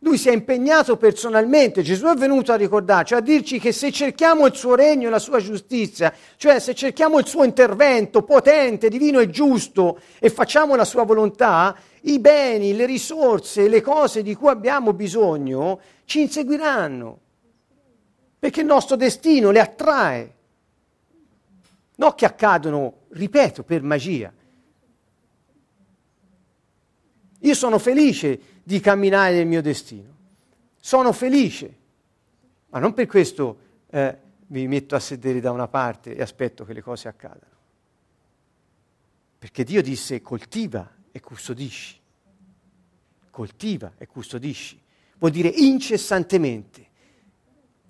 Lui 0.00 0.18
si 0.18 0.28
è 0.28 0.32
impegnato 0.32 0.96
personalmente, 0.96 1.82
Gesù 1.82 2.06
è 2.06 2.14
venuto 2.14 2.50
a 2.52 2.56
ricordarci, 2.56 3.14
a 3.14 3.20
dirci 3.20 3.60
che 3.60 3.72
se 3.72 3.92
cerchiamo 3.92 4.46
il 4.46 4.54
suo 4.54 4.74
regno 4.74 5.06
e 5.06 5.10
la 5.10 5.18
sua 5.20 5.38
giustizia, 5.38 6.12
cioè 6.36 6.58
se 6.58 6.74
cerchiamo 6.74 7.18
il 7.18 7.26
suo 7.26 7.44
intervento 7.44 8.22
potente, 8.22 8.88
divino 8.88 9.20
e 9.20 9.30
giusto 9.30 10.00
e 10.18 10.30
facciamo 10.30 10.74
la 10.74 10.84
sua 10.84 11.04
volontà, 11.04 11.76
i 12.06 12.20
beni, 12.20 12.74
le 12.74 12.86
risorse, 12.86 13.68
le 13.68 13.80
cose 13.80 14.22
di 14.22 14.34
cui 14.34 14.48
abbiamo 14.48 14.92
bisogno 14.92 15.80
ci 16.04 16.20
inseguiranno, 16.20 17.18
perché 18.38 18.60
il 18.60 18.66
nostro 18.66 18.96
destino 18.96 19.50
le 19.50 19.60
attrae. 19.60 20.34
Non 21.96 22.14
che 22.14 22.26
accadono, 22.26 23.06
ripeto, 23.08 23.64
per 23.64 23.82
magia. 23.82 24.32
Io 27.40 27.54
sono 27.54 27.78
felice 27.78 28.40
di 28.62 28.80
camminare 28.80 29.34
nel 29.34 29.46
mio 29.46 29.62
destino, 29.62 30.14
sono 30.78 31.12
felice, 31.12 31.74
ma 32.68 32.78
non 32.78 32.92
per 32.92 33.06
questo 33.06 33.58
eh, 33.90 34.18
mi 34.48 34.66
metto 34.68 34.94
a 34.94 35.00
sedere 35.00 35.40
da 35.40 35.50
una 35.50 35.68
parte 35.68 36.14
e 36.14 36.22
aspetto 36.22 36.64
che 36.64 36.72
le 36.72 36.82
cose 36.82 37.08
accadano. 37.08 37.54
Perché 39.38 39.64
Dio 39.64 39.82
disse 39.82 40.20
coltiva 40.22 40.95
e 41.16 41.20
custodisci. 41.20 41.96
Coltiva 43.30 43.92
e 43.96 44.06
custodisci. 44.06 44.78
Vuol 45.18 45.30
dire 45.30 45.48
incessantemente. 45.48 46.84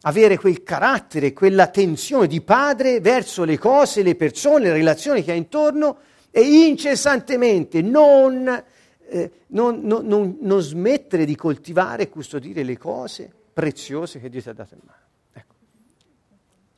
Avere 0.02 0.38
quel 0.38 0.62
carattere, 0.62 1.32
quella 1.32 1.66
tensione 1.66 2.28
di 2.28 2.40
padre 2.40 3.00
verso 3.00 3.42
le 3.42 3.58
cose, 3.58 4.02
le 4.02 4.14
persone, 4.14 4.66
le 4.66 4.74
relazioni 4.74 5.24
che 5.24 5.32
ha 5.32 5.34
intorno 5.34 5.98
e 6.30 6.42
incessantemente 6.42 7.82
non, 7.82 8.64
eh, 9.08 9.30
non, 9.48 9.80
non, 9.80 10.38
non 10.40 10.60
smettere 10.60 11.24
di 11.24 11.34
coltivare 11.34 12.04
e 12.04 12.08
custodire 12.08 12.62
le 12.62 12.78
cose 12.78 13.28
preziose 13.52 14.20
che 14.20 14.28
Dio 14.28 14.42
ti 14.42 14.48
ha 14.48 14.52
dato 14.52 14.74
in 14.74 14.80
mano. 14.84 15.04
Ecco. 15.32 15.54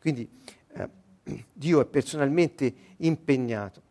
Quindi 0.00 0.30
eh, 0.72 1.44
Dio 1.52 1.80
è 1.82 1.84
personalmente 1.84 2.72
impegnato. 2.98 3.82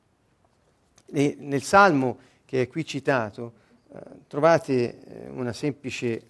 E 1.05 1.36
nel 1.39 1.62
Salmo 1.62 2.26
che 2.48 2.62
è 2.62 2.68
qui 2.68 2.86
citato 2.86 3.54
eh, 3.93 4.00
trovate 4.28 5.00
eh, 5.04 5.30
una 5.30 5.52
semplice, 5.52 6.22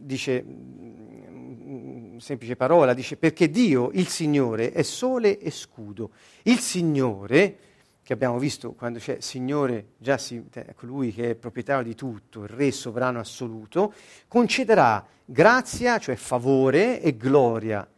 dice, 0.00 0.42
mm, 0.42 2.16
semplice 2.16 2.56
parola, 2.56 2.92
dice 2.92 3.16
perché 3.16 3.48
Dio, 3.48 3.90
il 3.92 4.08
Signore, 4.08 4.72
è 4.72 4.82
sole 4.82 5.38
e 5.38 5.52
scudo. 5.52 6.10
Il 6.42 6.58
Signore 6.58 7.58
che 8.02 8.12
abbiamo 8.12 8.38
visto 8.38 8.72
quando 8.72 9.00
c'è 9.00 9.18
Signore, 9.20 9.94
già 9.98 10.16
si, 10.16 10.44
colui 10.76 11.12
che 11.12 11.30
è 11.30 11.34
proprietario 11.34 11.82
di 11.82 11.96
tutto, 11.96 12.42
il 12.42 12.48
Re 12.48 12.70
sovrano 12.70 13.18
assoluto, 13.18 13.92
concederà 14.28 15.04
grazia, 15.24 15.98
cioè 15.98 16.14
favore, 16.14 17.00
e 17.00 17.16
gloria, 17.16 17.88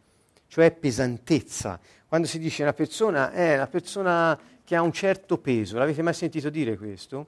cioè 0.47 0.71
pesantezza. 0.71 1.79
Quando 2.07 2.25
si 2.25 2.39
dice 2.39 2.63
una 2.63 2.73
persona 2.73 3.31
è 3.31 3.53
una 3.53 3.67
persona 3.67 4.39
che 4.69 4.75
ha 4.75 4.83
un 4.83 4.93
certo 4.93 5.39
peso, 5.39 5.79
l'avete 5.79 6.03
mai 6.03 6.13
sentito 6.13 6.51
dire 6.51 6.77
questo? 6.77 7.25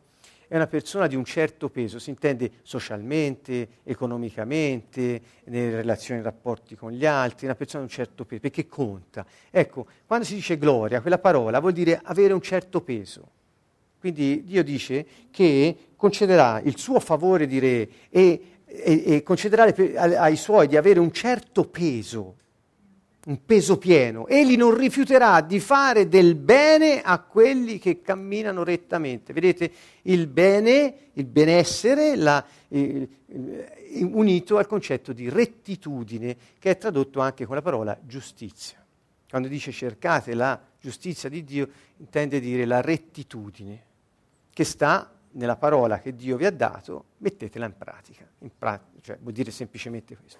è 0.47 0.55
una 0.55 0.67
persona 0.67 1.07
di 1.07 1.15
un 1.15 1.25
certo 1.25 1.69
peso, 1.69 1.97
si 1.97 2.11
intende 2.11 2.51
socialmente, 2.61 3.79
economicamente, 3.83 5.21
nelle 5.45 5.77
relazioni 5.77 6.19
e 6.19 6.23
rapporti 6.23 6.75
con 6.75 6.91
gli 6.91 7.05
altri, 7.05 7.45
una 7.45 7.55
persona 7.55 7.83
di 7.83 7.89
un 7.89 7.95
certo 7.95 8.25
peso, 8.25 8.41
perché 8.41 8.67
conta. 8.67 9.25
Ecco, 9.49 9.87
quando 10.05 10.23
si 10.25 10.35
dice 10.35 10.59
gloria, 10.59 11.01
quella 11.01 11.17
parola 11.17 11.59
vuol 11.59 11.71
dire 11.71 11.99
avere 12.03 12.33
un 12.33 12.41
certo 12.41 12.81
peso. 12.81 13.29
Quindi 13.99 14.43
Dio 14.43 14.63
dice 14.63 15.03
che 15.31 15.93
concederà 15.95 16.59
il 16.59 16.77
suo 16.77 16.99
favore 16.99 17.47
di 17.47 17.57
re 17.57 17.89
e, 18.09 18.41
e, 18.65 19.03
e 19.05 19.23
concederà 19.23 19.63
ai 19.63 20.35
suoi 20.35 20.67
di 20.67 20.77
avere 20.77 20.99
un 20.99 21.11
certo 21.11 21.63
peso 21.63 22.35
un 23.25 23.45
peso 23.45 23.77
pieno. 23.77 24.27
Egli 24.27 24.57
non 24.57 24.75
rifiuterà 24.75 25.41
di 25.41 25.59
fare 25.59 26.07
del 26.07 26.35
bene 26.35 27.01
a 27.01 27.19
quelli 27.19 27.77
che 27.77 28.01
camminano 28.01 28.63
rettamente. 28.63 29.33
Vedete, 29.33 29.71
il 30.03 30.27
bene, 30.27 30.95
il 31.13 31.25
benessere, 31.25 32.15
la, 32.15 32.43
eh, 32.67 33.07
unito 33.99 34.57
al 34.57 34.67
concetto 34.67 35.13
di 35.13 35.29
rettitudine, 35.29 36.35
che 36.57 36.71
è 36.71 36.77
tradotto 36.77 37.19
anche 37.19 37.45
con 37.45 37.55
la 37.55 37.61
parola 37.61 37.97
giustizia. 38.01 38.83
Quando 39.29 39.47
dice 39.47 39.71
cercate 39.71 40.33
la 40.33 40.59
giustizia 40.79 41.29
di 41.29 41.43
Dio, 41.43 41.69
intende 41.97 42.39
dire 42.39 42.65
la 42.65 42.81
rettitudine, 42.81 43.83
che 44.51 44.63
sta 44.63 45.09
nella 45.33 45.55
parola 45.55 45.99
che 45.99 46.15
Dio 46.15 46.35
vi 46.35 46.45
ha 46.45 46.51
dato, 46.51 47.05
mettetela 47.19 47.65
in 47.65 47.77
pratica. 47.77 48.27
In 48.39 48.51
pratica 48.57 48.89
cioè, 49.01 49.17
vuol 49.19 49.33
dire 49.33 49.51
semplicemente 49.51 50.17
questo. 50.17 50.39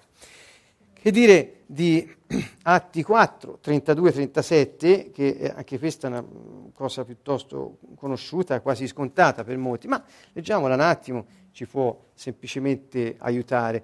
Che 1.02 1.10
dire 1.10 1.62
di 1.66 2.08
Atti 2.62 3.02
4, 3.02 3.58
32-37, 3.60 5.10
che 5.10 5.52
anche 5.52 5.76
questa 5.76 6.06
è 6.06 6.10
una 6.10 6.24
cosa 6.72 7.04
piuttosto 7.04 7.78
conosciuta, 7.96 8.60
quasi 8.60 8.86
scontata 8.86 9.42
per 9.42 9.56
molti, 9.56 9.88
ma 9.88 10.00
leggiamola 10.32 10.74
un 10.74 10.80
attimo, 10.80 11.26
ci 11.50 11.66
può 11.66 12.04
semplicemente 12.14 13.16
aiutare. 13.18 13.82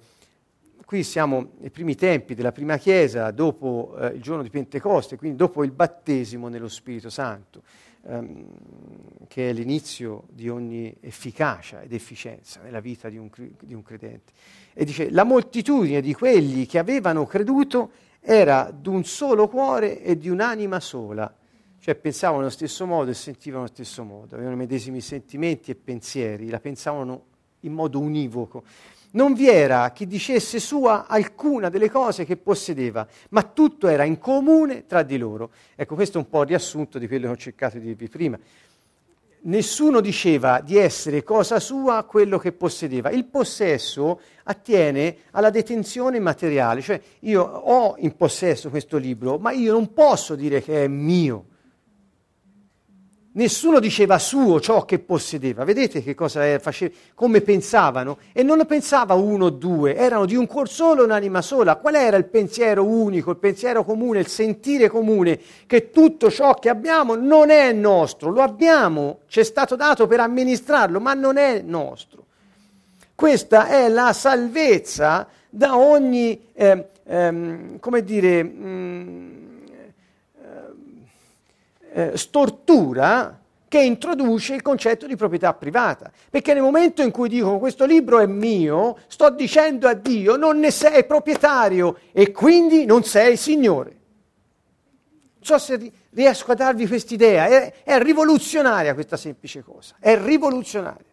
Qui 0.84 1.02
siamo 1.02 1.54
nei 1.58 1.70
primi 1.70 1.96
tempi 1.96 2.36
della 2.36 2.52
prima 2.52 2.76
Chiesa, 2.76 3.32
dopo 3.32 3.96
eh, 3.98 4.14
il 4.14 4.22
giorno 4.22 4.44
di 4.44 4.50
Pentecoste, 4.50 5.16
quindi 5.16 5.36
dopo 5.36 5.64
il 5.64 5.72
battesimo 5.72 6.46
nello 6.46 6.68
Spirito 6.68 7.10
Santo, 7.10 7.62
ehm, 8.08 8.46
che 9.28 9.50
è 9.50 9.52
l'inizio 9.52 10.24
di 10.30 10.48
ogni 10.48 10.94
efficacia 11.00 11.82
ed 11.82 11.92
efficienza 11.92 12.60
nella 12.62 12.80
vita 12.80 13.08
di 13.08 13.18
un, 13.18 13.28
di 13.60 13.74
un 13.74 13.82
credente. 13.82 14.32
E 14.72 14.84
dice, 14.84 15.10
la 15.10 15.24
moltitudine 15.24 16.00
di 16.00 16.14
quelli 16.14 16.66
che 16.66 16.78
avevano 16.78 17.26
creduto 17.26 17.90
era 18.20 18.70
d'un 18.70 19.04
solo 19.04 19.48
cuore 19.48 20.02
e 20.02 20.16
di 20.16 20.28
un'anima 20.28 20.80
sola. 20.80 21.32
Cioè 21.80 21.94
pensavano 21.94 22.40
allo 22.40 22.50
stesso 22.50 22.86
modo 22.86 23.10
e 23.10 23.14
sentivano 23.14 23.64
allo 23.64 23.72
stesso 23.72 24.02
modo, 24.02 24.34
avevano 24.34 24.56
i 24.56 24.58
medesimi 24.58 25.00
sentimenti 25.00 25.70
e 25.70 25.74
pensieri, 25.76 26.48
la 26.48 26.58
pensavano 26.58 27.24
in 27.60 27.72
modo 27.72 28.00
univoco. 28.00 28.64
Non 29.10 29.32
vi 29.32 29.48
era 29.48 29.90
chi 29.92 30.06
dicesse 30.06 30.60
sua 30.60 31.06
alcuna 31.06 31.68
delle 31.68 31.90
cose 31.90 32.24
che 32.24 32.36
possedeva, 32.36 33.06
ma 33.30 33.42
tutto 33.42 33.88
era 33.88 34.04
in 34.04 34.18
comune 34.18 34.86
tra 34.86 35.02
di 35.02 35.16
loro. 35.16 35.50
Ecco, 35.74 35.94
questo 35.94 36.18
è 36.18 36.20
un 36.20 36.28
po' 36.28 36.42
il 36.42 36.48
riassunto 36.48 36.98
di 36.98 37.08
quello 37.08 37.26
che 37.28 37.32
ho 37.32 37.36
cercato 37.36 37.78
di 37.78 37.86
dirvi 37.86 38.08
prima 38.08 38.38
nessuno 39.42 40.00
diceva 40.00 40.60
di 40.60 40.76
essere 40.76 41.22
cosa 41.22 41.60
sua 41.60 42.04
quello 42.04 42.38
che 42.38 42.52
possedeva. 42.52 43.10
Il 43.10 43.24
possesso 43.26 44.20
attiene 44.44 45.18
alla 45.32 45.50
detenzione 45.50 46.18
materiale, 46.18 46.80
cioè 46.80 47.00
io 47.20 47.42
ho 47.42 47.94
in 47.98 48.16
possesso 48.16 48.70
questo 48.70 48.96
libro, 48.96 49.38
ma 49.38 49.52
io 49.52 49.72
non 49.72 49.92
posso 49.92 50.34
dire 50.34 50.62
che 50.62 50.84
è 50.84 50.88
mio. 50.88 51.44
Nessuno 53.30 53.78
diceva 53.78 54.18
suo 54.18 54.58
ciò 54.58 54.84
che 54.84 54.98
possedeva. 54.98 55.62
Vedete 55.64 56.02
che 56.02 56.14
cosa 56.14 56.58
faceva, 56.58 56.94
come 57.14 57.42
pensavano? 57.42 58.18
E 58.32 58.42
non 58.42 58.64
pensava 58.66 59.14
uno 59.14 59.46
o 59.46 59.50
due, 59.50 59.94
erano 59.94 60.24
di 60.24 60.34
un 60.34 60.46
cuor 60.46 60.68
solo, 60.68 61.04
un'anima 61.04 61.42
sola. 61.42 61.76
Qual 61.76 61.94
era 61.94 62.16
il 62.16 62.24
pensiero 62.24 62.84
unico, 62.84 63.30
il 63.30 63.36
pensiero 63.36 63.84
comune, 63.84 64.20
il 64.20 64.28
sentire 64.28 64.88
comune? 64.88 65.38
Che 65.66 65.90
tutto 65.90 66.30
ciò 66.30 66.54
che 66.54 66.70
abbiamo 66.70 67.14
non 67.14 67.50
è 67.50 67.70
nostro, 67.72 68.30
lo 68.30 68.40
abbiamo, 68.40 69.20
ci 69.28 69.40
è 69.40 69.44
stato 69.44 69.76
dato 69.76 70.06
per 70.06 70.20
amministrarlo, 70.20 70.98
ma 70.98 71.12
non 71.12 71.36
è 71.36 71.60
nostro. 71.60 72.24
Questa 73.14 73.66
è 73.66 73.88
la 73.88 74.12
salvezza 74.14 75.28
da 75.50 75.76
ogni, 75.76 76.48
eh, 76.54 76.88
ehm, 77.04 77.78
come 77.78 78.02
dire, 78.02 78.42
mh, 78.42 78.66
mm, 78.66 79.47
eh, 81.98 82.16
stortura 82.16 83.36
che 83.66 83.82
introduce 83.82 84.54
il 84.54 84.62
concetto 84.62 85.06
di 85.06 85.16
proprietà 85.16 85.52
privata. 85.52 86.12
Perché 86.30 86.54
nel 86.54 86.62
momento 86.62 87.02
in 87.02 87.10
cui 87.10 87.28
dico 87.28 87.58
questo 87.58 87.84
libro 87.84 88.20
è 88.20 88.26
mio, 88.26 88.98
sto 89.08 89.30
dicendo 89.30 89.88
a 89.88 89.94
Dio 89.94 90.36
non 90.36 90.60
ne 90.60 90.70
sei 90.70 91.04
proprietario 91.04 91.98
e 92.12 92.30
quindi 92.30 92.84
non 92.84 93.02
sei 93.02 93.36
Signore. 93.36 93.96
Non 95.34 95.42
so 95.42 95.58
se 95.58 95.92
riesco 96.10 96.52
a 96.52 96.54
darvi 96.54 96.86
quest'idea, 96.86 97.46
è, 97.46 97.72
è 97.82 97.98
rivoluzionaria 98.00 98.94
questa 98.94 99.16
semplice 99.16 99.62
cosa, 99.62 99.96
è 99.98 100.16
rivoluzionaria. 100.16 101.06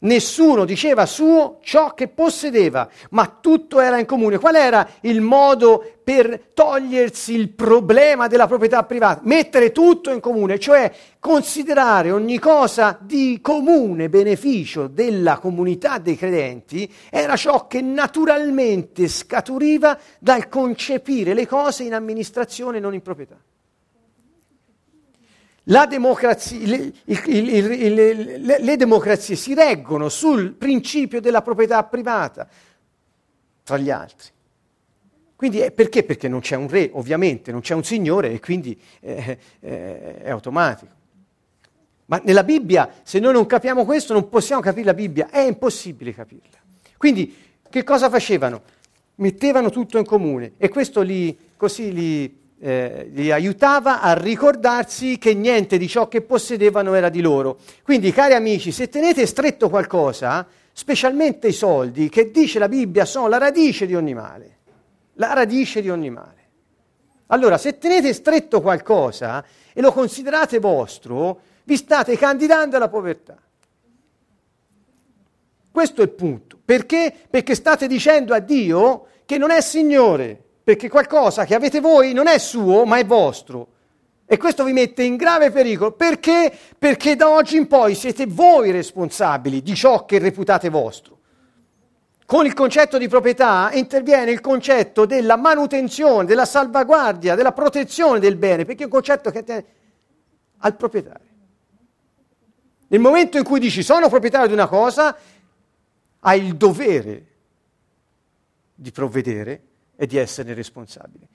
Nessuno 0.00 0.64
diceva 0.64 1.06
suo 1.06 1.58
ciò 1.60 1.92
che 1.94 2.06
possedeva, 2.06 2.88
ma 3.10 3.38
tutto 3.40 3.80
era 3.80 3.98
in 3.98 4.06
comune. 4.06 4.38
Qual 4.38 4.54
era 4.54 4.88
il 5.00 5.20
modo 5.20 5.84
per 6.04 6.50
togliersi 6.54 7.34
il 7.34 7.48
problema 7.48 8.28
della 8.28 8.46
proprietà 8.46 8.84
privata? 8.84 9.22
Mettere 9.24 9.72
tutto 9.72 10.12
in 10.12 10.20
comune, 10.20 10.60
cioè 10.60 10.92
considerare 11.18 12.12
ogni 12.12 12.38
cosa 12.38 12.96
di 13.00 13.40
comune 13.42 14.08
beneficio 14.08 14.86
della 14.86 15.38
comunità 15.38 15.98
dei 15.98 16.16
credenti, 16.16 16.88
era 17.10 17.34
ciò 17.34 17.66
che 17.66 17.80
naturalmente 17.80 19.08
scaturiva 19.08 19.98
dal 20.20 20.48
concepire 20.48 21.34
le 21.34 21.46
cose 21.48 21.82
in 21.82 21.94
amministrazione 21.94 22.76
e 22.76 22.80
non 22.80 22.94
in 22.94 23.02
proprietà. 23.02 23.36
Democrazia, 25.86 26.66
le, 26.66 26.92
il, 27.04 27.22
il, 27.26 28.44
le, 28.44 28.58
le 28.58 28.76
democrazie 28.76 29.36
si 29.36 29.52
reggono 29.52 30.08
sul 30.08 30.52
principio 30.52 31.20
della 31.20 31.42
proprietà 31.42 31.84
privata, 31.84 32.48
tra 33.64 33.76
gli 33.76 33.90
altri. 33.90 34.28
Quindi 35.36 35.60
eh, 35.60 35.70
perché? 35.70 36.04
Perché 36.04 36.26
non 36.26 36.40
c'è 36.40 36.56
un 36.56 36.68
re, 36.68 36.88
ovviamente, 36.94 37.52
non 37.52 37.60
c'è 37.60 37.74
un 37.74 37.84
signore 37.84 38.32
e 38.32 38.40
quindi 38.40 38.80
eh, 39.00 39.38
eh, 39.60 40.22
è 40.22 40.30
automatico. 40.30 40.92
Ma 42.06 42.18
nella 42.24 42.44
Bibbia, 42.44 42.90
se 43.02 43.18
noi 43.18 43.34
non 43.34 43.44
capiamo 43.44 43.84
questo, 43.84 44.14
non 44.14 44.30
possiamo 44.30 44.62
capire 44.62 44.86
la 44.86 44.94
Bibbia, 44.94 45.28
è 45.28 45.40
impossibile 45.40 46.14
capirla. 46.14 46.56
Quindi 46.96 47.36
che 47.68 47.84
cosa 47.84 48.08
facevano? 48.08 48.62
Mettevano 49.16 49.68
tutto 49.68 49.98
in 49.98 50.06
comune 50.06 50.52
e 50.56 50.70
questo 50.70 51.02
li, 51.02 51.36
così 51.56 51.92
li, 51.92 52.37
eh, 52.60 53.08
li 53.12 53.30
aiutava 53.30 54.00
a 54.00 54.14
ricordarsi 54.14 55.18
che 55.18 55.34
niente 55.34 55.78
di 55.78 55.88
ciò 55.88 56.08
che 56.08 56.22
possedevano 56.22 56.94
era 56.94 57.08
di 57.08 57.20
loro. 57.20 57.58
Quindi, 57.82 58.12
cari 58.12 58.34
amici, 58.34 58.72
se 58.72 58.88
tenete 58.88 59.26
stretto 59.26 59.68
qualcosa, 59.68 60.46
specialmente 60.72 61.48
i 61.48 61.52
soldi, 61.52 62.08
che 62.08 62.30
dice 62.30 62.58
la 62.58 62.68
Bibbia 62.68 63.04
sono 63.04 63.28
la 63.28 63.38
radice 63.38 63.86
di 63.86 63.94
ogni 63.94 64.14
male, 64.14 64.58
la 65.14 65.32
radice 65.32 65.80
di 65.80 65.90
ogni 65.90 66.10
male. 66.10 66.36
Allora, 67.26 67.58
se 67.58 67.78
tenete 67.78 68.12
stretto 68.12 68.60
qualcosa 68.60 69.44
e 69.72 69.80
lo 69.80 69.92
considerate 69.92 70.58
vostro, 70.58 71.40
vi 71.64 71.76
state 71.76 72.16
candidando 72.16 72.76
alla 72.76 72.88
povertà. 72.88 73.36
Questo 75.70 76.00
è 76.00 76.04
il 76.04 76.10
punto. 76.10 76.58
Perché? 76.64 77.14
Perché 77.28 77.54
state 77.54 77.86
dicendo 77.86 78.34
a 78.34 78.40
Dio 78.40 79.06
che 79.26 79.36
non 79.36 79.50
è 79.50 79.60
Signore 79.60 80.47
perché 80.68 80.90
qualcosa 80.90 81.46
che 81.46 81.54
avete 81.54 81.80
voi 81.80 82.12
non 82.12 82.26
è 82.26 82.36
suo, 82.36 82.84
ma 82.84 82.98
è 82.98 83.06
vostro. 83.06 83.68
E 84.26 84.36
questo 84.36 84.64
vi 84.64 84.74
mette 84.74 85.02
in 85.02 85.16
grave 85.16 85.50
pericolo. 85.50 85.92
Perché? 85.92 86.52
Perché 86.76 87.16
da 87.16 87.30
oggi 87.30 87.56
in 87.56 87.66
poi 87.66 87.94
siete 87.94 88.26
voi 88.26 88.70
responsabili 88.70 89.62
di 89.62 89.74
ciò 89.74 90.04
che 90.04 90.18
reputate 90.18 90.68
vostro. 90.68 91.20
Con 92.26 92.44
il 92.44 92.52
concetto 92.52 92.98
di 92.98 93.08
proprietà 93.08 93.70
interviene 93.72 94.30
il 94.30 94.42
concetto 94.42 95.06
della 95.06 95.38
manutenzione, 95.38 96.26
della 96.26 96.44
salvaguardia, 96.44 97.34
della 97.34 97.52
protezione 97.52 98.18
del 98.18 98.36
bene, 98.36 98.66
perché 98.66 98.82
è 98.82 98.84
un 98.84 98.92
concetto 98.92 99.30
che 99.30 99.38
attiene 99.38 99.64
al 100.58 100.76
proprietario. 100.76 101.28
Nel 102.88 103.00
momento 103.00 103.38
in 103.38 103.44
cui 103.44 103.58
dici 103.58 103.82
sono 103.82 104.10
proprietario 104.10 104.48
di 104.48 104.52
una 104.52 104.68
cosa, 104.68 105.16
hai 106.20 106.44
il 106.44 106.56
dovere 106.56 107.26
di 108.74 108.90
provvedere 108.92 109.62
e 110.00 110.06
di 110.06 110.16
esserne 110.16 110.54
responsabile. 110.54 111.26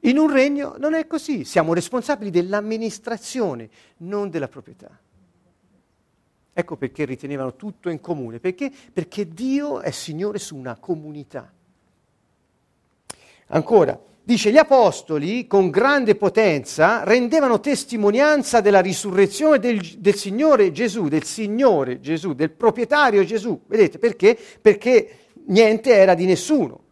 In 0.00 0.18
un 0.18 0.30
regno 0.30 0.74
non 0.78 0.94
è 0.94 1.06
così, 1.06 1.44
siamo 1.44 1.72
responsabili 1.72 2.30
dell'amministrazione, 2.30 3.70
non 3.98 4.30
della 4.30 4.48
proprietà. 4.48 4.98
Ecco 6.52 6.76
perché 6.76 7.04
ritenevano 7.04 7.54
tutto 7.54 7.88
in 7.88 8.00
comune, 8.00 8.40
perché? 8.40 8.70
Perché 8.92 9.28
Dio 9.28 9.80
è 9.80 9.92
Signore 9.92 10.38
su 10.38 10.56
una 10.56 10.76
comunità. 10.76 11.52
Ancora, 13.46 13.98
dice, 14.22 14.50
gli 14.50 14.56
apostoli 14.56 15.46
con 15.46 15.70
grande 15.70 16.16
potenza 16.16 17.04
rendevano 17.04 17.60
testimonianza 17.60 18.60
della 18.60 18.80
risurrezione 18.80 19.58
del, 19.60 19.80
del 19.98 20.14
Signore 20.16 20.72
Gesù, 20.72 21.06
del 21.06 21.24
Signore 21.24 22.00
Gesù, 22.00 22.34
del 22.34 22.50
proprietario 22.50 23.24
Gesù. 23.24 23.62
Vedete 23.66 23.98
perché? 23.98 24.36
Perché 24.60 25.18
niente 25.46 25.94
era 25.94 26.14
di 26.14 26.26
nessuno. 26.26 26.83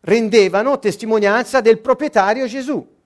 Rendevano 0.00 0.78
testimonianza 0.78 1.60
del 1.60 1.80
proprietario 1.80 2.46
Gesù 2.46 2.96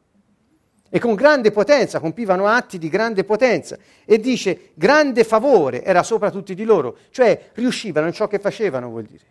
e 0.94 0.98
con 0.98 1.14
grande 1.14 1.50
potenza, 1.50 2.00
compivano 2.00 2.46
atti 2.46 2.76
di 2.76 2.90
grande 2.90 3.24
potenza. 3.24 3.78
E 4.04 4.18
dice, 4.18 4.72
grande 4.74 5.24
favore 5.24 5.82
era 5.82 6.02
sopra 6.02 6.30
tutti 6.30 6.54
di 6.54 6.64
loro, 6.64 6.98
cioè 7.08 7.48
riuscivano 7.54 8.08
in 8.08 8.12
ciò 8.12 8.28
che 8.28 8.38
facevano, 8.38 8.90
vuol 8.90 9.04
dire. 9.04 9.24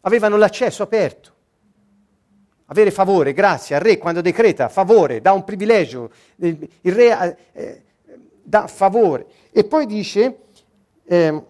Avevano 0.00 0.38
l'accesso 0.38 0.82
aperto. 0.82 1.34
Avere 2.64 2.90
favore, 2.90 3.34
grazie 3.34 3.74
al 3.74 3.82
re 3.82 3.98
quando 3.98 4.22
decreta 4.22 4.70
favore, 4.70 5.20
dà 5.20 5.32
un 5.32 5.44
privilegio, 5.44 6.10
il, 6.36 6.66
re 6.80 7.36
eh, 7.52 7.82
dà 8.42 8.66
favore. 8.66 9.26
E 9.50 9.64
poi 9.64 9.84
dice, 9.84 10.38
eh, 11.04 11.42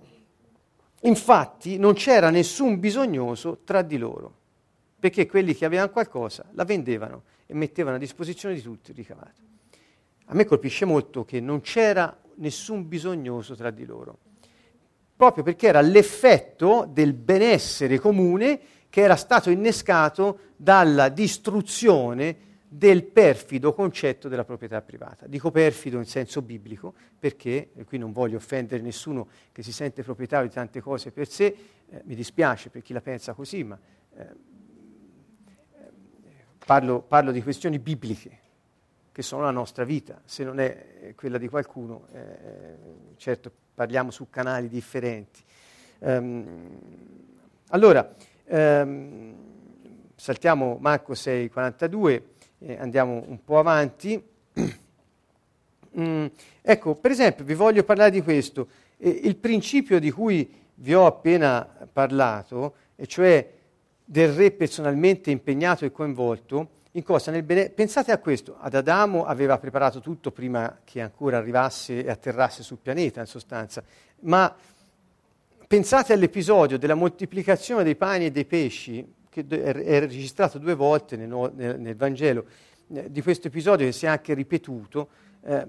infatti 1.03 1.79
non 1.79 1.95
c'era 1.95 2.31
nessun 2.31 2.81
bisognoso 2.81 3.59
tra 3.63 3.83
di 3.83 3.97
loro, 3.97 4.39
perché 5.01 5.27
quelli 5.27 5.55
che 5.55 5.65
avevano 5.65 5.91
qualcosa 5.91 6.45
la 6.53 6.65
vendevano 6.65 7.23
e 7.47 7.55
mettevano 7.55 7.97
a 7.97 7.99
disposizione 7.99 8.55
di 8.55 8.61
tutti 8.61 8.91
il 8.91 8.97
ricavato. 8.97 9.41
A 10.27 10.35
me 10.35 10.45
colpisce 10.45 10.85
molto 10.85 11.25
che 11.25 11.41
non 11.41 11.61
c'era 11.63 12.17
nessun 12.37 12.87
bisognoso 12.87 13.57
tra 13.57 13.71
di 13.71 13.85
loro, 13.85 14.19
proprio 15.17 15.43
perché 15.43 15.67
era 15.67 15.81
l'effetto 15.81 16.89
del 16.89 17.15
benessere 17.15 17.99
comune 17.99 18.61
che 18.89 19.01
era 19.01 19.17
stato 19.17 19.51
innescato 19.51 20.39
dalla 20.57 21.09
distruzione 21.09 22.49
del 22.73 23.03
perfido 23.03 23.73
concetto 23.75 24.29
della 24.29 24.45
proprietà 24.45 24.81
privata. 24.81 25.27
Dico 25.27 25.51
perfido 25.51 25.99
in 25.99 26.05
senso 26.05 26.41
biblico 26.41 26.95
perché, 27.19 27.71
e 27.75 27.85
qui 27.85 27.99
non 27.99 28.13
voglio 28.13 28.37
offendere 28.37 28.81
nessuno 28.81 29.29
che 29.51 29.65
si 29.65 29.73
sente 29.73 30.05
proprietario 30.05 30.47
di 30.47 30.55
tante 30.55 30.81
cose 30.81 31.11
per 31.11 31.27
sé, 31.27 31.57
eh, 31.89 32.03
mi 32.05 32.15
dispiace 32.15 32.71
per 32.71 32.83
chi 32.83 32.93
la 32.93 33.01
pensa 33.01 33.33
così, 33.33 33.65
ma 33.65 33.79
eh, 34.15 34.27
Parlo, 36.71 37.01
parlo, 37.01 37.33
di 37.33 37.43
questioni 37.43 37.81
bibliche 37.81 38.39
che 39.11 39.23
sono 39.23 39.43
la 39.43 39.51
nostra 39.51 39.83
vita, 39.83 40.21
se 40.25 40.45
non 40.45 40.61
è 40.61 41.15
quella 41.17 41.37
di 41.37 41.49
qualcuno, 41.49 42.07
eh, 42.13 42.77
certo 43.17 43.51
parliamo 43.75 44.13
su 44.13 44.31
canali 44.31 44.69
differenti. 44.69 45.43
Um, 45.99 46.79
allora, 47.71 48.09
um, 48.45 49.35
saltiamo 50.15 50.79
Marco 50.81 51.15
6,42 51.15 52.23
e 52.61 52.77
andiamo 52.79 53.25
un 53.27 53.43
po' 53.43 53.59
avanti. 53.59 54.25
mm, 55.99 56.27
ecco, 56.63 56.95
per 56.95 57.11
esempio, 57.11 57.43
vi 57.45 57.55
voglio 57.55 57.83
parlare 57.83 58.13
di 58.13 58.23
questo. 58.23 58.69
Eh, 58.97 59.09
il 59.25 59.35
principio 59.35 59.99
di 59.99 60.13
cui 60.13 60.49
vi 60.75 60.95
ho 60.95 61.05
appena 61.05 61.69
parlato, 61.93 62.75
e 62.95 63.09
cioè 63.09 63.59
del 64.11 64.33
re 64.33 64.51
personalmente 64.51 65.31
impegnato 65.31 65.85
e 65.85 65.93
coinvolto 65.93 66.71
in 66.93 67.05
cosa? 67.05 67.31
Bene... 67.43 67.69
Pensate 67.69 68.11
a 68.11 68.19
questo, 68.19 68.57
ad 68.59 68.75
Adamo 68.75 69.25
aveva 69.25 69.57
preparato 69.57 70.01
tutto 70.01 70.33
prima 70.33 70.81
che 70.83 71.01
ancora 71.01 71.37
arrivasse 71.37 72.05
e 72.05 72.11
atterrasse 72.11 72.65
sul 72.65 72.79
pianeta, 72.83 73.21
in 73.21 73.27
sostanza, 73.27 73.85
ma 74.23 74.53
pensate 75.65 76.13
all'episodio 76.13 76.77
della 76.77 76.97
moltiplicazione 76.97 77.85
dei 77.85 77.95
pani 77.95 78.27
e 78.27 78.31
dei 78.33 78.47
pesci, 78.47 79.15
che 79.29 79.47
è 79.47 80.01
registrato 80.01 80.59
due 80.59 80.75
volte 80.75 81.17
nel, 81.17 81.53
nel, 81.55 81.79
nel 81.79 81.95
Vangelo, 81.95 82.47
eh, 82.93 83.13
di 83.13 83.23
questo 83.23 83.47
episodio 83.47 83.87
che 83.87 83.93
si 83.93 84.07
è 84.07 84.09
anche 84.09 84.35
ripetuto, 84.35 85.09
eh, 85.43 85.65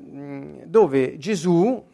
dove 0.66 1.16
Gesù 1.20 1.86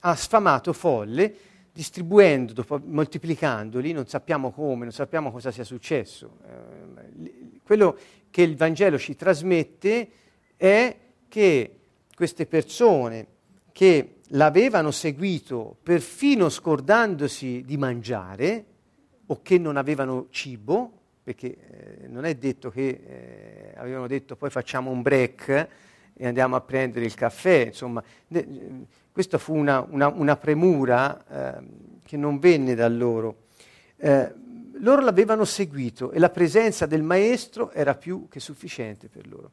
ha 0.00 0.14
sfamato 0.14 0.74
folle 0.74 1.34
distribuendo, 1.78 2.52
dopo, 2.54 2.80
moltiplicandoli, 2.84 3.92
non 3.92 4.08
sappiamo 4.08 4.50
come, 4.50 4.82
non 4.82 4.90
sappiamo 4.90 5.30
cosa 5.30 5.52
sia 5.52 5.62
successo. 5.62 6.38
Eh, 6.44 7.60
quello 7.62 7.96
che 8.30 8.42
il 8.42 8.56
Vangelo 8.56 8.98
ci 8.98 9.14
trasmette 9.14 10.08
è 10.56 10.96
che 11.28 11.78
queste 12.16 12.46
persone 12.46 13.26
che 13.70 14.14
l'avevano 14.30 14.90
seguito 14.90 15.76
perfino 15.80 16.48
scordandosi 16.48 17.62
di 17.64 17.76
mangiare 17.76 18.64
o 19.26 19.40
che 19.40 19.56
non 19.56 19.76
avevano 19.76 20.26
cibo, 20.30 20.90
perché 21.22 21.46
eh, 22.00 22.08
non 22.08 22.24
è 22.24 22.34
detto 22.34 22.70
che 22.70 22.88
eh, 22.88 23.72
avevano 23.76 24.08
detto 24.08 24.34
poi 24.34 24.50
facciamo 24.50 24.90
un 24.90 25.00
break 25.00 25.68
e 26.12 26.26
andiamo 26.26 26.56
a 26.56 26.60
prendere 26.60 27.04
il 27.04 27.14
caffè, 27.14 27.66
insomma, 27.66 28.02
questa 29.18 29.38
fu 29.38 29.52
una, 29.52 29.84
una, 29.90 30.06
una 30.06 30.36
premura 30.36 31.56
eh, 31.58 31.66
che 32.04 32.16
non 32.16 32.38
venne 32.38 32.76
da 32.76 32.86
loro. 32.86 33.46
Eh, 33.96 34.32
loro 34.74 35.00
l'avevano 35.00 35.44
seguito 35.44 36.12
e 36.12 36.20
la 36.20 36.30
presenza 36.30 36.86
del 36.86 37.02
maestro 37.02 37.72
era 37.72 37.96
più 37.96 38.28
che 38.28 38.38
sufficiente 38.38 39.08
per 39.08 39.26
loro. 39.26 39.50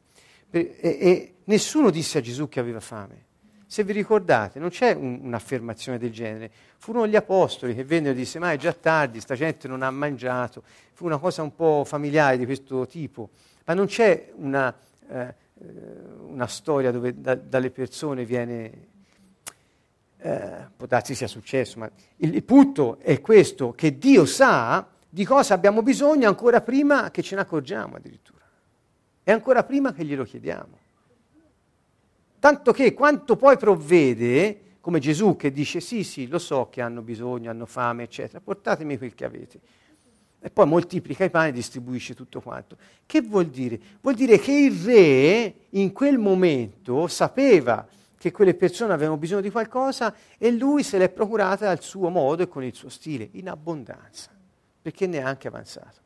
Per, 0.48 0.60
e, 0.60 0.98
e, 1.00 1.34
nessuno 1.46 1.90
disse 1.90 2.18
a 2.18 2.20
Gesù 2.20 2.48
che 2.48 2.60
aveva 2.60 2.78
fame. 2.78 3.24
Se 3.66 3.82
vi 3.82 3.92
ricordate, 3.92 4.60
non 4.60 4.68
c'è 4.68 4.92
un, 4.92 5.18
un'affermazione 5.20 5.98
del 5.98 6.12
genere. 6.12 6.48
Furono 6.76 7.08
gli 7.08 7.16
apostoli 7.16 7.74
che 7.74 7.82
vennero 7.82 8.12
e 8.12 8.16
dissero: 8.16 8.44
Ma 8.44 8.52
è 8.52 8.56
già 8.56 8.72
tardi, 8.72 9.18
sta 9.18 9.34
gente 9.34 9.66
non 9.66 9.82
ha 9.82 9.90
mangiato. 9.90 10.62
Fu 10.92 11.06
una 11.06 11.18
cosa 11.18 11.42
un 11.42 11.56
po' 11.56 11.82
familiare 11.84 12.38
di 12.38 12.44
questo 12.44 12.86
tipo. 12.86 13.30
Ma 13.64 13.74
non 13.74 13.86
c'è 13.86 14.30
una, 14.36 14.72
eh, 15.08 15.34
una 16.24 16.46
storia 16.46 16.92
dove 16.92 17.20
da, 17.20 17.34
dalle 17.34 17.72
persone 17.72 18.24
viene 18.24 18.94
eh, 20.26 20.66
può 20.76 20.86
darsi 20.86 21.14
sia 21.14 21.28
successo, 21.28 21.78
ma 21.78 21.88
il, 22.16 22.34
il 22.34 22.42
punto 22.42 22.98
è 22.98 23.20
questo, 23.20 23.72
che 23.72 23.96
Dio 23.96 24.24
sa 24.26 24.88
di 25.08 25.24
cosa 25.24 25.54
abbiamo 25.54 25.82
bisogno 25.82 26.26
ancora 26.26 26.60
prima 26.60 27.12
che 27.12 27.22
ce 27.22 27.36
ne 27.36 27.42
accorgiamo 27.42 27.94
addirittura, 27.94 28.44
e 29.22 29.30
ancora 29.30 29.62
prima 29.62 29.92
che 29.92 30.04
glielo 30.04 30.24
chiediamo. 30.24 30.78
Tanto 32.40 32.72
che 32.72 32.92
quanto 32.92 33.36
poi 33.36 33.56
provvede, 33.56 34.60
come 34.80 34.98
Gesù 34.98 35.36
che 35.36 35.52
dice 35.52 35.80
sì, 35.80 36.02
sì, 36.02 36.26
lo 36.26 36.38
so 36.38 36.68
che 36.70 36.80
hanno 36.80 37.02
bisogno, 37.02 37.50
hanno 37.50 37.66
fame, 37.66 38.02
eccetera, 38.02 38.40
portatemi 38.40 38.98
quel 38.98 39.14
che 39.14 39.24
avete. 39.24 39.60
E 40.40 40.50
poi 40.50 40.66
moltiplica 40.66 41.24
i 41.24 41.30
pani 41.30 41.48
e 41.48 41.52
distribuisce 41.52 42.14
tutto 42.14 42.40
quanto. 42.40 42.76
Che 43.04 43.20
vuol 43.20 43.46
dire? 43.46 43.80
Vuol 44.00 44.14
dire 44.14 44.38
che 44.38 44.52
il 44.52 44.84
re 44.84 45.54
in 45.70 45.92
quel 45.92 46.18
momento 46.18 47.06
sapeva 47.08 47.86
che 48.26 48.32
quelle 48.32 48.54
persone 48.54 48.92
avevano 48.92 49.18
bisogno 49.18 49.40
di 49.40 49.52
qualcosa 49.52 50.12
e 50.36 50.50
lui 50.50 50.82
se 50.82 50.98
l'è 50.98 51.08
procurata 51.08 51.70
al 51.70 51.80
suo 51.80 52.08
modo 52.08 52.42
e 52.42 52.48
con 52.48 52.64
il 52.64 52.74
suo 52.74 52.88
stile, 52.88 53.28
in 53.32 53.48
abbondanza, 53.48 54.32
perché 54.82 55.06
ne 55.06 55.18
è 55.18 55.20
anche 55.20 55.46
avanzato. 55.46 56.00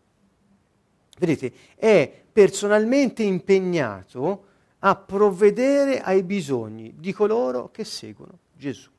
Vedete, 1.18 1.50
è 1.76 2.22
personalmente 2.30 3.22
impegnato 3.22 4.44
a 4.80 4.96
provvedere 4.96 6.00
ai 6.00 6.22
bisogni 6.22 6.94
di 6.98 7.12
coloro 7.14 7.70
che 7.70 7.84
seguono 7.84 8.38
Gesù. 8.54 8.90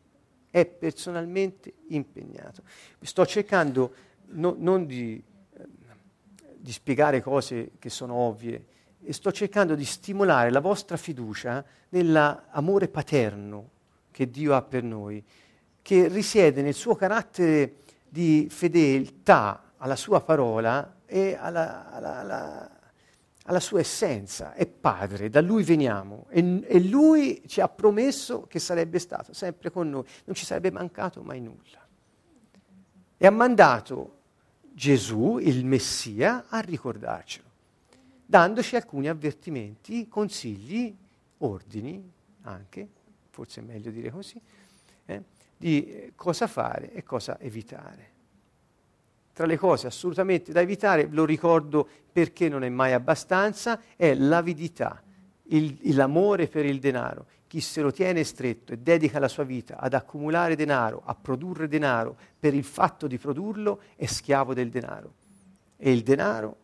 È 0.49 0.65
personalmente 0.65 1.73
impegnato. 1.89 2.63
Sto 3.01 3.25
cercando 3.27 3.93
no, 4.29 4.55
non 4.57 4.87
di, 4.87 5.21
eh, 5.53 5.67
di 6.57 6.71
spiegare 6.71 7.21
cose 7.21 7.73
che 7.77 7.89
sono 7.89 8.15
ovvie, 8.15 8.65
e 9.03 9.13
sto 9.13 9.31
cercando 9.31 9.75
di 9.75 9.85
stimolare 9.85 10.51
la 10.51 10.59
vostra 10.59 10.97
fiducia 10.97 11.63
nell'amore 11.89 12.87
paterno 12.87 13.69
che 14.11 14.29
Dio 14.29 14.55
ha 14.55 14.61
per 14.61 14.83
noi, 14.83 15.23
che 15.81 16.07
risiede 16.07 16.61
nel 16.61 16.73
suo 16.73 16.95
carattere 16.95 17.75
di 18.07 18.47
fedeltà 18.49 19.73
alla 19.77 19.95
sua 19.95 20.21
parola 20.21 20.97
e 21.05 21.35
alla, 21.39 21.91
alla, 21.91 22.19
alla, 22.19 22.69
alla 23.45 23.59
sua 23.59 23.79
essenza. 23.79 24.53
È 24.53 24.67
Padre, 24.67 25.29
da 25.29 25.41
Lui 25.41 25.63
veniamo 25.63 26.25
e, 26.29 26.61
e 26.67 26.79
Lui 26.83 27.41
ci 27.47 27.61
ha 27.61 27.67
promesso 27.67 28.45
che 28.47 28.59
sarebbe 28.59 28.99
stato 28.99 29.33
sempre 29.33 29.71
con 29.71 29.89
noi, 29.89 30.03
non 30.25 30.35
ci 30.35 30.45
sarebbe 30.45 30.71
mancato 30.71 31.23
mai 31.23 31.41
nulla. 31.41 31.79
E 33.17 33.27
ha 33.27 33.31
mandato 33.31 34.19
Gesù, 34.73 35.37
il 35.37 35.65
Messia, 35.65 36.45
a 36.47 36.59
ricordarcelo, 36.59 37.49
dandoci 38.31 38.77
alcuni 38.77 39.09
avvertimenti, 39.09 40.07
consigli, 40.07 40.95
ordini 41.39 42.01
anche, 42.43 42.87
forse 43.29 43.59
è 43.59 43.63
meglio 43.65 43.91
dire 43.91 44.09
così, 44.09 44.39
eh, 45.05 45.21
di 45.57 46.13
cosa 46.15 46.47
fare 46.47 46.93
e 46.93 47.03
cosa 47.03 47.37
evitare. 47.41 48.09
Tra 49.33 49.45
le 49.45 49.57
cose 49.57 49.87
assolutamente 49.87 50.53
da 50.53 50.61
evitare, 50.61 51.09
lo 51.11 51.25
ricordo 51.25 51.85
perché 52.09 52.47
non 52.47 52.63
è 52.63 52.69
mai 52.69 52.93
abbastanza, 52.93 53.81
è 53.97 54.13
l'avidità, 54.13 55.03
il, 55.47 55.77
l'amore 55.93 56.47
per 56.47 56.65
il 56.65 56.79
denaro. 56.79 57.25
Chi 57.47 57.59
se 57.59 57.81
lo 57.81 57.91
tiene 57.91 58.23
stretto 58.23 58.71
e 58.71 58.77
dedica 58.77 59.19
la 59.19 59.27
sua 59.27 59.43
vita 59.43 59.75
ad 59.77 59.93
accumulare 59.93 60.55
denaro, 60.55 61.01
a 61.03 61.15
produrre 61.15 61.67
denaro, 61.67 62.15
per 62.39 62.53
il 62.53 62.63
fatto 62.63 63.07
di 63.07 63.17
produrlo, 63.17 63.81
è 63.97 64.05
schiavo 64.05 64.53
del 64.53 64.69
denaro. 64.69 65.15
E 65.75 65.91
il 65.91 66.01
denaro, 66.01 66.60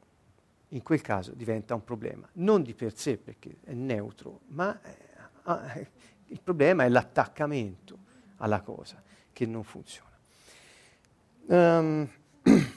in 0.70 0.84
quel 0.84 1.01
caso, 1.01 1.32
diventa 1.34 1.74
un 1.74 1.84
problema. 1.84 2.28
Non 2.34 2.61
di 2.63 2.74
per 2.74 2.95
sé, 2.95 3.18
perché 3.18 3.57
è 3.63 3.74
neutro, 3.74 4.41
ma 4.47 4.80
eh, 4.82 5.89
il 6.26 6.41
problema 6.41 6.84
è 6.84 6.89
l'attaccamento 6.89 7.97
alla 8.38 8.61
cosa 8.61 9.01
che 9.32 9.45
non 9.45 9.63
funziona. 9.63 10.05
Um, 11.45 12.09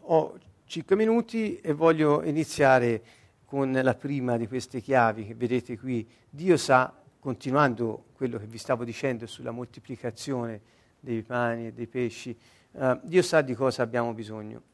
ho 0.00 0.38
cinque 0.64 0.96
minuti 0.96 1.56
e 1.60 1.72
voglio 1.72 2.22
iniziare 2.22 3.02
con 3.46 3.72
la 3.72 3.94
prima 3.94 4.36
di 4.36 4.46
queste 4.46 4.82
chiavi 4.82 5.26
che 5.26 5.34
vedete 5.34 5.78
qui. 5.78 6.06
Dio 6.28 6.58
sa, 6.58 6.94
continuando 7.18 8.08
quello 8.12 8.36
che 8.38 8.46
vi 8.46 8.58
stavo 8.58 8.84
dicendo 8.84 9.26
sulla 9.26 9.52
moltiplicazione 9.52 10.60
dei 11.00 11.22
pani 11.22 11.68
e 11.68 11.72
dei 11.72 11.86
pesci, 11.86 12.36
uh, 12.72 13.00
Dio 13.02 13.22
sa 13.22 13.40
di 13.40 13.54
cosa 13.54 13.82
abbiamo 13.82 14.12
bisogno. 14.12 14.67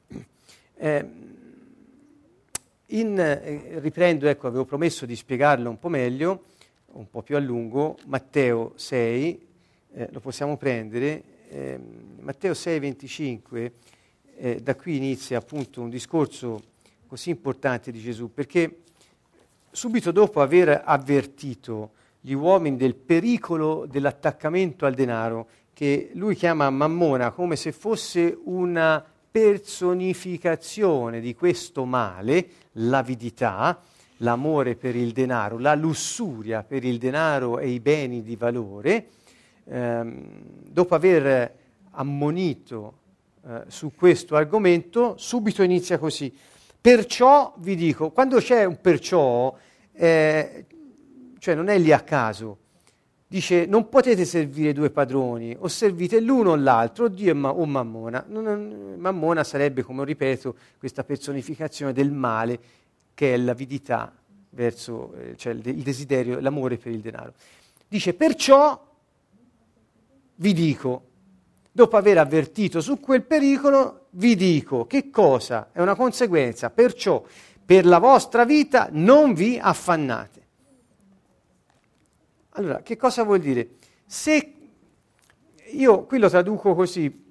Eh, 0.76 1.06
in, 2.86 3.40
riprendo, 3.80 4.28
ecco, 4.28 4.46
avevo 4.46 4.64
promesso 4.64 5.06
di 5.06 5.16
spiegarlo 5.16 5.70
un 5.70 5.78
po' 5.78 5.88
meglio, 5.88 6.44
un 6.92 7.08
po' 7.08 7.22
più 7.22 7.36
a 7.36 7.40
lungo, 7.40 7.96
Matteo 8.06 8.72
6, 8.76 9.46
eh, 9.94 10.08
lo 10.10 10.20
possiamo 10.20 10.56
prendere, 10.56 11.22
eh, 11.48 11.78
Matteo 12.20 12.54
6, 12.54 12.78
25, 12.78 13.72
eh, 14.36 14.60
da 14.60 14.74
qui 14.74 14.96
inizia 14.96 15.38
appunto 15.38 15.80
un 15.80 15.90
discorso 15.90 16.62
così 17.06 17.30
importante 17.30 17.90
di 17.90 18.00
Gesù, 18.00 18.32
perché 18.32 18.82
subito 19.70 20.10
dopo 20.10 20.40
aver 20.40 20.82
avvertito 20.84 21.92
gli 22.20 22.32
uomini 22.32 22.76
del 22.76 22.94
pericolo 22.94 23.86
dell'attaccamento 23.86 24.86
al 24.86 24.94
denaro, 24.94 25.48
che 25.72 26.10
lui 26.14 26.34
chiama 26.36 26.70
mammona 26.70 27.32
come 27.32 27.56
se 27.56 27.72
fosse 27.72 28.38
una 28.44 29.04
personificazione 29.34 31.18
di 31.18 31.34
questo 31.34 31.84
male, 31.84 32.46
l'avidità, 32.74 33.82
l'amore 34.18 34.76
per 34.76 34.94
il 34.94 35.10
denaro, 35.10 35.58
la 35.58 35.74
lussuria 35.74 36.62
per 36.62 36.84
il 36.84 36.98
denaro 36.98 37.58
e 37.58 37.70
i 37.70 37.80
beni 37.80 38.22
di 38.22 38.36
valore, 38.36 39.08
ehm, 39.64 40.24
dopo 40.70 40.94
aver 40.94 41.52
ammonito 41.90 42.98
eh, 43.44 43.62
su 43.66 43.90
questo 43.96 44.36
argomento, 44.36 45.16
subito 45.18 45.64
inizia 45.64 45.98
così. 45.98 46.32
Perciò 46.80 47.54
vi 47.56 47.74
dico, 47.74 48.12
quando 48.12 48.38
c'è 48.38 48.62
un 48.62 48.80
perciò, 48.80 49.52
eh, 49.94 50.64
cioè 51.40 51.56
non 51.56 51.66
è 51.66 51.78
lì 51.78 51.90
a 51.90 52.02
caso, 52.02 52.58
dice 53.34 53.66
non 53.66 53.88
potete 53.88 54.24
servire 54.24 54.72
due 54.72 54.90
padroni, 54.90 55.56
o 55.58 55.66
servite 55.66 56.20
l'uno 56.20 56.50
o 56.50 56.54
l'altro, 56.54 57.06
o 57.06 57.08
Dio 57.08 57.34
ma- 57.34 57.50
o 57.50 57.66
Mammona. 57.66 58.24
Non, 58.28 58.94
mammona 58.96 59.42
sarebbe, 59.42 59.82
come 59.82 60.04
ripeto, 60.04 60.54
questa 60.78 61.02
personificazione 61.02 61.92
del 61.92 62.12
male 62.12 62.60
che 63.12 63.34
è 63.34 63.36
l'avidità 63.36 64.12
verso, 64.50 65.14
eh, 65.14 65.36
cioè 65.36 65.52
il 65.52 65.82
desiderio, 65.82 66.38
l'amore 66.38 66.76
per 66.76 66.92
il 66.92 67.00
denaro. 67.00 67.32
Dice 67.88 68.14
perciò 68.14 68.80
vi 70.36 70.52
dico, 70.52 71.02
dopo 71.72 71.96
aver 71.96 72.18
avvertito 72.18 72.80
su 72.80 73.00
quel 73.00 73.22
pericolo, 73.22 74.06
vi 74.10 74.36
dico 74.36 74.86
che 74.86 75.10
cosa 75.10 75.70
è 75.72 75.80
una 75.80 75.96
conseguenza, 75.96 76.70
perciò 76.70 77.24
per 77.64 77.84
la 77.84 77.98
vostra 77.98 78.44
vita 78.44 78.88
non 78.92 79.34
vi 79.34 79.58
affannate. 79.60 80.42
Allora, 82.56 82.82
che 82.82 82.96
cosa 82.96 83.24
vuol 83.24 83.40
dire? 83.40 83.76
Se 84.06 84.54
io 85.72 86.04
qui 86.04 86.18
lo 86.18 86.28
traduco 86.28 86.74
così, 86.74 87.22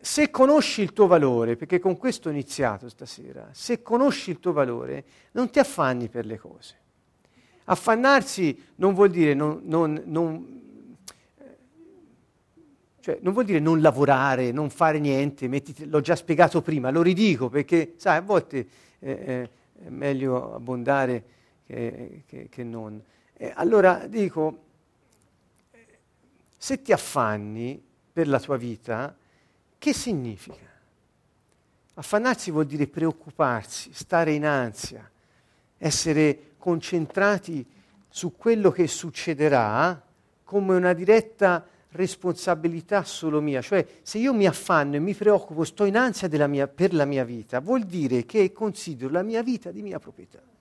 se 0.00 0.30
conosci 0.30 0.80
il 0.80 0.92
tuo 0.92 1.06
valore, 1.06 1.56
perché 1.56 1.78
con 1.78 1.98
questo 1.98 2.28
ho 2.28 2.32
iniziato 2.32 2.88
stasera, 2.88 3.50
se 3.52 3.82
conosci 3.82 4.30
il 4.30 4.40
tuo 4.40 4.52
valore, 4.52 5.04
non 5.32 5.50
ti 5.50 5.58
affanni 5.58 6.08
per 6.08 6.24
le 6.24 6.38
cose. 6.38 6.76
Affannarsi 7.64 8.58
non 8.76 8.94
vuol 8.94 9.10
dire 9.10 9.34
non, 9.34 9.60
non, 9.64 10.02
non, 10.06 10.60
cioè, 13.00 13.18
non, 13.20 13.32
vuol 13.34 13.44
dire 13.44 13.58
non 13.58 13.82
lavorare, 13.82 14.50
non 14.50 14.70
fare 14.70 14.98
niente, 14.98 15.46
mettiti, 15.46 15.86
l'ho 15.86 16.00
già 16.00 16.16
spiegato 16.16 16.62
prima, 16.62 16.90
lo 16.90 17.02
ridico 17.02 17.50
perché, 17.50 17.94
sai, 17.96 18.16
a 18.16 18.22
volte 18.22 18.66
eh, 18.98 19.10
eh 19.10 19.50
è 19.84 19.88
meglio 19.88 20.54
abbondare 20.54 21.24
che, 21.66 22.22
che, 22.26 22.48
che 22.48 22.64
non. 22.64 23.02
Eh, 23.42 23.52
allora 23.56 24.06
dico, 24.06 24.56
se 26.56 26.80
ti 26.80 26.92
affanni 26.92 27.82
per 28.12 28.28
la 28.28 28.38
tua 28.38 28.56
vita, 28.56 29.16
che 29.78 29.92
significa? 29.92 30.70
Affannarsi 31.94 32.52
vuol 32.52 32.66
dire 32.66 32.86
preoccuparsi, 32.86 33.90
stare 33.94 34.32
in 34.32 34.46
ansia, 34.46 35.10
essere 35.76 36.52
concentrati 36.56 37.66
su 38.08 38.36
quello 38.36 38.70
che 38.70 38.86
succederà 38.86 40.00
come 40.44 40.76
una 40.76 40.92
diretta 40.92 41.66
responsabilità 41.90 43.02
solo 43.02 43.40
mia. 43.40 43.60
Cioè, 43.60 43.84
se 44.02 44.18
io 44.18 44.32
mi 44.32 44.46
affanno 44.46 44.94
e 44.94 45.00
mi 45.00 45.14
preoccupo, 45.14 45.64
sto 45.64 45.84
in 45.84 45.96
ansia 45.96 46.28
mia, 46.46 46.68
per 46.68 46.94
la 46.94 47.06
mia 47.06 47.24
vita, 47.24 47.58
vuol 47.58 47.82
dire 47.82 48.24
che 48.24 48.52
considero 48.52 49.10
la 49.10 49.22
mia 49.24 49.42
vita 49.42 49.72
di 49.72 49.82
mia 49.82 49.98
proprietà. 49.98 50.51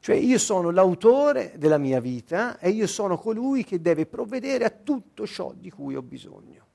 Cioè 0.00 0.16
io 0.16 0.38
sono 0.38 0.70
l'autore 0.70 1.54
della 1.56 1.78
mia 1.78 2.00
vita 2.00 2.58
e 2.58 2.70
io 2.70 2.86
sono 2.86 3.18
colui 3.18 3.64
che 3.64 3.80
deve 3.80 4.06
provvedere 4.06 4.64
a 4.64 4.70
tutto 4.70 5.26
ciò 5.26 5.52
di 5.52 5.70
cui 5.70 5.96
ho 5.96 6.02
bisogno. 6.02 6.66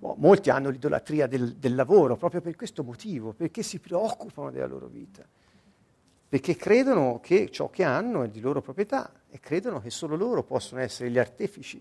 Oh, 0.00 0.14
molti 0.16 0.50
hanno 0.50 0.70
l'idolatria 0.70 1.26
del, 1.26 1.56
del 1.56 1.74
lavoro 1.74 2.16
proprio 2.16 2.40
per 2.40 2.56
questo 2.56 2.82
motivo, 2.82 3.32
perché 3.32 3.62
si 3.62 3.78
preoccupano 3.78 4.50
della 4.50 4.66
loro 4.66 4.88
vita, 4.88 5.24
perché 6.28 6.56
credono 6.56 7.20
che 7.20 7.50
ciò 7.50 7.70
che 7.70 7.84
hanno 7.84 8.22
è 8.22 8.28
di 8.28 8.40
loro 8.40 8.60
proprietà 8.60 9.12
e 9.28 9.38
credono 9.38 9.80
che 9.80 9.90
solo 9.90 10.16
loro 10.16 10.42
possono 10.42 10.80
essere 10.80 11.10
gli 11.10 11.18
artefici 11.18 11.80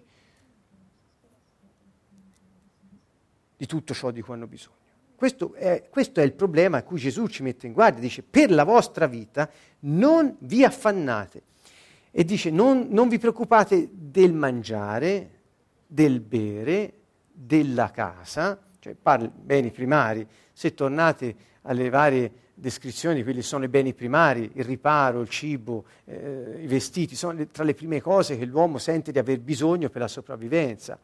di 3.58 3.66
tutto 3.66 3.94
ciò 3.94 4.12
di 4.12 4.22
cui 4.22 4.34
hanno 4.34 4.48
bisogno. 4.48 4.81
Questo 5.22 5.54
è, 5.54 5.84
questo 5.88 6.20
è, 6.20 6.24
il 6.24 6.34
problema 6.34 6.78
a 6.78 6.82
cui 6.82 6.98
Gesù 6.98 7.28
ci 7.28 7.44
mette 7.44 7.68
in 7.68 7.74
guardia, 7.74 8.02
dice 8.02 8.24
per 8.24 8.50
la 8.50 8.64
vostra 8.64 9.06
vita 9.06 9.48
non 9.82 10.36
vi 10.40 10.64
affannate. 10.64 11.44
E 12.10 12.26
dice 12.26 12.50
non, 12.50 12.88
non 12.90 13.08
vi 13.08 13.20
preoccupate 13.20 13.88
del 13.92 14.34
mangiare, 14.34 15.30
del 15.86 16.22
bere, 16.22 16.94
della 17.32 17.92
casa, 17.92 18.60
cioè 18.80 18.96
parli 19.00 19.30
beni 19.32 19.70
primari, 19.70 20.26
se 20.54 20.74
tornate 20.74 21.36
alle 21.62 21.90
varie 21.90 22.32
descrizioni 22.56 23.22
quelli 23.22 23.44
sono 23.44 23.64
i 23.64 23.68
beni 23.70 23.94
primari, 23.94 24.50
il 24.56 24.64
riparo, 24.64 25.22
il 25.22 25.30
cibo, 25.30 25.86
eh, 26.06 26.62
i 26.64 26.66
vestiti, 26.66 27.16
sono 27.16 27.34
le, 27.34 27.52
tra 27.52 27.64
le 27.64 27.76
prime 27.76 28.02
cose 28.02 28.40
che 28.40 28.46
l'uomo 28.46 28.80
sente 28.80 29.12
di 29.12 29.20
aver 29.20 29.40
bisogno 29.40 29.90
per 29.90 30.02
la 30.02 30.08
sopravvivenza. 30.08 30.98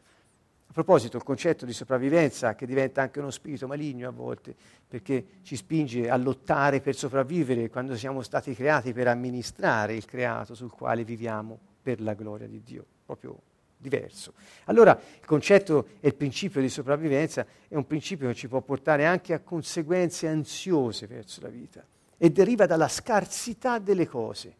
A 0.70 0.72
proposito, 0.72 1.16
il 1.16 1.22
concetto 1.22 1.64
di 1.64 1.72
sopravvivenza 1.72 2.54
che 2.54 2.66
diventa 2.66 3.00
anche 3.00 3.18
uno 3.20 3.30
spirito 3.30 3.66
maligno 3.66 4.06
a 4.06 4.12
volte, 4.12 4.54
perché 4.86 5.24
ci 5.42 5.56
spinge 5.56 6.10
a 6.10 6.16
lottare 6.16 6.80
per 6.80 6.94
sopravvivere 6.94 7.70
quando 7.70 7.96
siamo 7.96 8.20
stati 8.20 8.54
creati 8.54 8.92
per 8.92 9.08
amministrare 9.08 9.94
il 9.94 10.04
creato 10.04 10.54
sul 10.54 10.70
quale 10.70 11.04
viviamo 11.04 11.58
per 11.82 12.02
la 12.02 12.12
gloria 12.12 12.46
di 12.46 12.62
Dio, 12.62 12.84
proprio 13.06 13.40
diverso. 13.78 14.34
Allora 14.64 14.92
il 14.92 15.26
concetto 15.26 15.88
e 16.00 16.08
il 16.08 16.14
principio 16.14 16.60
di 16.60 16.68
sopravvivenza 16.68 17.46
è 17.66 17.74
un 17.74 17.86
principio 17.86 18.28
che 18.28 18.34
ci 18.34 18.46
può 18.46 18.60
portare 18.60 19.06
anche 19.06 19.32
a 19.32 19.40
conseguenze 19.40 20.28
ansiose 20.28 21.06
verso 21.06 21.40
la 21.40 21.48
vita 21.48 21.82
e 22.18 22.30
deriva 22.30 22.66
dalla 22.66 22.88
scarsità 22.88 23.78
delle 23.78 24.06
cose. 24.06 24.54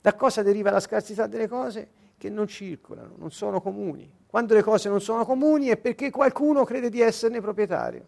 Da 0.00 0.14
cosa 0.14 0.42
deriva 0.42 0.70
la 0.70 0.80
scarsità 0.80 1.26
delle 1.26 1.48
cose? 1.48 1.88
Che 2.18 2.28
non 2.28 2.46
circolano, 2.48 3.14
non 3.16 3.30
sono 3.30 3.60
comuni. 3.60 4.20
Quando 4.32 4.54
le 4.54 4.62
cose 4.62 4.88
non 4.88 5.02
sono 5.02 5.26
comuni 5.26 5.66
è 5.66 5.76
perché 5.76 6.08
qualcuno 6.08 6.64
crede 6.64 6.88
di 6.88 7.02
esserne 7.02 7.42
proprietario. 7.42 8.06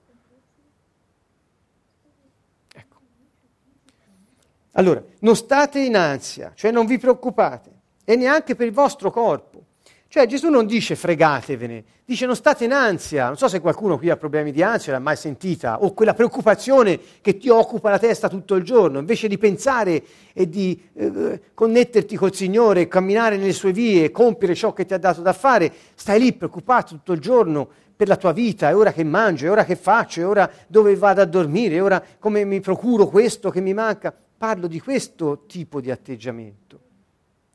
Ecco. 2.72 2.96
Allora, 4.70 5.04
non 5.18 5.36
state 5.36 5.80
in 5.80 5.94
ansia, 5.94 6.52
cioè 6.54 6.70
non 6.70 6.86
vi 6.86 6.96
preoccupate, 6.96 7.72
e 8.06 8.16
neanche 8.16 8.54
per 8.54 8.66
il 8.66 8.72
vostro 8.72 9.10
corpo, 9.10 9.53
Cioè 10.14 10.26
Gesù 10.26 10.48
non 10.48 10.64
dice 10.64 10.94
fregatevene, 10.94 11.82
dice 12.04 12.24
non 12.24 12.36
state 12.36 12.66
in 12.66 12.72
ansia. 12.72 13.26
Non 13.26 13.36
so 13.36 13.48
se 13.48 13.58
qualcuno 13.58 13.98
qui 13.98 14.10
ha 14.10 14.16
problemi 14.16 14.52
di 14.52 14.62
ansia, 14.62 14.92
l'ha 14.92 15.00
mai 15.00 15.16
sentita, 15.16 15.82
o 15.82 15.92
quella 15.92 16.14
preoccupazione 16.14 17.00
che 17.20 17.36
ti 17.36 17.48
occupa 17.48 17.90
la 17.90 17.98
testa 17.98 18.28
tutto 18.28 18.54
il 18.54 18.62
giorno, 18.62 19.00
invece 19.00 19.26
di 19.26 19.38
pensare 19.38 20.04
e 20.32 20.48
di 20.48 20.80
eh, 20.94 21.40
connetterti 21.52 22.14
col 22.14 22.32
Signore, 22.32 22.86
camminare 22.86 23.36
nelle 23.36 23.52
sue 23.52 23.72
vie, 23.72 24.12
compiere 24.12 24.54
ciò 24.54 24.72
che 24.72 24.86
ti 24.86 24.94
ha 24.94 24.98
dato 24.98 25.20
da 25.20 25.32
fare, 25.32 25.72
stai 25.96 26.20
lì 26.20 26.32
preoccupato 26.32 26.94
tutto 26.94 27.12
il 27.12 27.18
giorno 27.18 27.68
per 27.96 28.06
la 28.06 28.16
tua 28.16 28.30
vita, 28.30 28.68
è 28.68 28.76
ora 28.76 28.92
che 28.92 29.02
mangio, 29.02 29.46
è 29.46 29.50
ora 29.50 29.64
che 29.64 29.74
faccio, 29.74 30.20
è 30.20 30.26
ora 30.28 30.48
dove 30.68 30.94
vado 30.94 31.22
a 31.22 31.24
dormire, 31.24 31.74
è 31.74 31.82
ora 31.82 32.00
come 32.20 32.44
mi 32.44 32.60
procuro 32.60 33.08
questo 33.08 33.50
che 33.50 33.60
mi 33.60 33.74
manca. 33.74 34.16
Parlo 34.38 34.68
di 34.68 34.78
questo 34.78 35.42
tipo 35.48 35.80
di 35.80 35.90
atteggiamento. 35.90 36.78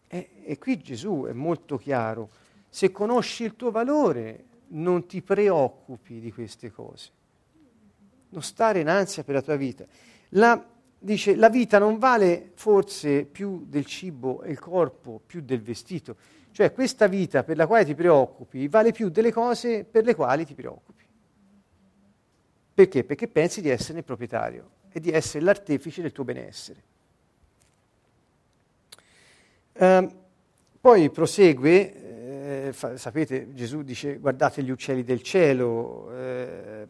E, 0.10 0.28
e 0.44 0.58
qui 0.58 0.78
Gesù 0.82 1.26
è 1.26 1.32
molto 1.32 1.78
chiaro 1.78 2.48
se 2.70 2.92
conosci 2.92 3.44
il 3.44 3.56
tuo 3.56 3.72
valore, 3.72 4.46
non 4.70 5.06
ti 5.08 5.22
preoccupi 5.22 6.20
di 6.20 6.32
queste 6.32 6.72
cose. 6.72 7.10
Non 8.30 8.44
stare 8.44 8.80
in 8.80 8.88
ansia 8.88 9.24
per 9.24 9.36
la 9.36 9.42
tua 9.42 9.56
vita. 9.56 9.86
La, 10.30 10.64
dice, 10.98 11.36
la 11.36 11.50
vita 11.50 11.80
non 11.80 11.98
vale 11.98 12.52
forse 12.54 13.26
più 13.26 13.66
del 13.68 13.86
cibo 13.86 14.44
e 14.44 14.52
il 14.52 14.60
corpo, 14.60 15.20
più 15.26 15.42
del 15.42 15.62
vestito. 15.62 16.16
Cioè 16.52 16.74
questa 16.74 17.08
vita 17.08 17.44
per 17.44 17.58
la 17.58 17.68
quale 17.68 17.86
ti 17.86 17.96
preoccupi 17.96 18.68
vale 18.68 18.92
più 18.92 19.10
delle 19.10 19.32
cose 19.32 19.84
per 19.84 20.04
le 20.04 20.16
quali 20.16 20.46
ti 20.46 20.54
preoccupi. 20.54 21.04
Perché? 22.74 23.04
Perché 23.04 23.28
pensi 23.28 23.62
di 23.62 23.70
esserne 23.70 24.04
proprietario 24.04 24.70
e 24.92 25.00
di 25.00 25.12
essere 25.12 25.44
l'artefice 25.44 26.02
del 26.02 26.12
tuo 26.12 26.24
benessere. 26.24 26.84
Uh, 29.74 30.12
poi 30.82 31.10
prosegue 31.10 32.09
eh, 32.70 32.74
fa, 32.74 32.98
sapete, 32.98 33.54
Gesù 33.54 33.84
dice 33.84 34.18
guardate 34.18 34.64
gli 34.64 34.70
uccelli 34.70 35.04
del 35.04 35.22
cielo, 35.22 36.12
eh, 36.16 36.88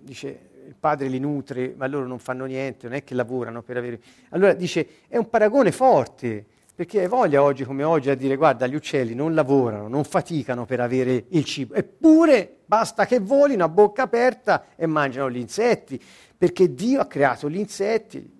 dice 0.00 0.50
il 0.66 0.74
padre 0.78 1.08
li 1.08 1.18
nutre, 1.18 1.74
ma 1.76 1.86
loro 1.86 2.06
non 2.06 2.18
fanno 2.18 2.46
niente, 2.46 2.86
non 2.88 2.96
è 2.96 3.04
che 3.04 3.14
lavorano 3.14 3.62
per 3.62 3.76
avere... 3.76 4.00
Allora 4.30 4.54
dice, 4.54 4.86
è 5.08 5.16
un 5.16 5.28
paragone 5.28 5.72
forte, 5.72 6.44
perché 6.74 7.00
hai 7.00 7.08
voglia 7.08 7.42
oggi 7.42 7.64
come 7.64 7.84
oggi 7.84 8.10
a 8.10 8.16
dire 8.16 8.34
guarda 8.34 8.66
gli 8.66 8.74
uccelli 8.74 9.14
non 9.14 9.34
lavorano, 9.34 9.86
non 9.86 10.02
faticano 10.02 10.64
per 10.64 10.80
avere 10.80 11.26
il 11.28 11.44
cibo, 11.44 11.74
eppure 11.74 12.56
basta 12.64 13.06
che 13.06 13.20
volino 13.20 13.64
a 13.64 13.68
bocca 13.68 14.02
aperta 14.02 14.64
e 14.74 14.86
mangiano 14.86 15.30
gli 15.30 15.36
insetti, 15.36 16.02
perché 16.36 16.74
Dio 16.74 17.00
ha 17.00 17.06
creato 17.06 17.48
gli 17.48 17.58
insetti, 17.58 18.33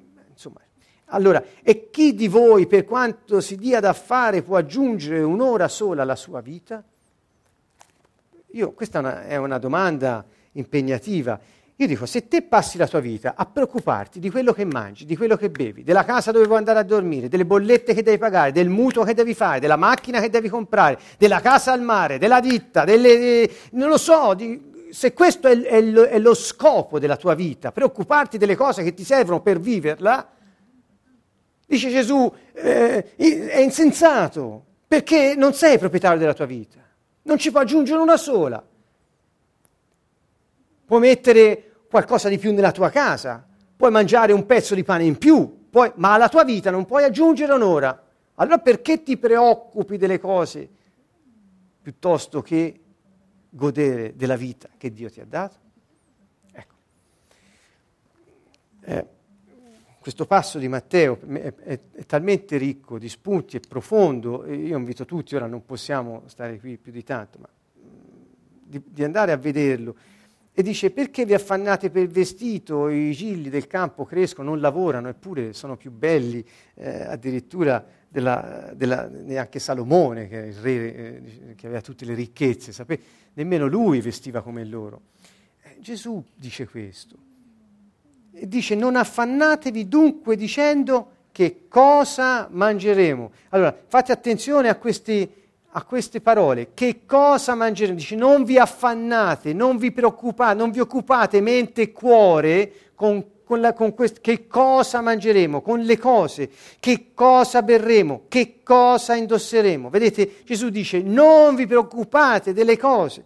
allora, 1.07 1.43
e 1.63 1.91
chi 1.91 2.15
di 2.15 2.29
voi, 2.29 2.67
per 2.67 2.85
quanto 2.85 3.41
si 3.41 3.57
dia 3.57 3.81
da 3.81 3.93
fare, 3.93 4.43
può 4.43 4.57
aggiungere 4.57 5.21
un'ora 5.23 5.69
sola 5.69 6.03
alla 6.03 6.17
sua 6.17 6.41
vita? 6.41 6.83
Io, 8.53 8.73
questa 8.73 8.99
è 8.99 9.01
una, 9.01 9.27
è 9.27 9.37
una 9.37 9.59
domanda 9.59 10.25
impegnativa. 10.53 11.39
Io 11.77 11.87
dico, 11.89 12.07
se 12.07 12.29
te 12.29 12.43
passi 12.43 12.79
la 12.79 12.87
tua 12.87 13.01
vita 13.01 13.35
a 13.37 13.47
preoccuparti 13.47 14.21
di 14.21 14.31
quello 14.31 14.53
che 14.53 14.65
mangi, 14.65 15.05
di 15.05 15.17
quello 15.17 15.37
che 15.37 15.51
bevi, 15.51 15.83
della 15.83 16.05
casa 16.05 16.31
dove 16.31 16.47
vuoi 16.47 16.59
andare 16.59 16.79
a 16.79 16.85
dormire, 16.85 17.29
delle 17.29 17.45
bollette 17.45 17.95
che 17.95 18.03
devi 18.03 18.17
pagare, 18.17 18.53
del 18.53 18.69
mutuo 18.69 19.03
che 19.03 19.13
devi 19.13 19.35
fare, 19.35 19.59
della 19.59 19.77
macchina 19.77 20.21
che 20.21 20.31
devi 20.31 20.49
comprare, 20.49 20.99
della 21.19 21.41
casa 21.41 21.73
al 21.73 21.81
mare, 21.81 22.19
della 22.19 22.41
ditta, 22.41 22.85
delle, 22.85 23.51
non 23.73 23.89
lo 23.89 23.99
so, 23.99 24.35
di, 24.35 24.89
se 24.91 25.13
questo 25.13 25.49
è, 25.49 25.61
è, 25.61 25.83
è 25.83 26.19
lo 26.21 26.35
scopo 26.35 27.01
della 27.01 27.17
tua 27.17 27.35
vita, 27.35 27.73
preoccuparti 27.73 28.39
delle 28.39 28.55
cose 28.55 28.85
che 28.85 28.95
ti 28.95 29.03
servono 29.03 29.41
per 29.41 29.59
viverla, 29.59 30.29
Dice 31.67 31.91
Gesù, 31.91 32.33
eh, 32.53 33.15
è 33.17 33.59
insensato, 33.59 34.65
perché 34.87 35.35
non 35.35 35.55
sei 35.55 35.79
proprietario 35.79 36.19
della 36.19 36.35
tua 36.35 36.47
vita, 36.47 36.79
non 37.23 37.39
ci 37.39 37.51
può 37.51 37.61
aggiungere 37.61 38.01
una 38.01 38.17
sola. 38.17 38.65
Puoi 40.87 41.01
mettere 41.01 41.73
qualcosa 41.89 42.29
di 42.29 42.39
più 42.39 42.53
nella 42.53 42.73
tua 42.73 42.91
casa, 42.91 43.47
puoi 43.77 43.91
mangiare 43.91 44.33
un 44.33 44.45
pezzo 44.47 44.75
di 44.75 44.85
pane 44.85 45.05
in 45.05 45.17
più, 45.17 45.69
puoi, 45.71 45.91
ma 45.97 46.15
alla 46.15 46.29
tua 46.29 46.45
vita 46.45 46.71
non 46.71 46.85
puoi 46.85 47.05
aggiungere 47.05 47.53
un'ora. 47.53 48.03
Allora 48.35 48.59
perché 48.59 49.03
ti 49.03 49.17
preoccupi 49.17 49.97
delle 49.97 50.19
cose 50.19 50.69
piuttosto 51.81 52.43
che 52.43 52.81
godere 53.49 54.15
della 54.17 54.37
vita 54.37 54.69
che 54.77 54.93
Dio 54.93 55.11
ti 55.11 55.21
ha 55.21 55.27
dato? 55.27 55.57
Ecco. 56.53 56.75
Eh, 58.83 59.07
questo 60.05 60.27
passo 60.27 60.59
di 60.59 60.69
Matteo 60.69 61.19
è, 61.29 61.55
è, 61.55 61.81
è, 61.95 62.05
talmente 62.05 62.59
ricco 62.59 62.99
di 62.99 63.09
spunti 63.09 63.57
e 63.57 63.61
profondo, 63.67 64.45
e 64.45 64.55
io 64.55 64.77
invito 64.77 65.07
tutti, 65.07 65.35
ora 65.35 65.47
non 65.47 65.65
possiamo 65.65 66.25
stare 66.27 66.59
qui 66.59 66.77
più 66.77 66.93
di 66.93 67.03
tanto, 67.03 67.39
ma 67.39 67.49
di, 67.73 68.83
di 68.85 69.03
andare 69.03 69.33
a 69.33 69.39
vederlo. 69.39 69.97
E 70.53 70.63
dice, 70.63 70.91
perché 70.91 71.25
vi 71.25 71.33
affannate 71.33 71.89
per 71.89 72.03
il 72.03 72.11
vestito? 72.11 72.91
I 72.91 73.13
gigli 73.13 73.49
del 73.49 73.67
campo 73.67 74.05
crescono, 74.05 74.51
non 74.51 74.61
lavorano, 74.61 75.09
eppure 75.09 75.55
sono 75.55 75.79
più 75.79 75.91
belli, 75.91 76.45
eh, 76.75 77.05
addirittura 77.05 77.83
della, 78.07 78.73
della, 78.75 79.09
neanche 79.09 79.59
Salomone, 79.59 80.29
che 80.29 80.43
è 80.43 80.47
il 80.49 80.55
re 80.57 80.95
eh, 80.95 81.55
che 81.57 81.65
aveva 81.65 81.81
tutte 81.81 82.05
le 82.05 82.13
ricchezze, 82.13 82.73
sapete? 82.73 83.03
Nemmeno 83.33 83.67
lui 83.67 84.03
vestiva 84.03 84.43
come 84.43 84.67
loro. 84.67 85.01
Eh, 85.63 85.79
Gesù 85.81 86.23
dice 86.37 86.69
questo 86.69 87.33
e 88.37 88.49
dice 88.49 88.75
non 88.75 88.97
affannatevi 88.97 89.87
dunque 89.89 90.37
dicendo 90.37 91.11
che 91.31 91.67
cosa 91.69 92.49
mangeremo. 92.51 93.33
Allora, 93.51 93.77
fate 93.87 94.13
attenzione 94.13 94.69
a, 94.69 94.77
questi, 94.77 95.29
a 95.71 95.83
queste 95.83 96.21
parole. 96.21 96.69
Che 96.75 97.01
cosa 97.07 97.55
mangeremo? 97.55 97.97
Dice 97.97 98.15
non 98.15 98.45
vi 98.45 98.59
affannate, 98.59 99.53
non 99.53 99.77
vi 99.77 99.91
preoccupate, 99.91 100.55
non 100.55 100.71
vi 100.71 100.81
occupate 100.81 101.41
mente 101.41 101.83
e 101.83 101.93
cuore 101.93 102.73
con, 102.95 103.25
con, 103.45 103.61
la, 103.61 103.73
con 103.73 103.95
quest- 103.95 104.21
che 104.21 104.47
cosa 104.47 105.01
mangeremo, 105.01 105.61
con 105.61 105.81
le 105.81 105.99
cose, 105.99 106.51
che 106.79 107.13
cosa 107.15 107.63
berremo, 107.63 108.23
che 108.29 108.61
cosa 108.63 109.17
indosseremo. 109.17 109.91
Vedete, 109.91 110.43
Gesù 110.45 110.69
dice 110.69 111.03
non 111.03 111.57
vi 111.57 111.67
preoccupate 111.67 112.53
delle 112.53 112.77
cose. 112.77 113.25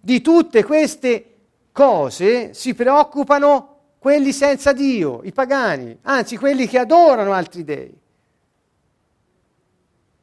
Di 0.00 0.20
tutte 0.20 0.64
queste 0.64 1.34
cose 1.70 2.54
si 2.54 2.74
preoccupano 2.74 3.75
quelli 3.98 4.32
senza 4.32 4.72
Dio, 4.72 5.20
i 5.24 5.32
pagani, 5.32 5.98
anzi 6.02 6.36
quelli 6.36 6.66
che 6.66 6.78
adorano 6.78 7.32
altri 7.32 7.64
dei. 7.64 7.94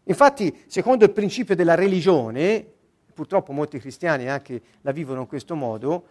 Infatti, 0.05 0.63
secondo 0.67 1.05
il 1.05 1.11
principio 1.11 1.55
della 1.55 1.75
religione, 1.75 2.65
purtroppo 3.13 3.53
molti 3.53 3.79
cristiani 3.79 4.29
anche 4.29 4.61
la 4.81 4.91
vivono 4.91 5.21
in 5.21 5.27
questo 5.27 5.55
modo, 5.55 6.05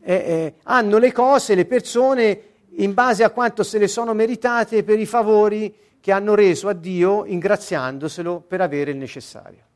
eh, 0.00 0.14
eh, 0.14 0.54
hanno 0.64 0.98
le 0.98 1.12
cose, 1.12 1.54
le 1.54 1.64
persone, 1.64 2.42
in 2.76 2.94
base 2.94 3.24
a 3.24 3.30
quanto 3.30 3.62
se 3.62 3.78
le 3.78 3.88
sono 3.88 4.12
meritate 4.12 4.82
per 4.82 4.98
i 4.98 5.06
favori 5.06 5.74
che 6.00 6.12
hanno 6.12 6.34
reso 6.34 6.68
a 6.68 6.74
Dio, 6.74 7.24
ingraziandoselo 7.24 8.40
per 8.40 8.60
avere 8.60 8.90
il 8.90 8.96
necessario. 8.96 9.66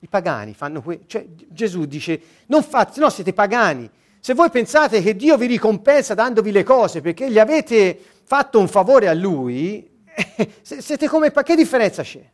I 0.00 0.08
pagani 0.08 0.54
fanno 0.54 0.80
questo. 0.82 1.04
Cioè, 1.06 1.26
Gesù 1.48 1.84
dice, 1.84 2.20
non 2.46 2.62
fate, 2.62 2.98
no, 3.00 3.10
siete 3.10 3.32
pagani, 3.32 3.88
se 4.20 4.34
voi 4.34 4.50
pensate 4.50 5.00
che 5.00 5.16
Dio 5.16 5.36
vi 5.38 5.46
ricompensa 5.46 6.12
dandovi 6.14 6.52
le 6.52 6.62
cose 6.62 7.00
perché 7.00 7.30
gli 7.30 7.38
avete 7.38 7.98
fatto 8.22 8.58
un 8.58 8.68
favore 8.68 9.08
a 9.08 9.14
Lui, 9.14 10.04
siete 10.60 11.08
come... 11.08 11.32
Che 11.32 11.56
differenza 11.56 12.02
c'è? 12.02 12.30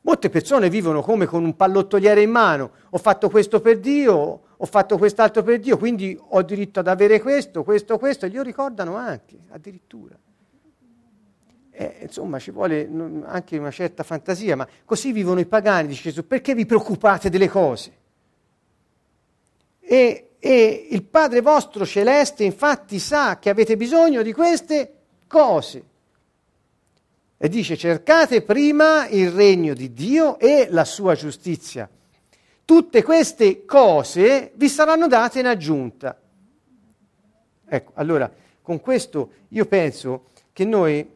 Molte 0.00 0.30
persone 0.30 0.70
vivono 0.70 1.02
come 1.02 1.26
con 1.26 1.44
un 1.44 1.54
pallottoliere 1.54 2.22
in 2.22 2.30
mano. 2.30 2.70
Ho 2.90 2.98
fatto 2.98 3.28
questo 3.28 3.60
per 3.60 3.78
Dio, 3.78 4.40
ho 4.56 4.64
fatto 4.64 4.96
quest'altro 4.96 5.42
per 5.42 5.60
Dio, 5.60 5.76
quindi 5.76 6.18
ho 6.18 6.40
diritto 6.40 6.80
ad 6.80 6.88
avere 6.88 7.20
questo, 7.20 7.62
questo, 7.62 7.98
questo, 7.98 8.24
e 8.24 8.30
glielo 8.30 8.42
ricordano 8.42 8.96
anche, 8.96 9.36
addirittura. 9.50 10.18
Eh, 11.80 11.98
insomma, 12.00 12.40
ci 12.40 12.50
vuole 12.50 12.90
anche 13.26 13.56
una 13.56 13.70
certa 13.70 14.02
fantasia, 14.02 14.56
ma 14.56 14.66
così 14.84 15.12
vivono 15.12 15.38
i 15.38 15.46
pagani, 15.46 15.86
dice 15.86 16.10
Gesù, 16.10 16.26
perché 16.26 16.52
vi 16.52 16.66
preoccupate 16.66 17.30
delle 17.30 17.48
cose? 17.48 17.92
E, 19.78 20.30
e 20.40 20.88
il 20.90 21.04
Padre 21.04 21.40
vostro 21.40 21.86
celeste 21.86 22.42
infatti 22.42 22.98
sa 22.98 23.38
che 23.38 23.48
avete 23.48 23.76
bisogno 23.76 24.22
di 24.22 24.32
queste 24.32 24.92
cose. 25.28 25.84
E 27.36 27.48
dice 27.48 27.76
cercate 27.76 28.42
prima 28.42 29.06
il 29.06 29.30
regno 29.30 29.72
di 29.72 29.92
Dio 29.92 30.36
e 30.40 30.66
la 30.70 30.84
sua 30.84 31.14
giustizia. 31.14 31.88
Tutte 32.64 33.04
queste 33.04 33.64
cose 33.64 34.50
vi 34.56 34.68
saranno 34.68 35.06
date 35.06 35.38
in 35.38 35.46
aggiunta. 35.46 36.20
Ecco, 37.68 37.92
allora, 37.94 38.28
con 38.62 38.80
questo 38.80 39.30
io 39.50 39.64
penso 39.66 40.30
che 40.52 40.64
noi 40.64 41.14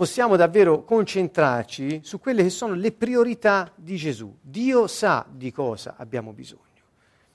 possiamo 0.00 0.36
davvero 0.36 0.82
concentrarci 0.82 2.00
su 2.02 2.20
quelle 2.20 2.42
che 2.42 2.48
sono 2.48 2.72
le 2.72 2.90
priorità 2.90 3.70
di 3.74 3.96
Gesù. 3.96 4.34
Dio 4.40 4.86
sa 4.86 5.26
di 5.30 5.52
cosa 5.52 5.96
abbiamo 5.98 6.32
bisogno. 6.32 6.62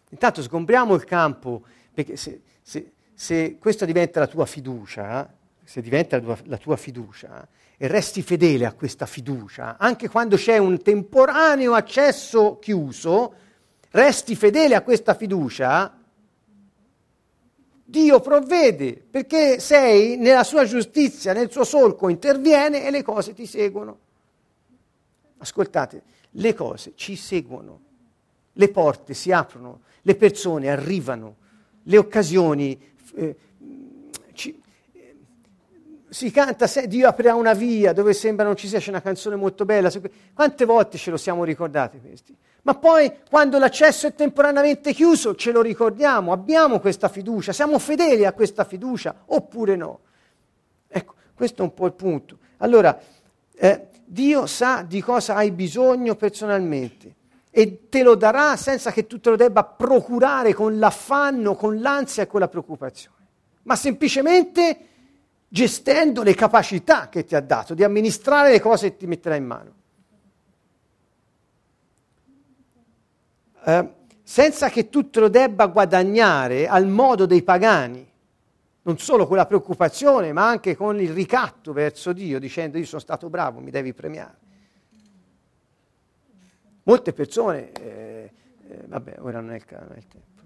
Intanto 0.10 0.42
sgombriamo 0.42 0.96
il 0.96 1.04
campo, 1.04 1.62
perché 1.94 2.18
se, 2.18 2.42
se, 2.64 2.94
se 3.14 3.60
questa 3.60 3.86
diventa 3.86 4.20
la 4.20 4.26
tua 4.26 4.48
fiducia, 4.48 5.32
se 5.64 5.80
diventa 5.80 6.18
la 6.18 6.24
tua, 6.24 6.38
la 6.46 6.58
tua 6.58 6.76
fiducia 6.76 7.48
e 7.78 7.86
resti 7.86 8.24
fedele 8.24 8.66
a 8.66 8.74
questa 8.74 9.06
fiducia, 9.06 9.78
anche 9.78 10.10
quando 10.10 10.36
c'è 10.36 10.58
un 10.58 10.82
temporaneo 10.82 11.76
accesso 11.76 12.58
chiuso, 12.58 13.34
resti 13.92 14.36
fedele 14.36 14.74
a 14.74 14.82
questa 14.82 15.14
fiducia, 15.14 15.96
Dio 17.88 18.20
provvede 18.20 18.94
perché 18.94 19.60
sei 19.60 20.18
nella 20.18 20.44
sua 20.44 20.66
giustizia, 20.66 21.34
nel 21.34 21.52
suo 21.52 21.64
solco, 21.64 22.10
interviene 22.10 22.84
e 22.84 22.90
le 22.90 23.04
cose 23.04 23.34
ti 23.36 23.46
seguono. 23.46 24.00
Ascoltate, 25.38 26.02
le 26.32 26.54
cose 26.56 26.94
ci 26.96 27.16
seguono, 27.16 27.80
le 28.54 28.70
porte 28.70 29.14
si 29.14 29.32
aprono, 29.32 29.82
le 30.02 30.16
persone 30.16 30.70
arrivano, 30.70 31.36
le 31.84 31.98
occasioni 31.98 32.96
eh, 33.14 33.36
ci, 34.34 34.60
si 36.10 36.32
canta, 36.32 36.66
se 36.66 36.88
Dio 36.88 37.08
aprirà 37.08 37.36
una 37.36 37.54
via 37.54 37.94
dove 37.94 38.14
sembra 38.14 38.46
non 38.46 38.56
ci 38.56 38.68
sia, 38.68 38.80
c'è 38.80 38.90
una 38.90 39.02
canzone 39.02 39.36
molto 39.36 39.64
bella. 39.64 39.92
Quante 40.34 40.66
volte 40.66 40.98
ce 40.98 41.12
lo 41.12 41.18
siamo 41.18 41.44
ricordati 41.44 42.00
questi? 42.00 42.36
Ma 42.66 42.74
poi 42.74 43.12
quando 43.30 43.60
l'accesso 43.60 44.08
è 44.08 44.16
temporaneamente 44.16 44.92
chiuso 44.92 45.36
ce 45.36 45.52
lo 45.52 45.62
ricordiamo, 45.62 46.32
abbiamo 46.32 46.80
questa 46.80 47.10
fiducia, 47.10 47.54
siamo 47.54 47.78
fedeli 47.78 48.26
a 48.26 48.34
questa 48.34 48.64
fiducia 48.64 49.14
oppure 49.28 49.76
no? 49.76 50.00
Ecco, 50.88 51.14
questo 51.36 51.62
è 51.62 51.66
un 51.66 51.76
po' 51.76 51.86
il 51.86 51.94
punto. 51.94 52.40
Allora, 52.58 53.00
eh, 53.54 53.88
Dio 54.04 54.48
sa 54.48 54.82
di 54.82 55.00
cosa 55.00 55.36
hai 55.36 55.52
bisogno 55.52 56.16
personalmente 56.16 57.14
e 57.52 57.88
te 57.88 58.02
lo 58.02 58.16
darà 58.16 58.56
senza 58.56 58.92
che 58.92 59.06
tu 59.06 59.20
te 59.20 59.30
lo 59.30 59.36
debba 59.36 59.64
procurare 59.64 60.56
con 60.56 60.80
l'affanno, 60.80 61.54
con 61.54 61.80
l'ansia 61.80 62.24
e 62.24 62.28
con 62.28 62.40
la 62.40 62.48
preoccupazione, 62.48 63.28
ma 63.64 63.76
semplicemente 63.76 64.78
gestendo 65.48 66.24
le 66.24 66.34
capacità 66.34 67.10
che 67.10 67.26
ti 67.26 67.36
ha 67.36 67.42
dato 67.42 67.76
di 67.76 67.84
amministrare 67.84 68.50
le 68.50 68.60
cose 68.60 68.90
che 68.90 68.98
ti 68.98 69.06
metterà 69.06 69.36
in 69.36 69.46
mano. 69.46 69.74
Eh, 73.68 73.90
senza 74.22 74.70
che 74.70 74.90
tu 74.90 75.10
te 75.10 75.20
lo 75.20 75.28
debba 75.28 75.66
guadagnare 75.68 76.68
al 76.68 76.88
modo 76.88 77.26
dei 77.26 77.42
pagani, 77.42 78.08
non 78.84 78.98
solo 79.00 79.26
con 79.26 79.38
la 79.38 79.48
preoccupazione, 79.48 80.32
ma 80.34 80.48
anche 80.48 80.76
con 80.76 81.02
il 81.02 81.12
ricatto 81.12 81.74
verso 81.74 82.14
Dio, 82.14 82.40
dicendo 82.40 82.78
io 82.78 82.86
sono 82.86 83.02
stato 83.02 83.28
bravo, 83.30 83.60
mi 83.60 83.72
devi 83.72 83.94
premiare. 83.94 84.38
Molte 86.84 87.14
persone, 87.14 87.72
eh, 87.72 88.32
eh, 88.68 88.84
vabbè, 88.86 89.16
ora 89.20 89.40
non 89.40 89.52
è 89.52 89.56
il, 89.56 89.66
non 89.68 89.94
è 89.94 89.98
il 89.98 90.08
tempo. 90.08 90.44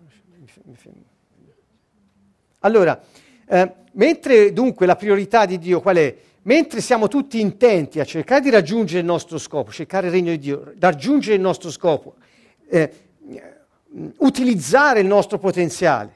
Allora, 2.60 3.02
eh, 3.46 3.74
mentre 3.94 4.54
dunque 4.54 4.86
la 4.86 4.96
priorità 4.96 5.46
di 5.46 5.58
Dio 5.58 5.82
qual 5.82 5.98
è? 5.98 6.16
Mentre 6.44 6.80
siamo 6.80 7.10
tutti 7.10 7.42
intenti 7.42 8.00
a 8.00 8.06
cercare 8.06 8.40
di 8.40 8.50
raggiungere 8.50 9.00
il 9.00 9.06
nostro 9.06 9.38
scopo, 9.38 9.72
cercare 9.72 10.08
il 10.08 10.14
regno 10.14 10.32
di 10.32 10.40
Dio, 10.40 10.74
raggiungere 10.80 11.36
il 11.36 11.42
nostro 11.42 11.70
scopo, 11.70 12.16
eh, 12.70 13.09
utilizzare 14.18 15.00
il 15.00 15.08
nostro 15.08 15.38
potenziale, 15.38 16.14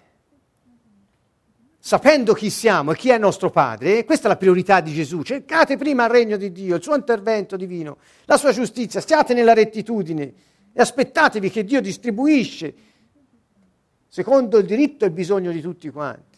sapendo 1.79 2.33
chi 2.33 2.49
siamo 2.49 2.91
e 2.91 2.95
chi 2.95 3.09
è 3.09 3.17
nostro 3.17 3.49
Padre, 3.49 4.05
questa 4.05 4.25
è 4.25 4.29
la 4.29 4.37
priorità 4.37 4.79
di 4.81 4.93
Gesù. 4.93 5.21
Cercate 5.21 5.77
prima 5.77 6.05
il 6.05 6.11
regno 6.11 6.37
di 6.37 6.51
Dio, 6.51 6.75
il 6.75 6.83
suo 6.83 6.95
intervento 6.95 7.57
divino, 7.57 7.97
la 8.25 8.37
sua 8.37 8.51
giustizia, 8.51 9.01
stiate 9.01 9.33
nella 9.33 9.53
rettitudine 9.53 10.33
e 10.73 10.81
aspettatevi 10.81 11.49
che 11.49 11.63
Dio 11.63 11.81
distribuisce 11.81 12.73
secondo 14.07 14.57
il 14.59 14.65
diritto 14.65 15.05
e 15.05 15.07
il 15.07 15.13
bisogno 15.13 15.51
di 15.51 15.61
tutti 15.61 15.89
quanti. 15.89 16.33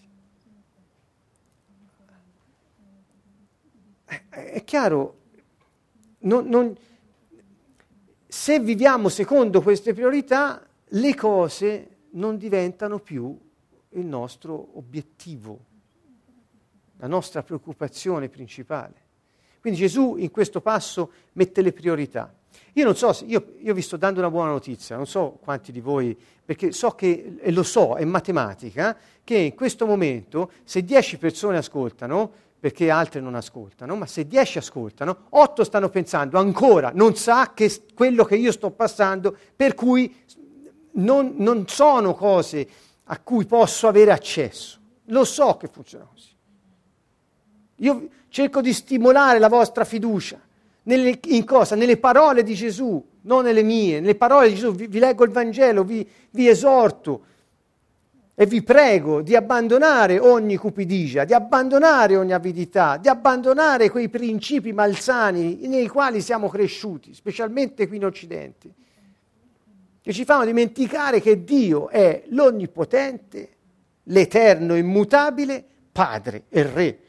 è 4.36 4.64
chiaro, 4.64 5.20
non, 6.20 6.48
non, 6.48 6.76
se 8.28 8.60
viviamo 8.60 9.10
secondo 9.10 9.62
queste 9.62 9.94
priorità, 9.94 10.64
le 10.96 11.16
cose 11.16 11.98
non 12.12 12.38
diventano 12.38 13.00
più 13.00 13.38
il 13.89 14.06
nostro 14.06 14.78
obiettivo, 14.78 15.60
la 16.98 17.08
nostra 17.08 17.43
preoccupazione 17.43 18.30
principale. 18.30 19.04
Quindi 19.60 19.80
Gesù 19.80 20.16
in 20.18 20.32
questo 20.32 20.62
passo 20.62 21.12
mette 21.34 21.62
le 21.62 21.74
priorità. 21.74 22.34
Io 22.74 22.86
non 22.86 22.96
so, 22.96 23.18
io, 23.26 23.56
io, 23.60 23.74
vi 23.74 23.82
sto 23.82 23.98
dando 23.98 24.20
una 24.20 24.30
buona 24.30 24.52
notizia, 24.52 24.96
non 24.96 25.08
so 25.08 25.39
quanti 25.41 25.72
di 25.72 25.82
voi, 25.82 26.18
perché 26.46 26.72
so 26.72 26.91
che, 26.91 27.38
e 27.39 27.52
lo 27.52 27.64
so, 27.64 27.96
è 27.96 28.06
matematica, 28.06 28.96
che 29.24 29.38
in 29.38 29.56
questo 29.56 29.86
momento 29.86 30.52
se 30.64 30.84
10 30.84 31.18
persone 31.18 31.58
ascoltano, 31.58 32.32
perché 32.60 32.89
altre 32.89 33.20
non 33.20 33.36
ascoltano, 33.36 33.96
ma 33.96 34.06
se 34.06 34.28
10 34.28 34.60
ascoltano, 34.60 35.26
8 35.30 35.64
stanno 35.64 35.89
pensando 35.89 36.38
ancora, 36.38 36.91
non 36.93 37.16
sa 37.16 37.54
che 37.54 37.70
quello 37.93 38.24
che 38.24 38.36
io 38.38 38.52
sto 38.52 38.72
passando, 38.72 39.36
per 39.56 39.74
cui 39.74 40.14
non, 40.96 41.36
non 41.38 41.68
sono 41.68 42.14
cose 42.14 42.68
a 43.06 43.20
cui 43.20 43.46
posso 43.46 43.88
avere 43.88 44.12
accesso. 44.12 44.80
Lo 45.06 45.24
so 45.24 45.58
che 45.58 45.68
funziona 45.68 46.08
così. 46.12 46.34
Io 47.80 48.08
cerco 48.30 48.62
di 48.62 48.74
stimolare 48.74 49.39
la 49.39 49.50
vostra 49.50 49.84
fiducia. 49.84 50.39
Nelle, 50.84 51.20
in 51.26 51.46
cosa? 51.46 51.76
Nelle 51.76 51.98
parole 51.98 52.43
di 52.43 52.54
Gesù, 52.54 53.04
non 53.22 53.43
nelle 53.43 53.64
mie. 53.64 54.00
Nelle 54.00 54.16
parole 54.16 54.50
di 54.50 54.56
Gesù 54.56 54.72
vi, 54.74 54.88
vi 54.88 55.00
leggo 55.00 55.24
il 55.24 55.32
Vangelo, 55.32 55.84
vi, 55.84 56.08
vi 56.32 56.48
esorto 56.48 57.26
e 58.38 58.46
vi 58.46 58.62
prego 58.64 59.22
di 59.22 59.36
abbandonare 59.36 60.20
ogni 60.20 60.58
cupidigia, 60.58 61.24
di 61.24 61.34
abbandonare 61.34 62.18
ogni 62.18 62.34
avidità, 62.34 62.98
di 62.98 63.08
abbandonare 63.08 63.89
quei 63.89 64.10
principi 64.10 64.74
malsani 64.74 65.68
nei 65.68 65.88
quali 65.88 66.22
siamo 66.22 66.50
cresciuti, 66.50 67.14
specialmente 67.14 67.88
qui 67.88 67.96
in 67.96 68.06
Occidente, 68.06 68.74
che 70.06 70.14
ci 70.14 70.24
fanno 70.24 70.45
dimenticare 70.45 71.20
che 71.20 71.43
Dio 71.43 71.89
è 71.89 72.26
l'onnipotente, 72.28 73.56
l'eterno, 74.03 74.76
immutabile 74.76 75.66
Padre 75.91 76.43
e 76.47 76.62
Re, 76.62 76.99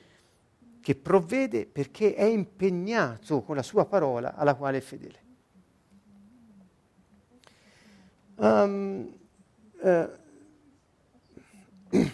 che 0.80 0.94
provvede 0.94 1.66
perché 1.66 2.14
è 2.14 2.24
impegnato 2.24 3.42
con 3.42 3.54
la 3.54 3.62
sua 3.62 3.84
parola 3.84 4.34
alla 4.34 4.54
quale 4.54 4.78
è 4.78 4.80
fedele. 4.80 5.24
Um, 8.36 9.14
uh, 9.80 10.08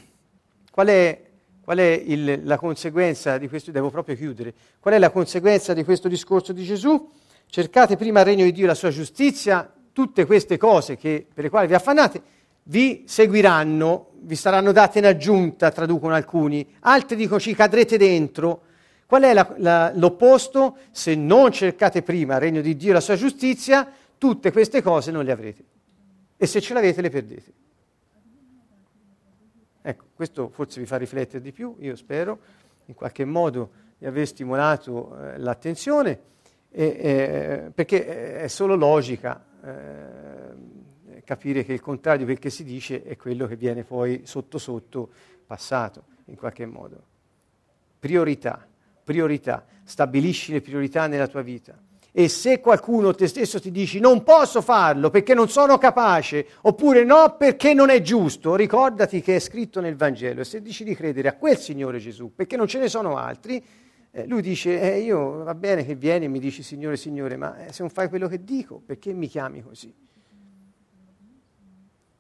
Qual 0.73 0.87
è, 0.89 1.31
qual 1.63 1.79
è 1.79 2.03
il, 2.05 2.41
la 2.43 2.57
conseguenza 2.57 3.39
di 3.39 3.47
questo? 3.47 3.71
Devo 3.71 3.91
proprio 3.91 4.17
chiudere. 4.17 4.53
Qual 4.81 4.95
è 4.95 4.99
la 4.99 5.11
conseguenza 5.11 5.75
di 5.75 5.85
questo 5.85 6.09
discorso 6.09 6.53
di 6.53 6.65
Gesù? 6.65 7.09
Cercate 7.47 7.97
prima 7.97 8.19
il 8.21 8.27
regno 8.27 8.45
di 8.45 8.53
Dio 8.53 8.65
e 8.65 8.69
la 8.69 8.75
sua 8.75 8.91
giustizia, 8.91 9.73
tutte 9.93 10.25
queste 10.25 10.57
cose 10.57 10.97
che, 10.97 11.27
per 11.33 11.45
le 11.45 11.51
quali 11.51 11.67
vi 11.67 11.75
affannate, 11.75 12.23
vi 12.65 13.05
seguiranno, 13.07 14.11
vi 14.21 14.37
saranno 14.37 14.73
date 14.73 14.99
in 14.99 15.07
aggiunta, 15.07 15.71
traducono 15.71 16.15
alcuni, 16.15 16.67
altri 16.81 17.17
dicono 17.17 17.41
ci 17.41 17.55
cadrete 17.55 17.97
dentro. 17.97 18.63
Qual 19.07 19.23
è 19.23 19.35
la, 19.35 19.55
la, 19.59 19.93
l'opposto? 19.95 20.77
Se 20.91 21.15
non 21.15 21.53
cercate 21.53 22.03
prima 22.03 22.35
il 22.35 22.41
regno 22.41 22.61
di 22.61 22.77
Dio 22.77 22.91
e 22.91 22.95
la 22.95 23.01
sua 23.01 23.17
giustizia, 23.17 23.91
tutte 24.17 24.53
queste 24.53 24.81
cose 24.81 25.11
non 25.11 25.25
le 25.25 25.33
avrete. 25.33 25.65
E 26.37 26.47
se 26.47 26.61
ce 26.61 26.73
l'avete 26.73 27.01
le 27.01 27.11
perdete. 27.11 27.53
Ecco, 29.83 30.05
questo 30.15 30.49
forse 30.49 30.81
vi 30.81 30.87
fa 30.87 30.97
riflettere 30.97 31.43
di 31.43 31.53
più, 31.53 31.75
io 31.81 31.97
spero, 31.97 32.39
in 32.87 32.95
qualche 32.95 33.25
modo 33.25 33.71
di 33.99 34.07
aver 34.07 34.27
stimolato 34.27 35.17
eh, 35.17 35.39
l'attenzione, 35.39 36.21
e, 36.73 37.71
perché 37.75 38.41
è 38.41 38.49
solo 38.49 38.75
logica 38.75 39.45
eh, 39.65 41.21
capire 41.25 41.65
che 41.65 41.73
il 41.73 41.81
contrario 41.81 42.21
di 42.21 42.25
quel 42.25 42.39
che 42.39 42.51
si 42.51 42.65
dice 42.65 43.03
è 43.03 43.17
quello 43.17 43.47
che 43.47 43.57
viene 43.57 43.85
poi 43.85 44.23
sotto 44.25 44.59
sotto 44.59 45.11
passato, 45.47 46.05
in 46.27 46.37
qualche 46.37 46.67
modo. 46.67 47.03
Priorità, 47.99 48.67
priorità, 49.05 49.65
stabilisci 49.85 50.53
le 50.53 50.61
priorità 50.61 51.07
nella 51.07 51.29
tua 51.29 51.43
vita. 51.43 51.79
E 52.15 52.29
se 52.29 52.61
qualcuno 52.61 53.15
te 53.15 53.27
stesso 53.27 53.59
ti 53.59 53.71
dici 53.71 53.99
non 53.99 54.23
posso 54.23 54.61
farlo 54.61 55.09
perché 55.09 55.33
non 55.33 55.49
sono 55.49 55.79
capace, 55.79 56.47
oppure 56.63 57.05
no 57.05 57.37
perché 57.39 57.73
non 57.73 57.89
è 57.89 58.03
giusto, 58.03 58.55
ricordati 58.55 59.23
che 59.23 59.37
è 59.37 59.39
scritto 59.39 59.81
nel 59.81 59.97
Vangelo. 59.97 60.43
E 60.43 60.45
se 60.45 60.61
dici 60.61 60.85
di 60.85 60.95
credere 60.95 61.29
a 61.29 61.37
quel 61.37 61.57
Signore 61.57 61.99
Gesù, 61.99 62.33
perché 62.35 62.57
non 62.57 62.67
ce 62.67 62.81
ne 62.81 62.89
sono 62.89 63.17
altri, 63.17 63.65
eh, 64.15 64.27
lui 64.27 64.43
dice, 64.43 64.79
eh, 64.79 65.01
io 65.01 65.43
va 65.43 65.55
bene 65.55 65.87
che 65.87 65.95
vieni 65.95 66.27
e 66.27 66.29
mi 66.29 66.39
dici 66.39 66.63
Signore, 66.63 66.99
Signore, 66.99 67.39
ma 67.39 67.65
eh, 67.65 67.73
se 67.73 67.81
non 67.81 67.91
fai 67.91 68.11
quello 68.11 68.29
che 68.29 68.45
dico, 68.45 68.79
perché 68.85 69.15
mi 69.15 69.27
chiami 69.27 69.63
così? 69.63 69.93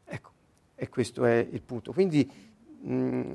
Ecco, 0.04 0.30
e 0.74 0.88
questo 0.88 1.26
è 1.26 1.46
il 1.50 1.60
punto. 1.60 1.92
Quindi 1.92 2.30
mh, 2.80 2.94
mm, 2.94 3.34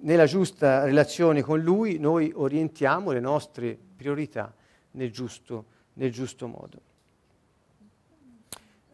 nella 0.00 0.26
giusta 0.26 0.84
relazione 0.84 1.40
con 1.40 1.58
Lui 1.58 1.98
noi 1.98 2.30
orientiamo 2.34 3.12
le 3.12 3.20
nostre 3.20 3.78
priorità 3.96 4.54
nel 4.90 5.10
giusto, 5.10 5.64
nel 5.94 6.12
giusto 6.12 6.46
modo. 6.48 6.80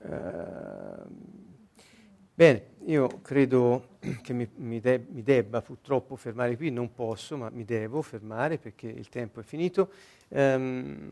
Uh, 0.00 1.10
bene, 2.34 2.67
io 2.86 3.20
credo 3.22 3.96
che 4.22 4.32
mi, 4.32 4.48
mi, 4.56 4.80
de- 4.80 5.06
mi, 5.10 5.22
debba 5.22 5.60
purtroppo 5.62 6.16
fermare 6.16 6.56
qui, 6.56 6.70
non 6.70 6.92
posso, 6.92 7.36
ma 7.36 7.50
mi 7.50 7.64
devo 7.64 8.02
fermare 8.02 8.58
perché 8.58 8.88
il 8.88 9.08
tempo 9.08 9.40
è 9.40 9.42
finito. 9.42 9.90
Um, 10.28 11.10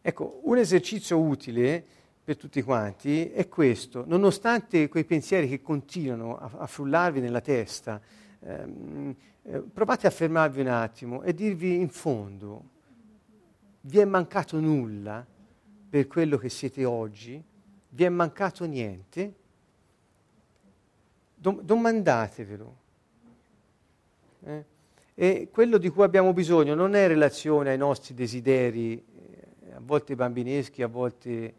ecco, 0.00 0.40
un 0.44 0.56
esercizio 0.56 1.20
utile 1.20 1.84
per 2.24 2.36
tutti 2.36 2.60
quanti 2.62 3.30
è 3.30 3.48
questo, 3.48 4.04
nonostante 4.06 4.88
quei 4.88 5.04
pensieri 5.04 5.48
che 5.48 5.62
continuano 5.62 6.36
a, 6.36 6.50
a 6.58 6.66
frullarvi 6.66 7.20
nella 7.20 7.40
testa, 7.40 8.00
ehm, 8.40 9.16
eh, 9.44 9.60
provate 9.60 10.06
a 10.06 10.10
fermarvi 10.10 10.60
un 10.60 10.68
attimo 10.68 11.22
e 11.22 11.32
dirvi 11.32 11.76
in 11.76 11.88
fondo, 11.88 12.76
vi 13.82 13.98
è 13.98 14.04
mancato 14.04 14.60
nulla 14.60 15.26
per 15.88 16.06
quello 16.06 16.36
che 16.36 16.50
siete 16.50 16.84
oggi? 16.84 17.42
Vi 17.88 18.04
è 18.04 18.08
mancato 18.10 18.66
niente? 18.66 19.34
Dom- 21.40 21.60
domandatevelo. 21.62 22.76
Eh? 24.44 24.64
E 25.14 25.48
quello 25.50 25.78
di 25.78 25.88
cui 25.88 26.02
abbiamo 26.02 26.32
bisogno 26.32 26.74
non 26.74 26.94
è 26.94 27.06
relazione 27.06 27.70
ai 27.70 27.78
nostri 27.78 28.14
desideri, 28.14 28.94
eh, 28.94 29.72
a 29.72 29.80
volte 29.80 30.14
bambineschi, 30.14 30.82
a 30.82 30.88
volte 30.88 31.54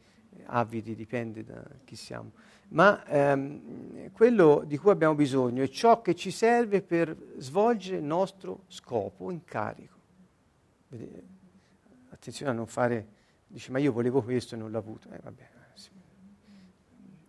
avidi, 0.45 0.95
dipende 0.95 1.43
da 1.43 1.63
chi 1.86 1.95
siamo, 1.95 2.32
ma 2.69 3.05
ehm, 3.05 4.11
quello 4.11 4.63
di 4.65 4.77
cui 4.77 4.91
abbiamo 4.91 5.15
bisogno 5.15 5.63
è 5.63 5.67
ciò 5.67 6.01
che 6.01 6.15
ci 6.15 6.32
serve 6.32 6.82
per 6.82 7.15
svolgere 7.38 7.97
il 7.97 8.03
nostro 8.03 8.63
scopo, 8.67 9.32
incarico. 9.32 9.97
Vedete? 10.89 11.23
Attenzione 12.09 12.51
a 12.51 12.53
non 12.53 12.67
fare, 12.67 13.07
dice 13.47 13.71
ma 13.71 13.80
io 13.80 13.91
volevo 13.91 14.21
questo 14.21 14.55
e 14.55 14.57
non 14.57 14.71
l'ho 14.71 14.77
avuto. 14.77 15.09
Eh, 15.09 15.19
vabbè, 15.21 15.49
sì. 15.73 15.89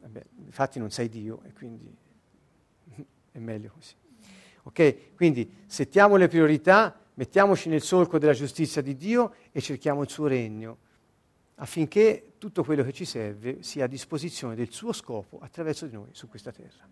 vabbè, 0.01 0.25
infatti 0.45 0.79
non 0.79 0.91
sei 0.91 1.09
Dio 1.09 1.43
e 1.45 1.53
quindi 1.53 1.97
è 3.33 3.39
meglio 3.39 3.71
così. 3.73 3.95
Ok? 4.65 5.15
Quindi 5.15 5.65
settiamo 5.67 6.17
le 6.17 6.29
priorità, 6.29 6.99
mettiamoci 7.15 7.69
nel 7.69 7.83
solco 7.83 8.19
della 8.19 8.33
giustizia 8.33 8.83
di 8.83 8.97
Dio 8.97 9.35
e 9.53 9.61
cerchiamo 9.61 10.03
il 10.03 10.11
suo 10.11 10.27
regno 10.27 10.79
affinché 11.57 12.33
tutto 12.39 12.65
quello 12.65 12.83
che 12.83 12.93
ci 12.93 13.05
serve 13.05 13.63
sia 13.63 13.85
a 13.85 13.89
disposizione 13.89 14.55
del 14.55 14.71
suo 14.71 14.93
scopo 14.93 15.39
attraverso 15.41 15.87
di 15.87 15.95
noi 15.95 16.09
su 16.13 16.29
questa 16.29 16.53
terra. 16.53 16.89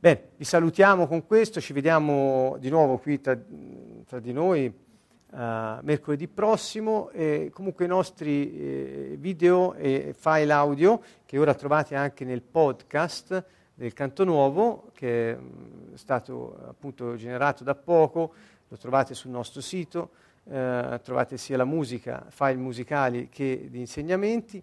Bene, 0.00 0.30
vi 0.36 0.44
salutiamo 0.44 1.08
con 1.08 1.26
questo, 1.26 1.60
ci 1.60 1.72
vediamo 1.72 2.56
di 2.60 2.70
nuovo 2.70 2.98
qui 2.98 3.20
tra, 3.20 3.36
tra 4.06 4.20
di 4.20 4.32
noi 4.32 4.66
uh, 4.66 5.36
mercoledì 5.82 6.28
prossimo 6.28 7.10
e 7.10 7.50
comunque 7.52 7.86
i 7.86 7.88
nostri 7.88 8.56
eh, 8.56 9.16
video 9.18 9.74
e 9.74 10.14
file 10.16 10.52
audio 10.52 11.02
che 11.26 11.36
ora 11.36 11.54
trovate 11.54 11.96
anche 11.96 12.24
nel 12.24 12.42
podcast 12.42 13.44
del 13.78 13.92
Canto 13.92 14.24
Nuovo 14.24 14.90
che 14.92 15.30
è 15.30 15.36
mm, 15.36 15.94
stato 15.94 16.58
appunto 16.68 17.14
generato 17.14 17.62
da 17.62 17.76
poco, 17.76 18.34
lo 18.66 18.76
trovate 18.76 19.14
sul 19.14 19.30
nostro 19.30 19.60
sito 19.60 20.10
eh, 20.50 21.00
trovate 21.02 21.36
sia 21.36 21.56
la 21.56 21.64
musica, 21.64 22.24
file 22.30 22.56
musicali 22.56 23.28
che 23.30 23.68
di 23.70 23.80
insegnamenti, 23.80 24.62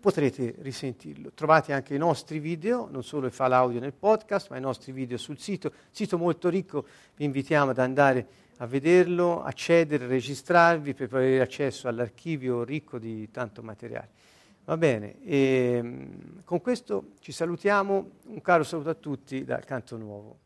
potrete 0.00 0.56
risentirlo. 0.58 1.30
Trovate 1.32 1.72
anche 1.72 1.94
i 1.94 1.98
nostri 1.98 2.38
video, 2.38 2.88
non 2.90 3.04
solo 3.04 3.26
il 3.26 3.32
file 3.32 3.54
audio 3.54 3.78
nel 3.78 3.92
podcast, 3.92 4.50
ma 4.50 4.56
i 4.56 4.60
nostri 4.60 4.92
video 4.92 5.16
sul 5.16 5.38
sito, 5.38 5.72
sito 5.90 6.18
molto 6.18 6.48
ricco, 6.48 6.86
vi 7.16 7.24
invitiamo 7.24 7.70
ad 7.70 7.78
andare 7.78 8.26
a 8.56 8.66
vederlo, 8.66 9.42
accedere, 9.42 10.06
registrarvi 10.06 10.92
per 10.94 11.14
avere 11.14 11.40
accesso 11.40 11.88
all'archivio 11.88 12.64
ricco 12.64 12.98
di 12.98 13.30
tanto 13.30 13.62
materiale. 13.62 14.08
Va 14.64 14.76
bene, 14.76 15.20
e, 15.22 15.74
ehm, 15.78 16.42
con 16.44 16.60
questo 16.60 17.12
ci 17.20 17.32
salutiamo, 17.32 18.10
un 18.26 18.40
caro 18.40 18.62
saluto 18.62 18.90
a 18.90 18.94
tutti 18.94 19.44
dal 19.44 19.64
Canto 19.64 19.96
Nuovo. 19.96 20.38